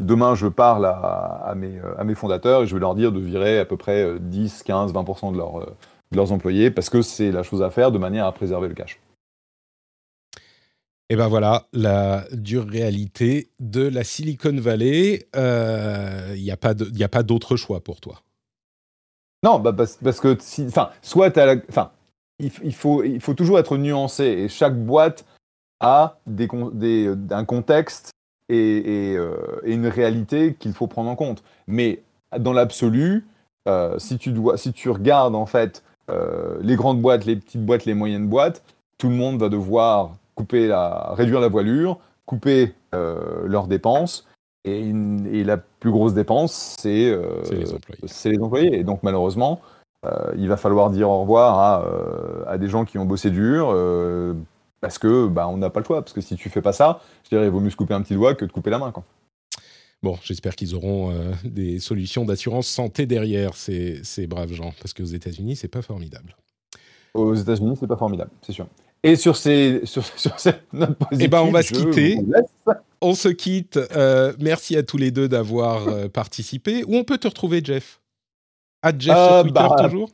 demain, 0.00 0.34
je 0.34 0.48
parle 0.48 0.86
à, 0.86 1.54
mes, 1.54 2.14
fondateurs 2.16 2.62
et 2.62 2.66
je 2.66 2.74
vais 2.74 2.80
leur 2.80 2.96
dire 2.96 3.12
de 3.12 3.20
virer 3.20 3.60
à 3.60 3.64
peu 3.64 3.76
près 3.76 4.18
10, 4.18 4.64
15, 4.64 4.92
20% 4.92 5.32
de, 5.32 5.36
de 5.36 6.16
leurs 6.16 6.32
employés 6.32 6.72
parce 6.72 6.90
que 6.90 7.00
c'est 7.00 7.30
la 7.30 7.44
chose 7.44 7.62
à 7.62 7.70
faire 7.70 7.92
de 7.92 7.98
manière 7.98 8.26
à 8.26 8.32
préserver 8.32 8.66
le 8.66 8.74
cash. 8.74 9.00
Et 11.10 11.14
ben 11.14 11.28
voilà, 11.28 11.68
la 11.72 12.24
dure 12.32 12.66
réalité 12.66 13.50
de 13.60 13.86
la 13.86 14.02
Silicon 14.02 14.56
Valley. 14.56 15.28
Il 15.36 16.42
n'y 16.42 16.50
a 16.50 16.56
pas 17.08 17.22
d'autre 17.22 17.54
choix 17.54 17.78
pour 17.78 18.00
toi. 18.00 18.20
Non, 19.44 19.60
bah 19.60 19.72
parce, 19.72 20.20
que 20.20 20.36
si, 20.40 20.66
enfin, 20.66 20.90
soit 21.00 21.36
enfin, 21.68 21.90
il, 22.38 22.50
faut, 22.74 23.04
il 23.04 23.20
faut 23.20 23.34
toujours 23.34 23.58
être 23.58 23.76
nuancé 23.76 24.24
et 24.24 24.48
chaque 24.48 24.76
boîte 24.76 25.24
a 25.80 26.18
des, 26.26 26.48
un 27.30 27.44
contexte 27.44 28.10
et, 28.48 29.14
euh, 29.16 29.60
et, 29.64 29.74
une 29.74 29.86
réalité 29.86 30.54
qu'il 30.54 30.72
faut 30.72 30.86
prendre 30.86 31.10
en 31.10 31.16
compte. 31.16 31.42
Mais 31.66 32.02
dans 32.36 32.52
l'absolu, 32.52 33.26
euh, 33.68 33.98
si, 33.98 34.18
tu 34.18 34.32
dois, 34.32 34.56
si 34.56 34.72
tu 34.72 34.90
regardes 34.90 35.34
en 35.34 35.46
fait 35.46 35.84
euh, 36.10 36.58
les 36.60 36.76
grandes 36.76 37.00
boîtes, 37.00 37.24
les 37.24 37.36
petites 37.36 37.64
boîtes, 37.64 37.84
les 37.84 37.94
moyennes 37.94 38.28
boîtes, 38.28 38.62
tout 38.96 39.08
le 39.08 39.14
monde 39.14 39.38
va 39.38 39.48
devoir 39.48 40.16
couper 40.34 40.66
la, 40.66 41.12
réduire 41.12 41.40
la 41.40 41.48
voilure, 41.48 41.98
couper 42.26 42.74
leurs 42.92 43.66
dépenses. 43.66 44.26
Et, 44.68 44.80
une- 44.88 45.26
et 45.32 45.44
la 45.44 45.56
plus 45.56 45.90
grosse 45.90 46.14
dépense, 46.14 46.76
c'est 46.80 47.10
euh, 47.10 47.42
les 47.50 47.72
employés. 47.72 48.00
c'est 48.06 48.30
les 48.30 48.38
employés. 48.40 48.78
Et 48.78 48.84
donc 48.84 49.02
malheureusement, 49.02 49.60
euh, 50.04 50.32
il 50.36 50.48
va 50.48 50.56
falloir 50.56 50.90
dire 50.90 51.08
au 51.10 51.20
revoir 51.22 51.58
à, 51.58 51.84
euh, 51.86 52.44
à 52.46 52.58
des 52.58 52.68
gens 52.68 52.84
qui 52.84 52.98
ont 52.98 53.04
bossé 53.06 53.30
dur. 53.30 53.68
parce 54.80 54.98
que 54.98 55.26
bah, 55.26 55.48
on 55.48 55.56
n'a 55.56 55.70
pas 55.70 55.80
le 55.80 55.86
choix. 55.86 56.02
Parce 56.02 56.12
que 56.12 56.20
si 56.20 56.36
tu 56.36 56.48
fais 56.50 56.62
pas 56.62 56.72
ça, 56.72 57.00
je 57.24 57.30
dirais, 57.30 57.46
il 57.46 57.50
vaut 57.50 57.60
mieux 57.60 57.70
se 57.70 57.76
couper 57.76 57.94
un 57.94 58.02
petit 58.02 58.14
doigt 58.14 58.34
que 58.34 58.44
de 58.44 58.52
couper 58.52 58.70
la 58.70 58.78
main. 58.78 58.92
Quoi. 58.92 59.04
Bon, 60.02 60.16
j'espère 60.22 60.54
qu'ils 60.54 60.76
auront 60.76 61.10
euh, 61.10 61.32
des 61.44 61.80
solutions 61.80 62.24
d'assurance 62.24 62.68
santé 62.68 63.04
derrière 63.06 63.54
ces, 63.54 64.04
ces 64.04 64.28
braves 64.28 64.52
gens, 64.52 64.72
parce 64.80 64.94
qu'aux 64.94 65.02
États-Unis, 65.04 65.56
c'est 65.56 65.66
pas 65.66 65.82
formidable. 65.82 66.36
Aux 67.14 67.34
États-Unis, 67.34 67.76
c'est 67.80 67.88
pas 67.88 67.96
formidable, 67.96 68.30
c'est 68.42 68.52
sûr. 68.52 68.68
Et 69.02 69.16
sur, 69.16 69.36
ces, 69.36 69.80
sur, 69.84 70.04
sur 70.18 70.38
cette 70.38 70.72
note 70.72 70.96
positive, 70.96 71.24
Eh 71.24 71.28
ben, 71.28 71.40
on 71.42 71.50
va 71.50 71.62
se 71.62 71.72
quitter. 71.72 72.18
On 73.00 73.14
se 73.14 73.28
quitte. 73.28 73.78
Euh, 73.94 74.32
merci 74.40 74.76
à 74.76 74.82
tous 74.82 74.96
les 74.96 75.10
deux 75.10 75.28
d'avoir 75.28 75.86
euh, 75.88 76.08
participé. 76.08 76.82
Où 76.86 76.96
on 76.96 77.04
peut 77.04 77.18
te 77.18 77.28
retrouver, 77.28 77.60
Jeff? 77.62 78.00
À 78.82 78.90
Jeff 78.96 79.16
Euh, 79.16 79.28
sur 79.28 79.42
Twitter, 79.42 79.66
bah, 79.68 79.88
toujours? 79.88 80.10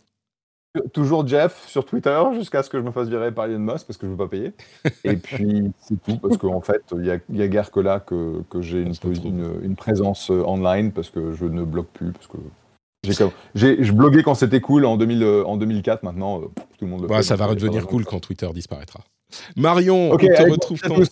Toujours 0.93 1.27
Jeff 1.27 1.69
sur 1.69 1.85
Twitter 1.87 2.21
jusqu'à 2.35 2.65
ce 2.65 2.69
que 2.69 2.79
je 2.79 2.83
me 2.83 2.91
fasse 2.91 3.07
virer 3.07 3.31
par 3.31 3.45
Elon 3.45 3.61
Musk 3.61 3.87
parce 3.87 3.97
que 3.97 4.07
je 4.07 4.11
veux 4.11 4.17
pas 4.17 4.27
payer. 4.27 4.53
Et 5.05 5.15
puis 5.17 5.71
c'est 5.81 6.03
tout 6.03 6.17
parce 6.17 6.37
qu'en 6.37 6.61
fait 6.61 6.83
il 6.97 7.05
y 7.05 7.43
a, 7.43 7.47
guère 7.47 7.71
que 7.71 7.79
là 7.79 8.01
que, 8.01 8.43
que 8.51 8.61
j'ai 8.61 8.81
une, 8.81 8.95
une, 9.05 9.61
une 9.63 9.77
présence 9.77 10.33
euh, 10.33 10.43
online 10.45 10.91
parce 10.91 11.11
que 11.11 11.33
je 11.33 11.45
ne 11.45 11.63
bloque 11.63 11.91
plus 11.93 12.11
parce 12.11 12.27
que 12.27 12.39
comme- 13.13 13.31
j'ai- 13.55 13.83
je 13.85 13.93
bloguais 13.93 14.23
quand 14.23 14.35
c'était 14.35 14.61
cool 14.61 14.85
en 14.87 14.97
2000 14.97 15.23
euh, 15.23 15.45
en 15.45 15.57
2004 15.57 16.03
maintenant 16.03 16.41
euh, 16.41 16.45
tout 16.79 16.85
le 16.85 16.87
monde 16.89 17.03
le 17.03 17.07
Bah, 17.09 17.17
fait, 17.19 17.23
Ça 17.25 17.37
va 17.37 17.45
euh, 17.45 17.49
redevenir 17.49 17.83
pas 17.83 17.89
cool 17.89 18.05
quand 18.05 18.21
Twitter 18.21 18.49
disparaîtra. 18.55 19.01
Marion, 19.57 20.13
où 20.13 20.17
te 20.17 20.51
retrouve-t-on. 20.51 21.03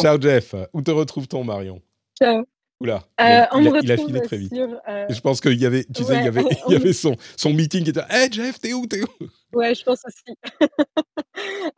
Ciao, 0.00 0.20
Jeff. 0.20 0.54
Où 0.72 0.82
te 0.82 0.90
retrouve-t-on, 0.90 1.44
Marion? 1.44 1.80
Ciao. 2.20 2.44
Oula, 2.80 3.02
Euh, 3.20 3.42
on 3.52 3.60
il 3.60 3.68
a- 3.68 3.80
il 3.82 3.92
a 3.92 3.96
filé 3.96 4.20
très 4.22 4.36
vite. 4.36 4.54
sur. 4.54 4.68
euh, 4.88 5.06
Je 5.08 5.20
pense 5.20 5.40
qu'il 5.40 5.60
y 5.60 5.66
avait, 5.66 5.84
tu 5.92 6.04
sais, 6.04 6.14
il 6.16 6.24
y 6.24 6.28
avait, 6.28 6.42
on- 6.44 6.48
il 6.68 6.72
y 6.72 6.76
avait 6.76 6.92
son, 6.92 7.16
son 7.36 7.52
meeting 7.52 7.82
qui 7.82 7.90
était 7.90 8.00
Hey 8.08 8.30
Jeff, 8.32 8.60
t'es 8.60 8.72
où, 8.72 8.86
t'es 8.86 9.02
où? 9.02 9.26
Ouais, 9.52 9.74
je 9.74 9.82
pense 9.82 10.02
aussi. 10.06 10.36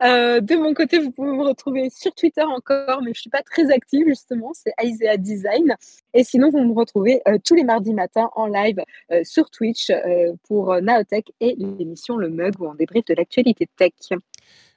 Euh, 0.01 0.41
de 0.41 0.55
mon 0.55 0.73
côté, 0.73 0.97
vous 0.97 1.11
pouvez 1.11 1.31
me 1.31 1.43
retrouver 1.43 1.89
sur 1.91 2.13
Twitter 2.15 2.41
encore, 2.41 3.01
mais 3.03 3.11
je 3.13 3.21
suis 3.21 3.29
pas 3.29 3.43
très 3.43 3.69
active 3.71 4.07
justement. 4.07 4.51
C'est 4.55 4.73
Isaiah 4.83 5.17
Design. 5.17 5.75
Et 6.15 6.23
sinon, 6.23 6.49
vous 6.49 6.63
me 6.63 6.73
retrouvez 6.73 7.21
tous 7.45 7.53
les 7.53 7.63
mardis 7.63 7.93
matins 7.93 8.31
en 8.35 8.47
live 8.47 8.79
sur 9.23 9.51
Twitch 9.51 9.91
pour 10.47 10.81
Naotech 10.81 11.31
et 11.39 11.55
l'émission 11.57 12.17
Le 12.17 12.29
Mug 12.29 12.53
où 12.59 12.65
on 12.67 12.73
débriefe 12.73 13.05
de 13.05 13.13
l'actualité 13.13 13.67
tech. 13.77 13.91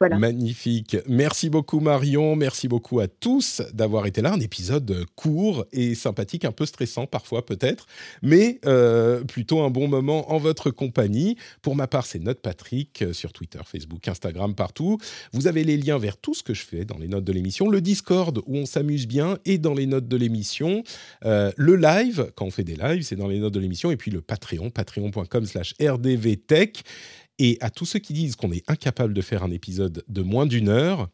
Magnifique. 0.00 0.96
Merci 1.08 1.50
beaucoup 1.50 1.80
Marion, 1.80 2.36
merci 2.36 2.68
beaucoup 2.68 3.00
à 3.00 3.08
tous 3.08 3.62
d'avoir 3.72 4.06
été 4.06 4.22
là. 4.22 4.32
Un 4.32 4.40
épisode 4.40 5.04
court 5.14 5.66
et 5.72 5.94
sympathique, 5.94 6.44
un 6.44 6.52
peu 6.52 6.66
stressant 6.66 7.06
parfois 7.06 7.44
peut-être, 7.46 7.86
mais 8.22 8.60
euh, 8.66 9.22
plutôt 9.24 9.62
un 9.62 9.70
bon 9.70 9.88
moment 9.88 10.32
en 10.32 10.38
votre 10.38 10.70
compagnie. 10.70 11.36
Pour 11.62 11.76
ma 11.76 11.86
part, 11.86 12.06
c'est 12.06 12.18
Note 12.18 12.40
Patrick 12.40 13.02
euh, 13.02 13.12
sur 13.12 13.32
Twitter, 13.32 13.60
Facebook, 13.64 14.06
Instagram, 14.08 14.54
partout. 14.54 14.98
Vous 15.32 15.46
avez 15.46 15.64
les 15.64 15.76
liens 15.76 15.98
vers 15.98 16.16
tout 16.16 16.34
ce 16.34 16.42
que 16.42 16.54
je 16.54 16.64
fais 16.64 16.84
dans 16.84 16.98
les 16.98 17.08
notes 17.08 17.24
de 17.24 17.32
l'émission, 17.32 17.68
le 17.68 17.80
Discord 17.80 18.38
où 18.46 18.56
on 18.56 18.66
s'amuse 18.66 19.06
bien 19.06 19.38
et 19.44 19.58
dans 19.58 19.74
les 19.74 19.86
notes 19.86 20.08
de 20.08 20.16
l'émission, 20.16 20.82
Euh, 21.24 21.52
le 21.56 21.76
live, 21.76 22.30
quand 22.34 22.46
on 22.46 22.50
fait 22.50 22.64
des 22.64 22.76
lives, 22.76 23.02
c'est 23.02 23.16
dans 23.16 23.28
les 23.28 23.38
notes 23.38 23.54
de 23.54 23.60
l'émission, 23.60 23.90
et 23.90 23.96
puis 23.96 24.10
le 24.10 24.20
Patreon, 24.20 24.70
patreon.com 24.70 25.46
slash 25.46 25.74
rdvtech. 25.80 26.84
Et 27.38 27.58
à 27.60 27.70
tous 27.70 27.84
ceux 27.84 27.98
qui 27.98 28.12
disent 28.12 28.36
qu'on 28.36 28.52
est 28.52 28.62
incapable 28.70 29.12
de 29.14 29.20
faire 29.20 29.42
un 29.42 29.50
épisode 29.50 30.04
de 30.08 30.22
moins 30.22 30.46
d'une 30.46 30.68
heure, 30.68 31.08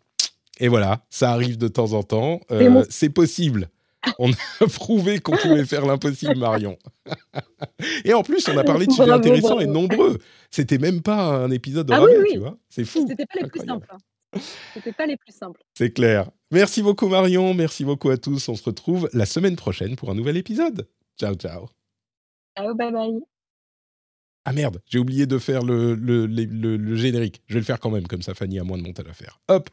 et 0.58 0.68
voilà, 0.68 1.04
ça 1.08 1.32
arrive 1.32 1.56
de 1.56 1.68
temps 1.68 1.92
en 1.94 2.02
temps, 2.02 2.40
euh, 2.50 2.84
C'est 2.90 3.08
possible. 3.10 3.70
On 4.18 4.30
a 4.32 4.66
prouvé 4.74 5.18
qu'on 5.20 5.36
pouvait 5.36 5.64
faire 5.64 5.86
l'impossible, 5.86 6.36
Marion. 6.36 6.78
et 8.04 8.12
en 8.14 8.22
plus, 8.22 8.46
on 8.48 8.56
a 8.56 8.64
parlé 8.64 8.86
de 8.86 8.92
sujets 8.92 9.10
intéressants 9.10 9.60
et 9.60 9.66
nombreux. 9.66 10.18
C'était 10.50 10.78
même 10.78 11.00
pas 11.02 11.24
un 11.44 11.50
épisode 11.50 11.86
de 11.86 11.92
Ah 11.94 12.02
oui, 12.02 12.10
oui. 12.22 12.28
tu 12.32 12.38
vois. 12.38 12.56
C'est 12.68 12.84
fou. 12.84 13.06
C'était 13.08 13.26
pas 13.26 13.40
les 13.40 13.48
plus 13.48 13.64
simples. 13.64 13.88
hein. 13.90 14.40
C'était 14.74 14.92
pas 14.92 15.06
les 15.06 15.16
plus 15.16 15.32
simples. 15.34 15.62
C'est 15.74 15.90
clair. 15.90 16.30
Merci 16.50 16.82
beaucoup, 16.82 17.08
Marion. 17.08 17.52
Merci 17.54 17.84
beaucoup 17.84 18.10
à 18.10 18.16
tous. 18.16 18.48
On 18.48 18.54
se 18.54 18.62
retrouve 18.64 19.08
la 19.12 19.26
semaine 19.26 19.56
prochaine 19.56 19.96
pour 19.96 20.10
un 20.10 20.14
nouvel 20.14 20.36
épisode. 20.36 20.86
Ciao, 21.18 21.34
ciao. 21.34 21.68
Ciao, 22.56 22.74
bye 22.74 22.92
bye. 22.92 23.39
Ah 24.50 24.52
merde, 24.52 24.82
j'ai 24.88 24.98
oublié 24.98 25.26
de 25.26 25.38
faire 25.38 25.62
le, 25.62 26.96
générique. 26.96 27.40
Je 27.46 27.54
vais 27.54 27.60
le 27.60 27.64
faire 27.64 27.78
quand 27.78 27.90
même, 27.90 28.08
comme 28.08 28.20
ça 28.20 28.34
Fanny 28.34 28.58
a 28.58 28.64
moins 28.64 28.78
de 28.78 28.82
montage 28.82 29.06
à 29.08 29.12
faire. 29.12 29.38
Hop 29.46 29.70